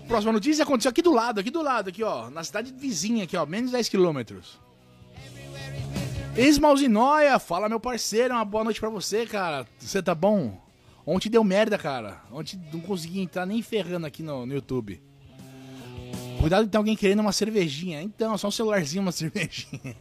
Próxima 0.07 0.31
notícia 0.31 0.63
aconteceu 0.63 0.89
aqui 0.89 1.01
do 1.01 1.11
lado, 1.11 1.41
aqui 1.41 1.51
do 1.51 1.61
lado, 1.61 1.89
aqui 1.89 2.03
ó. 2.03 2.29
Na 2.29 2.43
cidade 2.43 2.71
vizinha 2.71 3.25
aqui 3.25 3.35
ó, 3.35 3.45
menos 3.45 3.71
de 3.71 3.75
10 3.75 3.89
quilômetros. 3.89 4.57
Esmalzinóia, 6.35 7.37
fala 7.39 7.67
meu 7.67 7.79
parceiro, 7.79 8.33
uma 8.33 8.45
boa 8.45 8.63
noite 8.63 8.79
pra 8.79 8.89
você, 8.89 9.25
cara. 9.25 9.67
Você 9.77 10.01
tá 10.01 10.15
bom? 10.15 10.57
Ontem 11.05 11.29
deu 11.29 11.43
merda, 11.43 11.77
cara. 11.77 12.21
Ontem 12.31 12.59
não 12.71 12.79
consegui 12.79 13.19
entrar 13.19 13.45
nem 13.45 13.61
ferrando 13.61 14.05
aqui 14.05 14.23
no, 14.23 14.45
no 14.45 14.53
YouTube. 14.53 15.01
Cuidado 16.39 16.65
de 16.65 16.71
ter 16.71 16.77
alguém 16.77 16.95
querendo 16.95 17.19
uma 17.19 17.33
cervejinha. 17.33 18.01
Então, 18.01 18.37
só 18.37 18.47
um 18.47 18.51
celularzinho, 18.51 19.01
uma 19.01 19.11
cervejinha. 19.13 19.95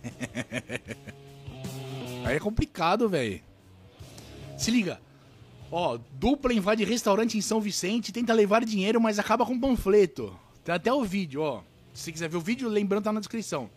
Aí 2.24 2.36
é 2.36 2.40
complicado, 2.40 3.08
velho. 3.08 3.40
Se 4.56 4.70
liga. 4.70 5.00
Ó, 5.70 5.98
dupla 6.12 6.52
invade 6.52 6.84
restaurante 6.84 7.36
em 7.36 7.40
São 7.40 7.60
Vicente, 7.60 8.12
tenta 8.12 8.32
levar 8.32 8.64
dinheiro, 8.64 9.00
mas 9.00 9.18
acaba 9.18 9.44
com 9.44 9.58
panfleto. 9.58 10.36
Tem 10.64 10.74
até 10.74 10.92
o 10.92 11.04
vídeo, 11.04 11.42
ó. 11.42 11.62
Se 11.92 12.12
quiser 12.12 12.28
ver 12.28 12.36
o 12.36 12.40
vídeo, 12.40 12.68
lembrando, 12.68 13.04
tá 13.04 13.12
na 13.12 13.20
descrição. 13.20 13.68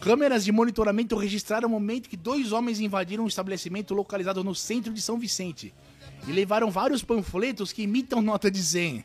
Câmeras 0.00 0.44
de 0.44 0.52
monitoramento 0.52 1.16
registraram 1.16 1.68
o 1.68 1.70
momento 1.70 2.08
que 2.08 2.16
dois 2.16 2.52
homens 2.52 2.80
invadiram 2.80 3.24
um 3.24 3.28
estabelecimento 3.28 3.94
localizado 3.94 4.44
no 4.44 4.54
centro 4.54 4.92
de 4.92 5.00
São 5.00 5.18
Vicente 5.18 5.72
e 6.26 6.32
levaram 6.32 6.70
vários 6.70 7.02
panfletos 7.02 7.72
que 7.72 7.82
imitam 7.82 8.20
nota 8.20 8.50
de 8.50 8.62
100. 8.62 9.04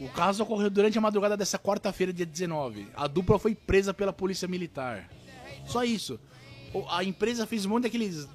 O 0.00 0.08
caso 0.10 0.42
ocorreu 0.42 0.70
durante 0.70 0.96
a 0.98 1.00
madrugada 1.00 1.36
dessa 1.36 1.58
quarta-feira, 1.58 2.12
dia 2.12 2.26
19. 2.26 2.88
A 2.94 3.06
dupla 3.06 3.38
foi 3.38 3.54
presa 3.54 3.92
pela 3.92 4.12
polícia 4.12 4.46
militar. 4.46 5.08
Só 5.66 5.82
isso. 5.82 6.20
A 6.90 7.02
empresa 7.02 7.46
fez 7.46 7.64
um 7.64 7.70
monte 7.70 7.84
daqueles 7.84 8.28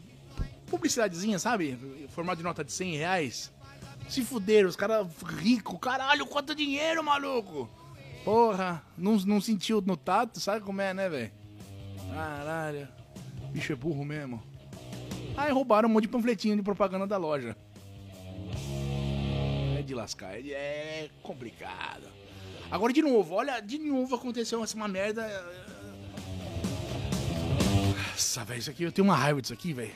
publicidadezinha, 0.67 1.37
sabe? 1.37 1.77
Formato 2.09 2.37
de 2.37 2.43
nota 2.43 2.63
de 2.63 2.71
100 2.71 2.97
reais. 2.97 3.51
Se 4.09 4.23
fuderam, 4.23 4.67
os 4.67 4.75
caras 4.75 5.07
ricos. 5.37 5.77
Caralho, 5.79 6.25
quanto 6.25 6.55
dinheiro, 6.55 7.03
maluco! 7.03 7.69
Porra, 8.25 8.83
não, 8.97 9.15
não 9.17 9.39
sentiu 9.39 9.81
no 9.81 9.95
tato, 9.95 10.39
sabe 10.39 10.61
como 10.61 10.81
é, 10.81 10.93
né, 10.93 11.09
velho? 11.09 11.31
Caralho, 12.13 12.87
bicho 13.51 13.73
é 13.73 13.75
burro 13.75 14.05
mesmo. 14.05 14.41
Aí 15.35 15.51
roubaram 15.51 15.89
um 15.89 15.91
monte 15.91 16.03
de 16.03 16.09
panfletinho 16.09 16.55
de 16.55 16.61
propaganda 16.61 17.07
da 17.07 17.17
loja. 17.17 17.57
É 19.77 19.81
de 19.81 19.95
lascar, 19.95 20.35
é, 20.35 20.51
é 20.51 21.09
complicado. 21.21 22.07
Agora 22.69 22.93
de 22.93 23.01
novo, 23.01 23.35
olha, 23.35 23.59
de 23.59 23.77
novo 23.79 24.15
aconteceu 24.15 24.63
uma 24.75 24.87
merda. 24.87 25.27
Nossa, 28.11 28.45
velho, 28.45 28.59
isso 28.59 28.69
aqui 28.69 28.83
eu 28.83 28.91
tenho 28.91 29.07
uma 29.07 29.15
raiva 29.15 29.41
disso 29.41 29.53
aqui, 29.53 29.73
velho. 29.73 29.91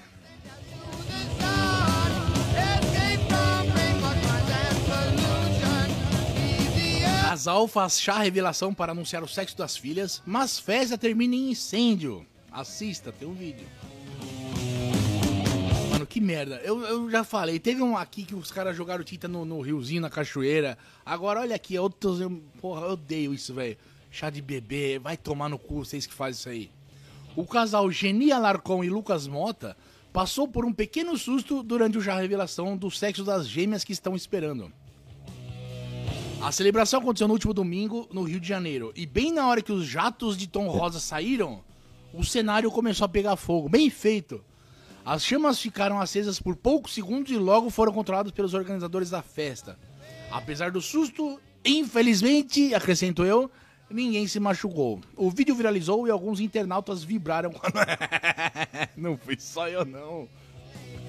Casal 7.37 7.67
faz 7.67 8.01
chá 8.01 8.17
revelação 8.17 8.73
para 8.73 8.93
anunciar 8.93 9.21
o 9.21 9.27
sexo 9.27 9.55
das 9.55 9.77
filhas, 9.77 10.23
mas 10.25 10.57
festa 10.57 10.97
termina 10.97 11.35
em 11.35 11.51
incêndio. 11.51 12.25
Assista, 12.51 13.11
tem 13.11 13.27
um 13.27 13.35
vídeo. 13.35 13.67
Mano, 15.91 16.07
que 16.07 16.19
merda. 16.19 16.59
Eu, 16.63 16.81
eu 16.81 17.11
já 17.11 17.23
falei, 17.23 17.59
teve 17.59 17.79
um 17.83 17.95
aqui 17.95 18.23
que 18.23 18.33
os 18.33 18.51
caras 18.51 18.75
jogaram 18.75 19.03
tinta 19.03 19.27
no, 19.27 19.45
no, 19.45 19.61
riozinho, 19.61 20.01
na 20.01 20.09
cachoeira. 20.09 20.79
Agora 21.05 21.41
olha 21.41 21.55
aqui, 21.55 21.77
outros. 21.77 22.17
Porra, 22.59 22.87
eu 22.87 22.93
odeio 22.93 23.35
isso, 23.35 23.53
velho. 23.53 23.77
Chá 24.09 24.31
de 24.31 24.41
bebê, 24.41 24.97
vai 24.97 25.15
tomar 25.15 25.47
no 25.47 25.59
cu, 25.59 25.85
vocês 25.85 26.07
que 26.07 26.15
fazem 26.15 26.39
isso 26.39 26.49
aí. 26.49 26.71
O 27.35 27.45
casal 27.45 27.91
Genia 27.91 28.39
Larcon 28.39 28.83
e 28.83 28.89
Lucas 28.89 29.27
Mota 29.27 29.77
passou 30.11 30.47
por 30.47 30.65
um 30.65 30.73
pequeno 30.73 31.15
susto 31.15 31.61
durante 31.61 31.99
o 31.99 32.01
chá 32.01 32.19
revelação 32.19 32.75
do 32.75 32.89
sexo 32.89 33.23
das 33.23 33.47
gêmeas 33.47 33.83
que 33.83 33.93
estão 33.93 34.15
esperando. 34.15 34.73
A 36.41 36.51
celebração 36.51 36.99
aconteceu 36.99 37.27
no 37.27 37.33
último 37.33 37.53
domingo 37.53 38.07
no 38.11 38.23
Rio 38.23 38.39
de 38.39 38.47
Janeiro. 38.47 38.93
E 38.95 39.05
bem 39.05 39.33
na 39.33 39.47
hora 39.47 39.61
que 39.61 39.71
os 39.71 39.87
jatos 39.87 40.37
de 40.37 40.47
tom 40.47 40.67
rosa 40.67 40.99
saíram, 40.99 41.63
o 42.13 42.23
cenário 42.23 42.69
começou 42.69 43.05
a 43.05 43.09
pegar 43.09 43.35
fogo. 43.35 43.67
Bem 43.67 43.89
feito. 43.89 44.43
As 45.03 45.25
chamas 45.25 45.59
ficaram 45.59 45.99
acesas 45.99 46.39
por 46.39 46.55
poucos 46.55 46.93
segundos 46.93 47.31
e 47.31 47.37
logo 47.37 47.69
foram 47.69 47.91
controladas 47.91 48.31
pelos 48.31 48.53
organizadores 48.53 49.09
da 49.09 49.21
festa. 49.21 49.79
Apesar 50.29 50.69
do 50.69 50.81
susto, 50.81 51.39
infelizmente, 51.65 52.73
acrescento 52.73 53.25
eu, 53.25 53.49
ninguém 53.89 54.27
se 54.27 54.39
machucou. 54.39 55.01
O 55.15 55.31
vídeo 55.31 55.55
viralizou 55.55 56.07
e 56.07 56.11
alguns 56.11 56.39
internautas 56.39 57.03
vibraram 57.03 57.51
não 58.95 59.17
fui 59.17 59.37
só 59.39 59.67
eu, 59.67 59.83
não. 59.83 60.29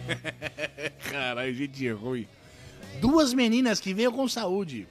Caralho, 1.10 1.54
gente 1.54 1.90
ruim. 1.90 2.26
Duas 3.00 3.34
meninas 3.34 3.78
que 3.78 3.92
veio 3.92 4.10
com 4.10 4.26
saúde. 4.26 4.88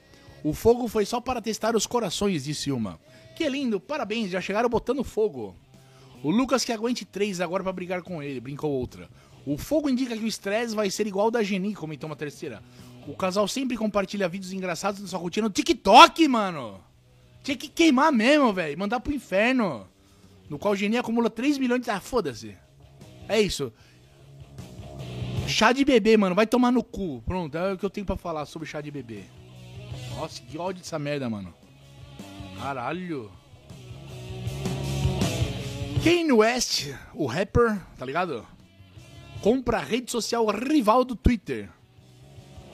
O 0.47 0.53
fogo 0.53 0.87
foi 0.87 1.05
só 1.05 1.19
para 1.19 1.41
testar 1.41 1.75
os 1.75 1.85
corações, 1.85 2.45
disse 2.45 2.71
uma. 2.71 2.97
Que 3.35 3.49
lindo, 3.49 3.81
parabéns, 3.81 4.31
já 4.31 4.39
chegaram 4.39 4.69
botando 4.69 5.03
fogo. 5.03 5.53
O 6.23 6.31
Lucas 6.31 6.63
que 6.63 6.71
aguente 6.71 7.03
três 7.03 7.41
agora 7.41 7.61
para 7.61 7.73
brigar 7.73 8.01
com 8.01 8.23
ele, 8.23 8.39
brincou 8.39 8.71
outra. 8.71 9.09
O 9.45 9.57
fogo 9.57 9.89
indica 9.89 10.15
que 10.15 10.23
o 10.23 10.27
estresse 10.27 10.73
vai 10.73 10.89
ser 10.89 11.05
igual 11.05 11.29
da 11.29 11.43
Geni, 11.43 11.75
comentou 11.75 12.09
uma 12.09 12.15
terceira. 12.15 12.63
O 13.05 13.13
casal 13.13 13.45
sempre 13.45 13.75
compartilha 13.75 14.29
vídeos 14.29 14.53
engraçados 14.53 15.01
da 15.01 15.07
sua 15.09 15.19
rotina 15.19 15.49
no 15.49 15.53
TikTok, 15.53 16.25
mano. 16.29 16.79
Tinha 17.43 17.57
que 17.57 17.67
queimar 17.67 18.13
mesmo, 18.13 18.53
velho. 18.53 18.79
Mandar 18.79 19.01
pro 19.01 19.13
inferno. 19.13 19.85
No 20.49 20.57
qual 20.57 20.75
o 20.75 20.77
Geni 20.77 20.97
acumula 20.97 21.29
3 21.29 21.57
milhões 21.57 21.81
de. 21.81 21.89
Ah, 21.89 21.99
foda-se. 21.99 22.55
É 23.27 23.41
isso. 23.41 23.73
Chá 25.45 25.73
de 25.73 25.83
bebê, 25.83 26.15
mano. 26.15 26.33
Vai 26.33 26.47
tomar 26.47 26.71
no 26.71 26.85
cu. 26.85 27.21
Pronto, 27.25 27.57
é 27.57 27.73
o 27.73 27.77
que 27.77 27.85
eu 27.85 27.89
tenho 27.89 28.05
para 28.05 28.15
falar 28.15 28.45
sobre 28.45 28.65
chá 28.65 28.79
de 28.79 28.89
bebê. 28.89 29.25
Nossa, 30.17 30.41
que 30.41 30.57
ódio 30.57 30.81
dessa 30.81 30.97
merda, 30.97 31.29
mano. 31.29 31.53
Caralho. 32.59 33.31
Kanye 36.03 36.31
West, 36.31 36.87
o 37.13 37.27
rapper, 37.27 37.79
tá 37.99 38.03
ligado? 38.03 38.43
Compra 39.41 39.77
a 39.77 39.81
rede 39.81 40.09
social 40.09 40.47
rival 40.47 41.05
do 41.05 41.15
Twitter. 41.15 41.69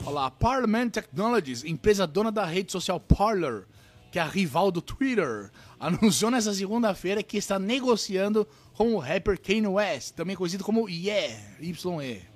Olha 0.06 0.14
lá, 0.14 0.30
Parliament 0.30 0.88
Technologies, 0.88 1.64
empresa 1.64 2.06
dona 2.06 2.32
da 2.32 2.46
rede 2.46 2.72
social 2.72 2.98
Parler, 2.98 3.66
que 4.10 4.18
é 4.18 4.22
a 4.22 4.26
rival 4.26 4.70
do 4.70 4.80
Twitter, 4.80 5.50
anunciou 5.78 6.30
nessa 6.30 6.54
segunda-feira 6.54 7.22
que 7.22 7.36
está 7.36 7.58
negociando 7.58 8.48
com 8.72 8.94
o 8.94 8.98
rapper 8.98 9.38
Kanye 9.38 9.66
West, 9.66 10.14
também 10.14 10.34
conhecido 10.34 10.64
como 10.64 10.88
Yeah, 10.88 11.36
YE. 11.60 12.33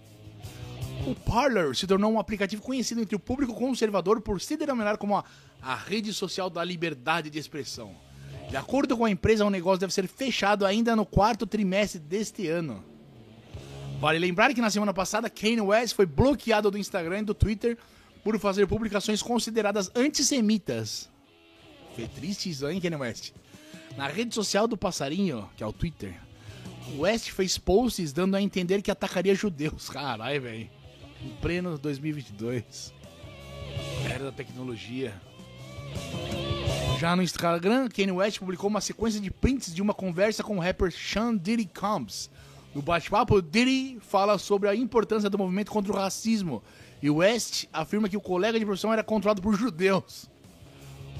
O 1.08 1.14
Parler 1.14 1.74
se 1.74 1.86
tornou 1.86 2.12
um 2.12 2.20
aplicativo 2.20 2.60
conhecido 2.60 3.00
entre 3.00 3.16
o 3.16 3.18
público 3.18 3.54
conservador 3.54 4.20
por 4.20 4.42
se 4.42 4.58
denominar 4.58 4.98
como 4.98 5.16
a, 5.16 5.24
a 5.62 5.74
rede 5.74 6.12
social 6.12 6.50
da 6.50 6.62
liberdade 6.62 7.30
de 7.30 7.38
expressão. 7.38 7.96
De 8.50 8.58
acordo 8.58 8.94
com 8.94 9.06
a 9.06 9.10
empresa, 9.10 9.42
o 9.42 9.48
negócio 9.48 9.80
deve 9.80 9.94
ser 9.94 10.06
fechado 10.06 10.66
ainda 10.66 10.94
no 10.94 11.06
quarto 11.06 11.46
trimestre 11.46 11.98
deste 11.98 12.46
ano. 12.46 12.84
Vale 13.98 14.18
lembrar 14.18 14.52
que 14.52 14.60
na 14.60 14.68
semana 14.68 14.92
passada, 14.92 15.30
Kanye 15.30 15.62
West 15.62 15.94
foi 15.94 16.04
bloqueado 16.04 16.70
do 16.70 16.76
Instagram 16.76 17.20
e 17.20 17.24
do 17.24 17.32
Twitter 17.32 17.78
por 18.22 18.38
fazer 18.38 18.66
publicações 18.66 19.22
consideradas 19.22 19.90
antissemitas. 19.94 21.08
Foi 21.96 22.06
triste 22.06 22.50
isso, 22.50 22.68
hein, 22.68 22.82
Kanye 22.82 22.96
West? 22.96 23.32
Na 23.96 24.08
rede 24.08 24.34
social 24.34 24.68
do 24.68 24.76
passarinho, 24.76 25.48
que 25.56 25.64
é 25.64 25.66
o 25.66 25.72
Twitter, 25.72 26.14
West 26.98 27.30
fez 27.30 27.56
posts 27.56 28.12
dando 28.12 28.34
a 28.34 28.42
entender 28.42 28.82
que 28.82 28.90
atacaria 28.90 29.34
judeus. 29.34 29.88
Caralho, 29.88 30.42
velho 30.42 30.77
em 31.24 31.28
pleno 31.40 31.78
2022. 31.78 32.92
Era 34.10 34.24
da 34.24 34.32
tecnologia. 34.32 35.14
Já 36.98 37.14
no 37.14 37.22
Instagram, 37.22 37.88
Kanye 37.88 38.12
West 38.12 38.38
publicou 38.38 38.68
uma 38.68 38.80
sequência 38.80 39.20
de 39.20 39.30
prints 39.30 39.74
de 39.74 39.80
uma 39.80 39.94
conversa 39.94 40.42
com 40.42 40.56
o 40.56 40.60
rapper 40.60 40.92
Sean 40.92 41.36
Diddy 41.36 41.66
Combs. 41.66 42.30
No 42.74 42.82
bate-papo, 42.82 43.40
Diddy 43.40 43.98
fala 44.00 44.36
sobre 44.38 44.68
a 44.68 44.74
importância 44.74 45.30
do 45.30 45.38
movimento 45.38 45.70
contra 45.70 45.92
o 45.92 45.96
racismo 45.96 46.62
e 47.00 47.08
West 47.08 47.66
afirma 47.72 48.08
que 48.08 48.16
o 48.16 48.20
colega 48.20 48.58
de 48.58 48.64
profissão 48.64 48.92
era 48.92 49.04
controlado 49.04 49.40
por 49.40 49.54
judeus. 49.54 50.28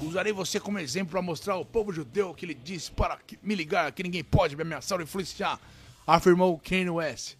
Usarei 0.01 0.31
você 0.31 0.59
como 0.59 0.79
exemplo 0.79 1.11
para 1.11 1.21
mostrar 1.21 1.55
ao 1.55 1.65
povo 1.65 1.91
judeu 1.91 2.33
que 2.33 2.45
ele 2.45 2.53
disse 2.53 2.91
para 2.91 3.17
me 3.41 3.55
ligar 3.55 3.91
que 3.91 4.03
ninguém 4.03 4.23
pode 4.23 4.55
me 4.55 4.61
ameaçar 4.61 4.97
ou 4.97 5.03
influenciar, 5.03 5.59
afirmou 6.05 6.57
Kanye 6.59 6.89
West. 6.89 7.38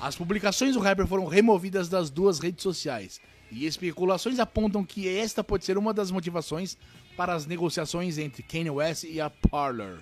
As 0.00 0.14
publicações 0.14 0.74
do 0.74 0.80
rapper 0.80 1.06
foram 1.06 1.26
removidas 1.26 1.88
das 1.88 2.10
duas 2.10 2.38
redes 2.38 2.62
sociais. 2.62 3.20
E 3.50 3.64
especulações 3.64 4.38
apontam 4.38 4.84
que 4.84 5.08
esta 5.08 5.42
pode 5.42 5.64
ser 5.64 5.78
uma 5.78 5.94
das 5.94 6.10
motivações 6.10 6.76
para 7.16 7.32
as 7.34 7.46
negociações 7.46 8.18
entre 8.18 8.42
Kanye 8.42 8.70
West 8.70 9.04
e 9.04 9.20
a 9.20 9.30
Parler. 9.30 9.98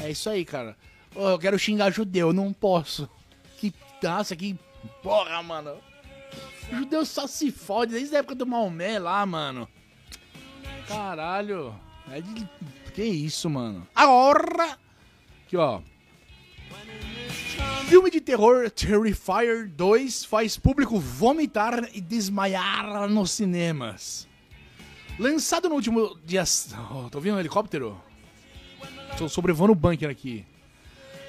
É 0.00 0.10
isso 0.10 0.28
aí, 0.28 0.44
cara. 0.44 0.76
Oh, 1.14 1.30
eu 1.30 1.38
quero 1.38 1.58
xingar 1.58 1.90
judeu, 1.90 2.32
não 2.32 2.52
posso. 2.52 3.08
Que 3.58 3.72
nossa, 4.02 4.36
que 4.36 4.58
porra, 5.02 5.42
mano. 5.42 5.76
Judeu 6.70 7.04
só 7.04 7.26
se 7.26 7.50
fode 7.50 7.92
desde 7.92 8.16
a 8.16 8.18
época 8.18 8.34
do 8.34 8.46
Maomé 8.46 8.98
lá, 8.98 9.24
mano. 9.24 9.68
Caralho. 10.86 11.74
É 12.10 12.20
de... 12.20 12.48
Que 12.92 13.04
isso, 13.04 13.48
mano. 13.48 13.86
Agora. 13.94 14.78
Aqui, 15.46 15.56
ó. 15.56 15.80
Filme 17.88 18.10
de 18.10 18.20
terror 18.20 18.70
Terrifier 18.70 19.68
2 19.68 20.24
faz 20.24 20.56
público 20.56 20.98
vomitar 20.98 21.88
e 21.94 22.00
desmaiar 22.00 23.08
nos 23.08 23.30
cinemas. 23.30 24.26
Lançado 25.18 25.68
no 25.68 25.76
último 25.76 26.18
dia. 26.24 26.42
Oh, 26.90 27.08
tô 27.08 27.20
vendo 27.20 27.36
um 27.36 27.40
helicóptero? 27.40 28.00
Tô 29.16 29.28
sobrevoando 29.28 29.72
o 29.72 29.76
bunker 29.76 30.10
aqui. 30.10 30.44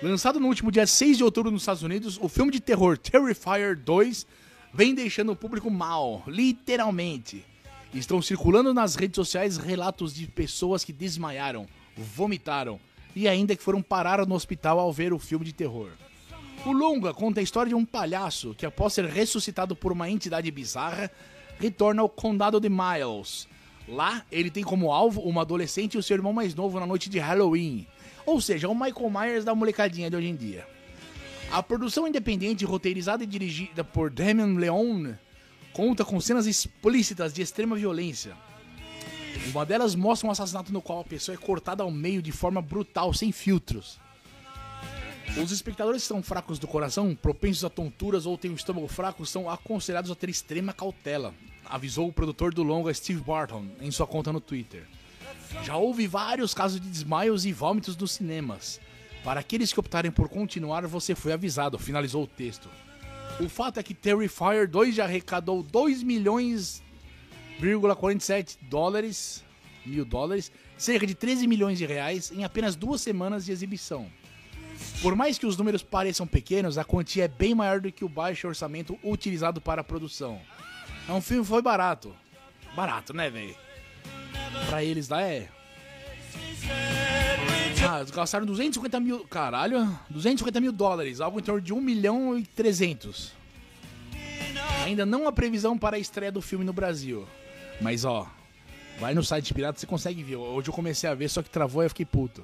Lançado 0.02 0.40
no 0.40 0.48
último 0.48 0.72
dia 0.72 0.88
6 0.88 1.18
de 1.18 1.24
outubro 1.24 1.52
nos 1.52 1.62
Estados 1.62 1.84
Unidos, 1.84 2.18
o 2.22 2.28
filme 2.28 2.52
de 2.52 2.60
terror 2.60 2.98
Terrifier 2.98 3.78
2 3.78 4.26
vem 4.74 4.94
deixando 4.96 5.32
o 5.32 5.36
público 5.36 5.70
mal, 5.70 6.24
literalmente. 6.28 7.46
Estão 7.94 8.22
circulando 8.22 8.74
nas 8.74 8.96
redes 8.96 9.16
sociais 9.16 9.58
relatos 9.58 10.14
de 10.14 10.28
pessoas 10.28 10.84
que 10.84 10.92
desmaiaram, 10.92 11.68
vomitaram 11.96 12.80
e 13.16 13.28
ainda 13.28 13.56
que 13.56 13.64
foram 13.64 13.82
parar 13.82 14.26
no 14.26 14.36
hospital 14.36 14.80
ao 14.80 14.92
ver 14.92 15.14
o 15.14 15.20
filme 15.20 15.46
de 15.46 15.54
terror. 15.54 15.92
O 16.66 16.72
longa 16.72 17.14
conta 17.14 17.40
a 17.40 17.44
história 17.44 17.70
de 17.70 17.76
um 17.76 17.86
palhaço 17.86 18.56
que, 18.56 18.66
após 18.66 18.92
ser 18.92 19.06
ressuscitado 19.06 19.76
por 19.76 19.92
uma 19.92 20.10
entidade 20.10 20.50
bizarra, 20.50 21.12
retorna 21.60 22.02
ao 22.02 22.10
condado 22.10 22.60
de 22.60 22.70
Miles. 22.70 23.48
Lá, 23.88 24.26
ele 24.32 24.50
tem 24.50 24.64
como 24.64 24.92
alvo 24.92 25.22
uma 25.22 25.42
adolescente 25.42 25.94
e 25.94 25.98
o 26.00 26.02
seu 26.02 26.16
irmão 26.16 26.34
mais 26.34 26.56
novo 26.56 26.80
na 26.80 26.88
noite 26.88 27.08
de 27.08 27.20
Halloween. 27.20 27.86
Ou 28.26 28.42
seja, 28.42 28.68
o 28.68 28.74
Michael 28.74 29.12
Myers 29.12 29.46
da 29.46 29.54
molecadinha 29.54 30.10
de 30.10 30.16
hoje 30.16 30.28
em 30.28 30.36
dia. 30.36 30.68
A 31.52 31.62
produção 31.62 32.08
independente, 32.08 32.66
roteirizada 32.66 33.24
e 33.24 33.28
dirigida 33.28 33.84
por 33.84 34.10
Damien 34.10 34.58
Leone, 34.58 35.16
conta 35.72 36.04
com 36.04 36.20
cenas 36.20 36.48
explícitas 36.48 37.32
de 37.32 37.44
extrema 37.44 37.76
violência. 37.76 38.36
Uma 39.52 39.68
delas 39.68 39.94
mostra 39.94 40.28
um 40.28 40.32
assassinato 40.32 40.74
no 40.74 40.82
qual 40.82 41.02
a 41.02 41.04
pessoa 41.04 41.36
é 41.36 41.38
cortada 41.38 41.84
ao 41.84 41.92
meio 41.92 42.24
de 42.24 42.32
forma 42.32 42.60
brutal, 42.60 43.14
sem 43.14 43.32
filtros. 43.32 44.04
Os 45.42 45.52
espectadores 45.52 46.04
que 46.04 46.08
são 46.08 46.24
fracos 46.24 46.58
do 46.58 46.68
coração, 46.68 47.14
propensos 47.14 47.66
a 47.66 47.70
tonturas 47.70 48.26
ou 48.26 48.38
têm 48.38 48.52
o 48.52 48.56
estômago 48.56 48.88
fraco, 48.88 49.26
são 49.26 49.50
aconselhados 49.50 50.10
a 50.10 50.16
ter 50.16 50.30
extrema 50.30 50.72
cautela, 50.72 51.34
avisou 51.66 52.08
o 52.08 52.14
produtor 52.14 52.54
do 52.54 52.64
longa 52.64 52.94
Steve 52.94 53.20
Barton 53.20 53.68
em 53.82 53.92
sua 53.92 54.08
conta 54.08 54.32
no 54.32 54.40
Twitter. 54.40 54.88
Já 55.62 55.76
houve 55.76 56.08
vários 56.08 56.54
casos 56.54 56.80
de 56.80 56.88
desmaios 56.88 57.46
e 57.46 57.52
vômitos 57.52 57.98
nos 57.98 58.14
cinemas. 58.14 58.80
Para 59.26 59.42
aqueles 59.42 59.74
que 59.74 59.80
optarem 59.80 60.10
por 60.10 60.30
continuar, 60.30 60.88
você 60.88 61.14
foi 61.14 61.34
avisado, 61.34 61.78
finalizou 61.78 62.24
o 62.24 62.28
texto. 62.28 62.70
O 63.40 63.50
fato 63.50 63.78
é 63.78 63.84
que 63.84 63.94
Terrifier 63.94 64.70
2 64.70 64.96
já 64.96 65.04
arrecadou 65.04 65.62
2 65.62 66.02
milhões 66.02 66.82
47 67.60 68.58
dólares, 68.70 69.44
mil 69.86 70.06
dólares, 70.06 70.52
cerca 70.78 71.06
de 71.06 71.14
13 71.14 71.46
milhões 71.46 71.78
de 71.78 71.86
reais 71.86 72.32
em 72.32 72.44
apenas 72.44 72.76
duas 72.76 73.02
semanas 73.02 73.46
de 73.46 73.52
exibição. 73.52 74.10
Por 75.02 75.16
mais 75.16 75.38
que 75.38 75.46
os 75.46 75.58
números 75.58 75.84
pareçam 75.84 76.26
pequenos, 76.26 76.78
a 76.78 76.84
quantia 76.84 77.26
é 77.26 77.28
bem 77.28 77.54
maior 77.54 77.80
do 77.80 77.92
que 77.92 78.04
o 78.04 78.10
baixo 78.10 78.48
orçamento 78.48 78.98
utilizado 79.04 79.62
para 79.62 79.82
a 79.82 79.84
produção. 79.84 80.40
É 81.08 81.12
um 81.12 81.22
filme 81.22 81.46
foi 81.46 81.62
barato. 81.62 82.16
Barato, 82.76 83.14
né, 83.14 83.30
velho? 83.30 83.56
Pra 84.68 84.84
eles 84.84 85.08
lá 85.10 85.22
é. 85.22 85.48
Ah, 87.88 88.04
gastaram 88.04 88.46
250 88.46 89.00
mil. 89.00 89.26
Caralho, 89.28 89.88
250 90.10 90.60
mil 90.60 90.72
dólares, 90.72 91.22
algo 91.22 91.40
em 91.40 91.44
torno 91.44 91.62
de 91.62 91.72
1 91.72 91.80
milhão 91.80 92.38
e 92.38 92.44
300. 92.44 93.32
Ainda 94.84 95.06
não 95.06 95.28
há 95.28 95.32
previsão 95.32 95.78
para 95.78 95.98
a 95.98 96.00
estreia 96.00 96.32
do 96.32 96.42
filme 96.42 96.66
no 96.66 96.74
Brasil. 96.74 97.28
Mas 97.80 98.06
ó, 98.06 98.28
vai 99.00 99.14
no 99.14 99.24
site 99.24 99.54
pirata 99.54 99.80
você 99.80 99.86
consegue 99.86 100.24
ver. 100.24 100.38
Hoje 100.38 100.70
eu 100.70 100.74
comecei 100.74 101.10
a 101.10 101.14
ver, 101.14 101.30
só 101.30 101.44
que 101.44 101.50
travou 101.50 101.84
e 101.84 101.86
eu 101.86 101.90
fiquei 101.90 102.06
puto. 102.06 102.44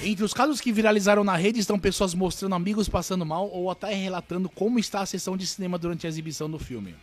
Entre 0.00 0.24
os 0.24 0.32
casos 0.32 0.60
que 0.60 0.70
viralizaram 0.70 1.24
na 1.24 1.36
rede 1.36 1.58
estão 1.58 1.76
pessoas 1.76 2.14
mostrando 2.14 2.54
amigos 2.54 2.88
passando 2.88 3.26
mal 3.26 3.50
ou 3.50 3.68
até 3.68 3.92
relatando 3.92 4.48
como 4.48 4.78
está 4.78 5.00
a 5.00 5.06
sessão 5.06 5.36
de 5.36 5.44
cinema 5.44 5.76
durante 5.76 6.06
a 6.06 6.08
exibição 6.08 6.48
do 6.48 6.58
filme. 6.58 6.94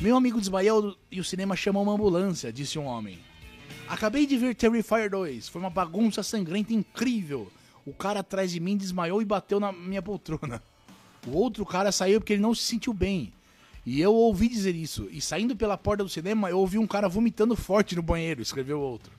Meu 0.00 0.16
amigo 0.16 0.40
desmaiou 0.40 0.96
e 1.10 1.20
o 1.20 1.24
cinema 1.24 1.54
chamou 1.54 1.82
uma 1.82 1.92
ambulância, 1.92 2.50
disse 2.50 2.78
um 2.78 2.86
homem. 2.86 3.18
Acabei 3.86 4.26
de 4.26 4.38
ver 4.38 4.54
Terrifier 4.54 5.10
2, 5.10 5.48
foi 5.48 5.60
uma 5.60 5.68
bagunça 5.68 6.22
sangrenta 6.22 6.72
incrível. 6.72 7.52
O 7.84 7.92
cara 7.92 8.20
atrás 8.20 8.50
de 8.50 8.58
mim 8.58 8.76
desmaiou 8.76 9.20
e 9.20 9.26
bateu 9.26 9.60
na 9.60 9.70
minha 9.70 10.00
poltrona. 10.00 10.62
O 11.26 11.32
outro 11.36 11.66
cara 11.66 11.92
saiu 11.92 12.20
porque 12.20 12.32
ele 12.32 12.42
não 12.42 12.54
se 12.54 12.62
sentiu 12.62 12.94
bem. 12.94 13.34
E 13.84 14.00
eu 14.00 14.14
ouvi 14.14 14.48
dizer 14.48 14.74
isso. 14.74 15.08
E 15.10 15.20
saindo 15.20 15.54
pela 15.54 15.76
porta 15.76 16.02
do 16.02 16.08
cinema, 16.08 16.48
eu 16.48 16.58
ouvi 16.58 16.78
um 16.78 16.86
cara 16.86 17.06
vomitando 17.06 17.54
forte 17.54 17.94
no 17.94 18.02
banheiro, 18.02 18.40
escreveu 18.40 18.80
outro. 18.80 19.12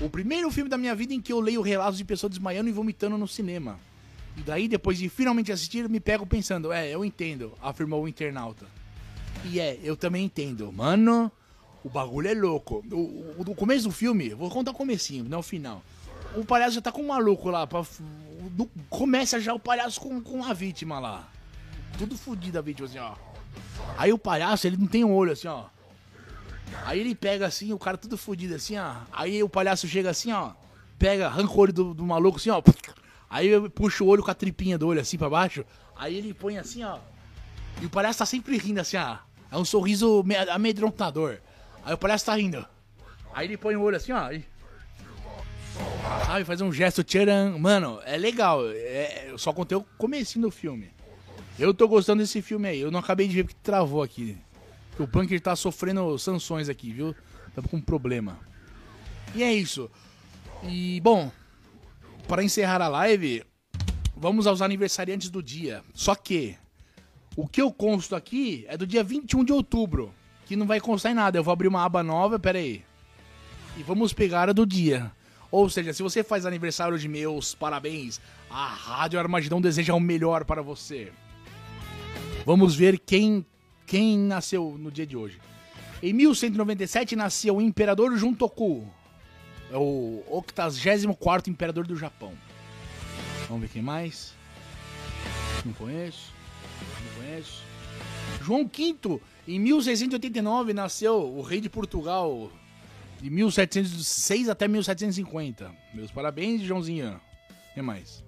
O 0.00 0.08
primeiro 0.10 0.50
filme 0.50 0.68
da 0.68 0.78
minha 0.78 0.94
vida 0.94 1.14
em 1.14 1.20
que 1.20 1.32
eu 1.32 1.40
leio 1.40 1.62
relatos 1.62 1.98
de 1.98 2.04
pessoas 2.04 2.30
desmaiando 2.30 2.68
e 2.68 2.72
vomitando 2.72 3.16
no 3.16 3.28
cinema. 3.28 3.78
E 4.36 4.40
daí, 4.40 4.66
depois 4.66 4.98
de 4.98 5.08
finalmente 5.08 5.52
assistir, 5.52 5.88
me 5.88 6.00
pego 6.00 6.26
pensando, 6.26 6.72
é, 6.72 6.88
eu 6.88 7.04
entendo, 7.04 7.52
afirmou 7.60 8.02
o 8.02 8.08
internauta. 8.08 8.66
E 9.44 9.60
é, 9.60 9.78
eu 9.82 9.96
também 9.96 10.24
entendo. 10.24 10.72
Mano, 10.72 11.30
o 11.84 11.88
bagulho 11.88 12.28
é 12.28 12.34
louco. 12.34 12.84
O, 12.90 12.96
o, 12.96 13.44
o 13.46 13.54
começo 13.54 13.84
do 13.84 13.92
filme, 13.92 14.30
vou 14.30 14.50
contar 14.50 14.70
o 14.70 14.74
comecinho, 14.74 15.24
não 15.24 15.40
o 15.40 15.42
final. 15.42 15.82
O 16.34 16.44
palhaço 16.44 16.76
já 16.76 16.80
tá 16.80 16.90
com 16.90 17.02
um 17.02 17.08
maluco 17.08 17.50
lá. 17.50 17.66
Pra, 17.66 17.84
do, 18.50 18.70
começa 18.88 19.40
já 19.40 19.52
o 19.52 19.58
palhaço 19.58 20.00
com, 20.00 20.20
com 20.20 20.44
a 20.44 20.52
vítima 20.52 20.98
lá. 20.98 21.28
Tudo 21.98 22.16
fodido 22.16 22.58
a 22.58 22.62
vítima, 22.62 22.88
assim, 22.88 22.98
ó. 22.98 23.14
Aí 23.98 24.12
o 24.12 24.18
palhaço, 24.18 24.66
ele 24.66 24.76
não 24.76 24.86
tem 24.86 25.04
um 25.04 25.12
olho, 25.12 25.32
assim, 25.32 25.48
ó. 25.48 25.64
Aí 26.84 27.00
ele 27.00 27.14
pega 27.14 27.46
assim, 27.46 27.72
o 27.72 27.78
cara 27.78 27.96
tudo 27.96 28.16
fodido 28.16 28.54
assim, 28.54 28.78
ó. 28.78 28.94
Aí 29.12 29.42
o 29.42 29.48
palhaço 29.48 29.86
chega 29.86 30.10
assim, 30.10 30.32
ó. 30.32 30.52
Pega, 30.98 31.26
arranca 31.26 31.52
o 31.52 31.58
olho 31.58 31.72
do, 31.72 31.94
do 31.94 32.04
maluco 32.04 32.38
assim, 32.38 32.50
ó. 32.50 32.62
Aí 33.28 33.48
puxa 33.70 34.04
o 34.04 34.06
olho 34.06 34.22
com 34.22 34.30
a 34.30 34.34
tripinha 34.34 34.76
do 34.76 34.86
olho 34.86 35.00
assim 35.00 35.16
pra 35.16 35.30
baixo. 35.30 35.64
Aí 35.96 36.16
ele 36.16 36.34
põe 36.34 36.58
assim, 36.58 36.82
ó. 36.84 36.98
E 37.80 37.86
o 37.86 37.90
palhaço 37.90 38.18
tá 38.18 38.26
sempre 38.26 38.58
rindo 38.58 38.80
assim, 38.80 38.96
ó. 38.96 39.16
É 39.50 39.56
um 39.56 39.64
sorriso 39.64 40.24
amedrontador. 40.50 41.38
Aí 41.84 41.94
o 41.94 41.98
palhaço 41.98 42.26
tá 42.26 42.34
rindo. 42.34 42.64
Aí 43.34 43.46
ele 43.46 43.56
põe 43.56 43.76
o 43.76 43.82
olho 43.82 43.96
assim, 43.96 44.12
ó. 44.12 44.30
E... 44.30 44.44
Sabe, 46.26 46.44
faz 46.44 46.60
um 46.60 46.72
gesto 46.72 47.02
tcharam. 47.02 47.58
Mano, 47.58 48.00
é 48.04 48.16
legal. 48.16 48.60
É, 48.68 49.26
eu 49.28 49.38
só 49.38 49.52
contei 49.52 49.76
o 49.76 49.84
comecinho 49.96 50.46
do 50.46 50.50
filme. 50.50 50.90
Eu 51.58 51.72
tô 51.72 51.86
gostando 51.88 52.22
desse 52.22 52.42
filme 52.42 52.68
aí. 52.68 52.80
Eu 52.80 52.90
não 52.90 53.00
acabei 53.00 53.28
de 53.28 53.34
ver 53.34 53.44
porque 53.44 53.58
travou 53.62 54.02
aqui. 54.02 54.36
O 55.02 55.08
Punker 55.08 55.40
tá 55.40 55.56
sofrendo 55.56 56.16
sanções 56.18 56.68
aqui, 56.68 56.92
viu? 56.92 57.14
Tá 57.54 57.62
com 57.62 57.76
um 57.76 57.80
problema. 57.80 58.38
E 59.34 59.42
é 59.42 59.52
isso. 59.52 59.90
E, 60.62 61.00
bom, 61.00 61.30
para 62.28 62.44
encerrar 62.44 62.80
a 62.80 62.88
live, 62.88 63.44
vamos 64.16 64.46
aos 64.46 64.62
aniversariantes 64.62 65.28
do 65.28 65.42
dia. 65.42 65.82
Só 65.92 66.14
que, 66.14 66.56
o 67.34 67.48
que 67.48 67.60
eu 67.60 67.72
consto 67.72 68.14
aqui 68.14 68.64
é 68.68 68.76
do 68.76 68.86
dia 68.86 69.02
21 69.02 69.44
de 69.44 69.52
outubro, 69.52 70.14
que 70.46 70.54
não 70.54 70.66
vai 70.66 70.80
constar 70.80 71.10
em 71.10 71.16
nada. 71.16 71.36
Eu 71.36 71.42
vou 71.42 71.52
abrir 71.52 71.68
uma 71.68 71.84
aba 71.84 72.02
nova, 72.02 72.38
pera 72.38 72.58
aí. 72.58 72.84
E 73.76 73.82
vamos 73.82 74.12
pegar 74.12 74.48
a 74.48 74.52
do 74.52 74.64
dia. 74.64 75.10
Ou 75.50 75.68
seja, 75.68 75.92
se 75.92 76.02
você 76.02 76.22
faz 76.22 76.46
aniversário 76.46 76.98
de 76.98 77.08
meus 77.08 77.54
parabéns, 77.54 78.20
a 78.48 78.68
Rádio 78.68 79.18
Armagedão 79.18 79.60
deseja 79.60 79.94
o 79.94 80.00
melhor 80.00 80.44
para 80.44 80.62
você. 80.62 81.12
Vamos 82.46 82.74
ver 82.74 82.98
quem 82.98 83.44
quem 83.86 84.18
nasceu 84.18 84.76
no 84.78 84.90
dia 84.90 85.06
de 85.06 85.16
hoje. 85.16 85.40
Em 86.02 86.12
1197 86.12 87.14
nasceu 87.14 87.56
o 87.56 87.62
Imperador 87.62 88.16
Juntoku, 88.16 88.88
é 89.70 89.76
o 89.76 90.22
84 90.28 91.50
Imperador 91.50 91.86
do 91.86 91.96
Japão. 91.96 92.32
Vamos 93.48 93.62
ver 93.62 93.68
quem 93.68 93.82
mais. 93.82 94.34
Não 95.64 95.72
conheço. 95.72 96.32
Não 96.80 97.22
conheço. 97.22 97.62
João 98.42 98.64
V, 98.68 99.20
em 99.46 99.58
1689, 99.58 100.72
nasceu 100.72 101.14
o 101.14 101.40
rei 101.40 101.60
de 101.60 101.70
Portugal, 101.70 102.50
de 103.20 103.30
1706 103.30 104.48
até 104.48 104.68
1750. 104.68 105.72
Meus 105.94 106.10
parabéns, 106.10 106.62
Joãozinho. 106.62 107.20
Quem 107.72 107.82
mais? 107.82 108.22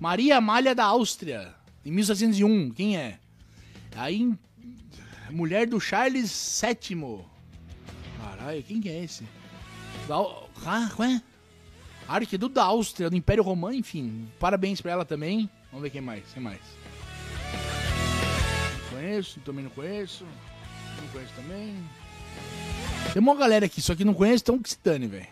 Maria 0.00 0.36
Amália 0.36 0.74
da 0.74 0.84
Áustria, 0.84 1.54
em 1.84 1.90
1701. 1.90 2.70
Quem 2.70 2.96
é? 2.96 3.18
Aí, 3.98 4.32
mulher 5.28 5.66
do 5.66 5.80
Charles 5.80 6.62
VII. 6.62 7.24
Caralho, 8.16 8.62
quem 8.62 8.80
que 8.80 8.88
é 8.88 9.02
esse? 9.02 9.24
Ah, 10.64 10.88
é? 11.04 11.20
Arquiduque 12.06 12.54
da 12.54 12.62
Áustria, 12.62 13.10
do 13.10 13.16
Império 13.16 13.42
Romano, 13.42 13.74
enfim. 13.74 14.28
Parabéns 14.38 14.80
pra 14.80 14.92
ela 14.92 15.04
também. 15.04 15.50
Vamos 15.72 15.82
ver 15.82 15.90
quem 15.90 16.00
mais, 16.00 16.22
quem 16.32 16.40
mais. 16.40 16.60
Não 18.84 18.90
conheço, 18.90 19.40
também 19.40 19.64
não 19.64 19.70
conheço. 19.72 20.24
Não 21.02 21.08
conheço 21.08 21.34
também. 21.34 21.74
Tem 23.12 23.20
uma 23.20 23.34
galera 23.34 23.66
aqui, 23.66 23.82
só 23.82 23.96
que 23.96 24.04
não 24.04 24.14
conheço, 24.14 24.44
então 24.44 24.60
que 24.60 24.70
se 24.70 24.78
dane, 24.82 25.08
velho. 25.08 25.26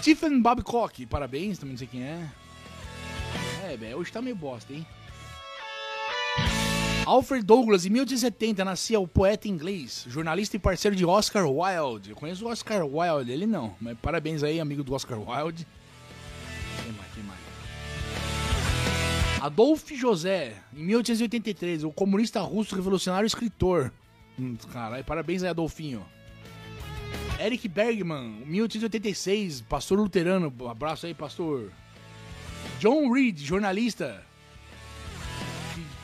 Stephen 0.00 0.42
Babcock, 0.42 1.06
parabéns, 1.06 1.56
também 1.56 1.74
não 1.74 1.78
sei 1.78 1.86
quem 1.86 2.02
é. 2.02 2.28
É, 3.64 3.76
velho, 3.76 3.98
hoje 3.98 4.10
tá 4.10 4.20
meio 4.20 4.34
bosta, 4.34 4.72
hein? 4.72 4.84
Alfred 7.08 7.42
Douglas, 7.42 7.86
em 7.86 7.88
1870, 7.88 8.62
nascia 8.66 9.00
o 9.00 9.08
poeta 9.08 9.48
inglês, 9.48 10.04
jornalista 10.06 10.56
e 10.56 10.58
parceiro 10.58 10.94
de 10.94 11.06
Oscar 11.06 11.46
Wilde. 11.48 12.10
Eu 12.10 12.16
conheço 12.16 12.44
o 12.44 12.50
Oscar 12.50 12.84
Wilde, 12.84 13.32
ele 13.32 13.46
não, 13.46 13.74
mas 13.80 13.96
parabéns 13.96 14.42
aí, 14.42 14.60
amigo 14.60 14.84
do 14.84 14.92
Oscar 14.92 15.18
Wilde. 15.18 15.66
Quem 16.82 16.92
mais, 16.92 17.10
quem 17.14 17.24
mais? 17.24 17.40
Adolfo 19.40 19.96
José, 19.96 20.56
em 20.76 20.84
1883, 20.84 21.84
o 21.84 21.90
comunista 21.90 22.42
russo 22.42 22.76
revolucionário 22.76 23.24
e 23.24 23.28
escritor. 23.28 23.90
Hum, 24.38 24.58
caralho, 24.70 25.02
parabéns 25.02 25.42
aí, 25.42 25.48
Adolfinho. 25.48 26.04
Eric 27.40 27.66
Bergman, 27.68 28.42
1886, 28.44 29.62
pastor 29.62 29.98
luterano. 29.98 30.52
Abraço 30.68 31.06
aí, 31.06 31.14
pastor. 31.14 31.72
John 32.78 33.10
Reed, 33.10 33.38
jornalista. 33.38 34.27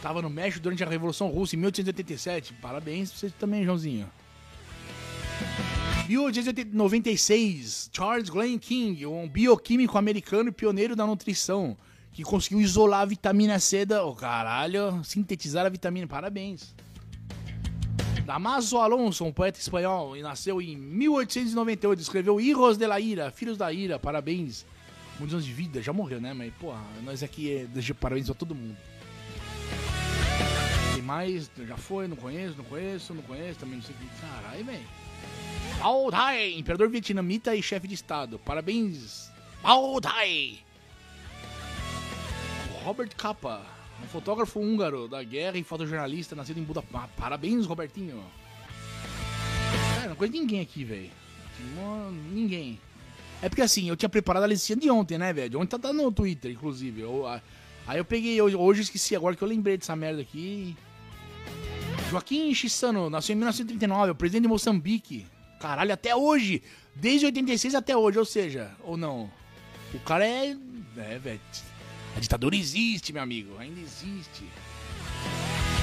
Estava 0.04 0.20
no 0.20 0.28
México 0.28 0.62
durante 0.62 0.84
a 0.84 0.86
Revolução 0.86 1.28
Russa 1.28 1.56
em 1.56 1.58
1887. 1.60 2.52
Parabéns 2.60 3.08
pra 3.08 3.20
você 3.20 3.30
também, 3.30 3.64
Joãozinho. 3.64 4.06
1896, 6.06 7.88
Charles 7.90 8.28
Glenn 8.28 8.58
King, 8.58 9.06
um 9.06 9.26
bioquímico 9.26 9.96
americano 9.96 10.50
e 10.50 10.52
pioneiro 10.52 10.94
da 10.94 11.06
nutrição, 11.06 11.74
que 12.12 12.22
conseguiu 12.22 12.60
isolar 12.60 13.00
a 13.00 13.04
vitamina 13.06 13.58
C 13.58 13.86
da. 13.86 14.04
Oh, 14.04 14.14
caralho, 14.14 15.02
sintetizar 15.02 15.64
a 15.64 15.70
vitamina. 15.70 16.06
Parabéns. 16.06 16.74
Damaso 18.26 18.76
Alonso, 18.76 19.24
um 19.24 19.32
poeta 19.32 19.58
espanhol, 19.58 20.14
e 20.14 20.20
nasceu 20.20 20.60
em 20.60 20.76
1898, 20.76 22.00
escreveu 22.00 22.38
Hijos 22.38 22.76
de 22.76 22.86
la 22.86 23.00
Ira, 23.00 23.30
Filhos 23.30 23.56
da 23.56 23.72
Ira, 23.72 23.98
parabéns. 23.98 24.66
Muitos 25.18 25.32
anos 25.32 25.46
de 25.46 25.52
vida, 25.54 25.80
já 25.80 25.94
morreu, 25.94 26.20
né? 26.20 26.34
Mas, 26.34 26.52
porra, 26.60 26.82
nós 27.02 27.22
aqui 27.22 27.50
é, 27.50 27.66
parabéns 27.94 28.28
a 28.28 28.34
todo 28.34 28.54
mundo. 28.54 28.76
Mais? 31.04 31.50
Já 31.66 31.76
foi? 31.76 32.08
Não 32.08 32.16
conheço, 32.16 32.56
não 32.56 32.64
conheço, 32.64 33.14
não 33.14 33.22
conheço, 33.22 33.60
também 33.60 33.76
não 33.76 33.82
sei 33.82 33.94
o 33.94 33.98
que. 33.98 34.20
Caralho, 34.20 34.64
velho. 34.64 34.86
Bao 35.78 36.10
Dai, 36.10 36.52
imperador 36.54 36.88
vietnamita 36.88 37.54
e 37.54 37.62
chefe 37.62 37.86
de 37.86 37.94
estado. 37.94 38.38
Parabéns, 38.38 39.30
Bao 39.62 40.00
Dai. 40.00 40.58
Robert 42.82 43.16
Capa, 43.16 43.62
um 44.02 44.06
fotógrafo 44.06 44.60
húngaro 44.60 45.08
da 45.08 45.22
guerra 45.22 45.56
e 45.56 45.64
fotojornalista 45.64 46.36
nascido 46.36 46.58
em 46.60 46.62
Budapeste. 46.62 47.08
Parabéns, 47.16 47.64
Robertinho. 47.64 48.22
Cara, 49.96 50.08
não 50.08 50.16
conheço 50.16 50.38
ninguém 50.38 50.60
aqui, 50.60 50.84
velho. 50.84 51.10
Ninguém. 52.30 52.78
É 53.40 53.48
porque 53.48 53.62
assim, 53.62 53.88
eu 53.88 53.96
tinha 53.96 54.08
preparado 54.08 54.42
a 54.42 54.46
listinha 54.46 54.76
de 54.76 54.90
ontem, 54.90 55.18
né, 55.18 55.32
velho? 55.32 55.60
Ontem 55.60 55.78
tá 55.78 55.92
no 55.92 56.12
Twitter, 56.12 56.50
inclusive. 56.50 57.00
Eu, 57.00 57.26
aí 57.86 57.98
eu 57.98 58.04
peguei, 58.04 58.40
hoje, 58.40 58.56
hoje 58.56 58.80
eu 58.80 58.84
esqueci, 58.84 59.16
agora 59.16 59.34
que 59.34 59.42
eu 59.42 59.48
lembrei 59.48 59.76
dessa 59.76 59.96
merda 59.96 60.20
aqui. 60.20 60.76
Joaquim 62.14 62.54
Chissano, 62.54 63.10
nasceu 63.10 63.32
em 63.32 63.36
1939, 63.36 64.12
o 64.12 64.14
presidente 64.14 64.42
de 64.42 64.48
Moçambique. 64.48 65.26
Caralho, 65.58 65.92
até 65.92 66.14
hoje. 66.14 66.62
Desde 66.94 67.26
86 67.26 67.74
até 67.74 67.96
hoje, 67.96 68.20
ou 68.20 68.24
seja, 68.24 68.70
ou 68.84 68.96
não. 68.96 69.28
O 69.92 69.98
cara 69.98 70.24
é. 70.24 70.56
É, 70.96 71.18
velho. 71.18 71.40
A 72.16 72.20
ditadura 72.20 72.54
existe, 72.54 73.12
meu 73.12 73.20
amigo. 73.20 73.58
Ainda 73.58 73.80
existe. 73.80 74.44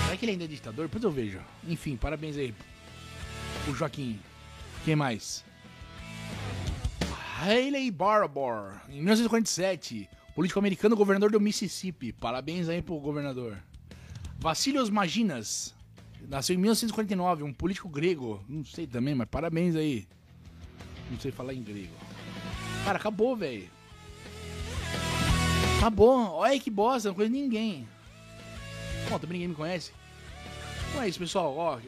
Será 0.06 0.16
que 0.16 0.24
ele 0.24 0.32
ainda 0.32 0.46
é 0.46 0.48
ditador? 0.48 0.86
Depois 0.86 1.04
eu 1.04 1.12
vejo. 1.12 1.42
Enfim, 1.68 1.98
parabéns 1.98 2.38
aí. 2.38 2.56
O 3.68 3.74
Joaquim. 3.74 4.18
Quem 4.86 4.96
mais? 4.96 5.44
Haley 7.42 7.92
Barbour, 7.92 8.72
em 8.88 9.00
1947. 9.00 10.10
Político 10.34 10.60
americano, 10.60 10.96
governador 10.96 11.30
do 11.30 11.42
Mississippi. 11.42 12.14
Parabéns 12.14 12.70
aí 12.70 12.82
pro 12.82 12.98
governador. 13.02 13.62
Vassilios 14.40 14.90
Maginas. 14.90 15.76
Nasceu 16.28 16.56
em 16.56 16.60
1949, 16.60 17.44
um 17.44 17.54
político 17.54 17.90
grego. 17.90 18.44
Não 18.48 18.64
sei 18.64 18.88
também, 18.88 19.16
mas 19.16 19.28
parabéns 19.30 19.76
aí. 19.76 20.08
Não 21.10 21.20
sei 21.20 21.32
falar 21.32 21.54
em 21.54 21.62
grego. 21.62 21.94
Cara, 22.86 22.98
acabou, 22.98 23.36
velho. 23.36 23.70
Acabou. 25.78 26.32
Olha 26.32 26.60
que 26.60 26.70
bosta, 26.70 27.10
não 27.10 27.16
conheço 27.16 27.34
ninguém. 27.34 27.88
Bom, 29.10 29.20
também 29.20 29.34
ninguém 29.34 29.48
me 29.50 29.56
conhece. 29.56 29.92
Então 30.90 31.02
é 31.02 31.10
isso, 31.10 31.20
pessoal. 31.20 31.56
Ó, 31.56 31.80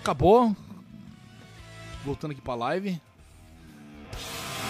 acabou. 0.00 0.54
Voltando 2.04 2.32
aqui 2.32 2.40
pra 2.40 2.54
live. 2.54 3.00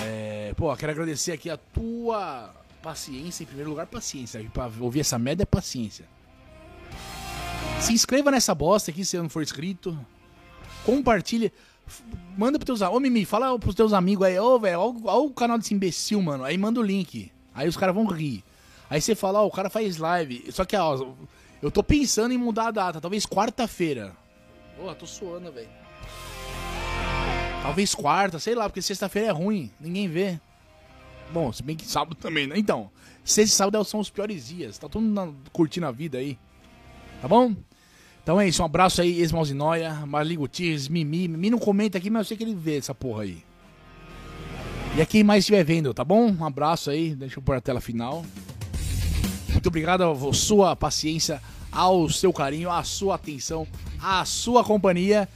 É, 0.05 0.55
pô, 0.57 0.74
quero 0.76 0.92
agradecer 0.92 1.32
aqui 1.32 1.50
a 1.50 1.57
tua 1.57 2.55
paciência, 2.82 3.42
em 3.42 3.46
primeiro 3.46 3.70
lugar, 3.70 3.86
paciência. 3.86 4.42
Pra 4.53 4.70
ouvir 4.80 5.00
essa 5.00 5.18
merda 5.18 5.42
é 5.42 5.46
paciência. 5.46 6.07
Se 7.83 7.93
inscreva 7.93 8.30
nessa 8.30 8.55
bosta 8.55 8.93
aqui 8.93 9.05
se 9.05 9.18
não 9.18 9.28
for 9.28 9.43
inscrito. 9.43 9.99
Compartilha. 10.85 11.53
Manda 12.39 12.57
pros 12.57 12.66
teus 12.66 12.80
amigos. 12.83 12.97
Ô, 12.97 13.01
Mimi, 13.01 13.24
fala 13.24 13.59
pros 13.59 13.74
teus 13.74 13.93
amigos 13.93 14.24
aí. 14.24 14.39
Ô, 14.39 14.57
velho, 14.57 14.78
olha 14.80 15.16
o 15.18 15.30
canal 15.30 15.59
desse 15.59 15.74
imbecil, 15.74 16.22
mano. 16.22 16.45
Aí 16.45 16.57
manda 16.57 16.78
o 16.78 16.83
link. 16.83 17.33
Aí 17.53 17.68
os 17.68 17.76
caras 17.76 17.93
vão 17.93 18.07
rir. 18.07 18.45
Aí 18.89 19.01
você 19.01 19.16
fala, 19.16 19.43
ó, 19.43 19.47
o 19.49 19.51
cara 19.51 19.68
faz 19.68 19.97
live. 19.97 20.47
Só 20.53 20.64
que, 20.64 20.76
ó, 20.76 21.12
eu 21.61 21.72
tô 21.72 21.83
pensando 21.83 22.33
em 22.33 22.39
mudar 22.39 22.68
a 22.68 22.70
data. 22.70 23.01
Talvez 23.01 23.26
quarta-feira. 23.26 24.16
Porra, 24.76 24.95
tô 24.95 25.05
suando, 25.07 25.51
velho. 25.51 25.68
Talvez 27.62 27.97
quarta, 27.97 28.39
sei 28.39 28.55
lá, 28.55 28.68
porque 28.68 28.80
sexta-feira 28.80 29.28
é 29.28 29.33
ruim, 29.33 29.72
ninguém 29.80 30.09
vê. 30.09 30.41
Bom, 31.33 31.53
se 31.53 31.62
bem 31.62 31.76
que 31.76 31.85
sábado 31.85 32.14
também, 32.14 32.47
né? 32.47 32.57
Então, 32.57 32.91
sexta 33.24 33.55
e 33.55 33.57
sábado 33.57 33.85
são 33.85 33.99
os 33.99 34.09
piores 34.09 34.47
dias. 34.47 34.78
Tá 34.78 34.89
todo 34.89 35.03
mundo 35.03 35.35
curtindo 35.53 35.87
a 35.87 35.91
vida 35.91 36.18
aí. 36.18 36.39
Tá 37.20 37.28
bom? 37.28 37.55
Então 38.22 38.40
é 38.40 38.46
isso, 38.46 38.62
um 38.62 38.64
abraço 38.64 39.02
aí, 39.02 39.20
Esmalzinóia, 39.20 40.06
Marli 40.06 40.36
Gutierrez, 40.36 40.86
Mimi. 40.86 41.26
Mimi 41.26 41.50
não 41.50 41.58
comenta 41.58 41.98
aqui, 41.98 42.08
mas 42.08 42.20
eu 42.20 42.24
sei 42.28 42.36
que 42.36 42.44
ele 42.44 42.54
vê 42.54 42.78
essa 42.78 42.94
porra 42.94 43.24
aí. 43.24 43.42
E 44.96 45.00
a 45.00 45.06
quem 45.06 45.24
mais 45.24 45.40
estiver 45.40 45.64
vendo, 45.64 45.92
tá 45.92 46.04
bom? 46.04 46.30
Um 46.30 46.44
abraço 46.44 46.90
aí, 46.90 47.14
deixa 47.14 47.38
eu 47.38 47.42
pôr 47.42 47.56
a 47.56 47.60
tela 47.60 47.80
final. 47.80 48.24
Muito 49.48 49.66
obrigado 49.66 50.02
a 50.02 50.32
sua 50.32 50.76
paciência, 50.76 51.42
ao 51.70 52.08
seu 52.08 52.32
carinho, 52.32 52.70
à 52.70 52.84
sua 52.84 53.16
atenção, 53.16 53.66
à 54.00 54.24
sua 54.24 54.62
companhia. 54.62 55.28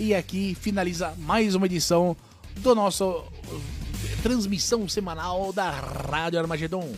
E 0.00 0.14
aqui 0.14 0.56
finaliza 0.58 1.14
mais 1.18 1.54
uma 1.54 1.66
edição 1.66 2.16
do 2.56 2.74
nosso 2.74 3.22
transmissão 4.22 4.88
semanal 4.88 5.52
da 5.52 5.70
Rádio 5.70 6.40
Armagedon. 6.40 6.92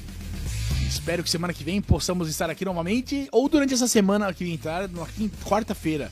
Espero 0.88 1.22
que 1.22 1.30
semana 1.30 1.52
que 1.52 1.64
vem 1.64 1.80
possamos 1.80 2.28
estar 2.28 2.48
aqui 2.48 2.64
novamente, 2.64 3.28
ou 3.32 3.48
durante 3.48 3.74
essa 3.74 3.88
semana 3.88 4.32
que 4.32 4.50
entrar, 4.50 4.88
na 4.88 5.06
quarta-feira. 5.44 6.10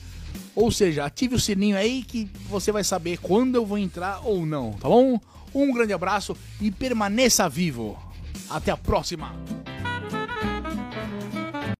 Ou 0.55 0.71
seja, 0.71 1.05
ative 1.05 1.35
o 1.35 1.39
sininho 1.39 1.77
aí 1.77 2.03
que 2.03 2.29
você 2.47 2.71
vai 2.71 2.83
saber 2.83 3.17
quando 3.17 3.55
eu 3.55 3.65
vou 3.65 3.77
entrar 3.77 4.21
ou 4.23 4.45
não, 4.45 4.73
tá 4.73 4.87
bom? 4.87 5.19
Um 5.53 5.73
grande 5.73 5.93
abraço 5.93 6.35
e 6.61 6.71
permaneça 6.71 7.47
vivo. 7.47 7.97
Até 8.49 8.71
a 8.71 8.77
próxima! 8.77 9.33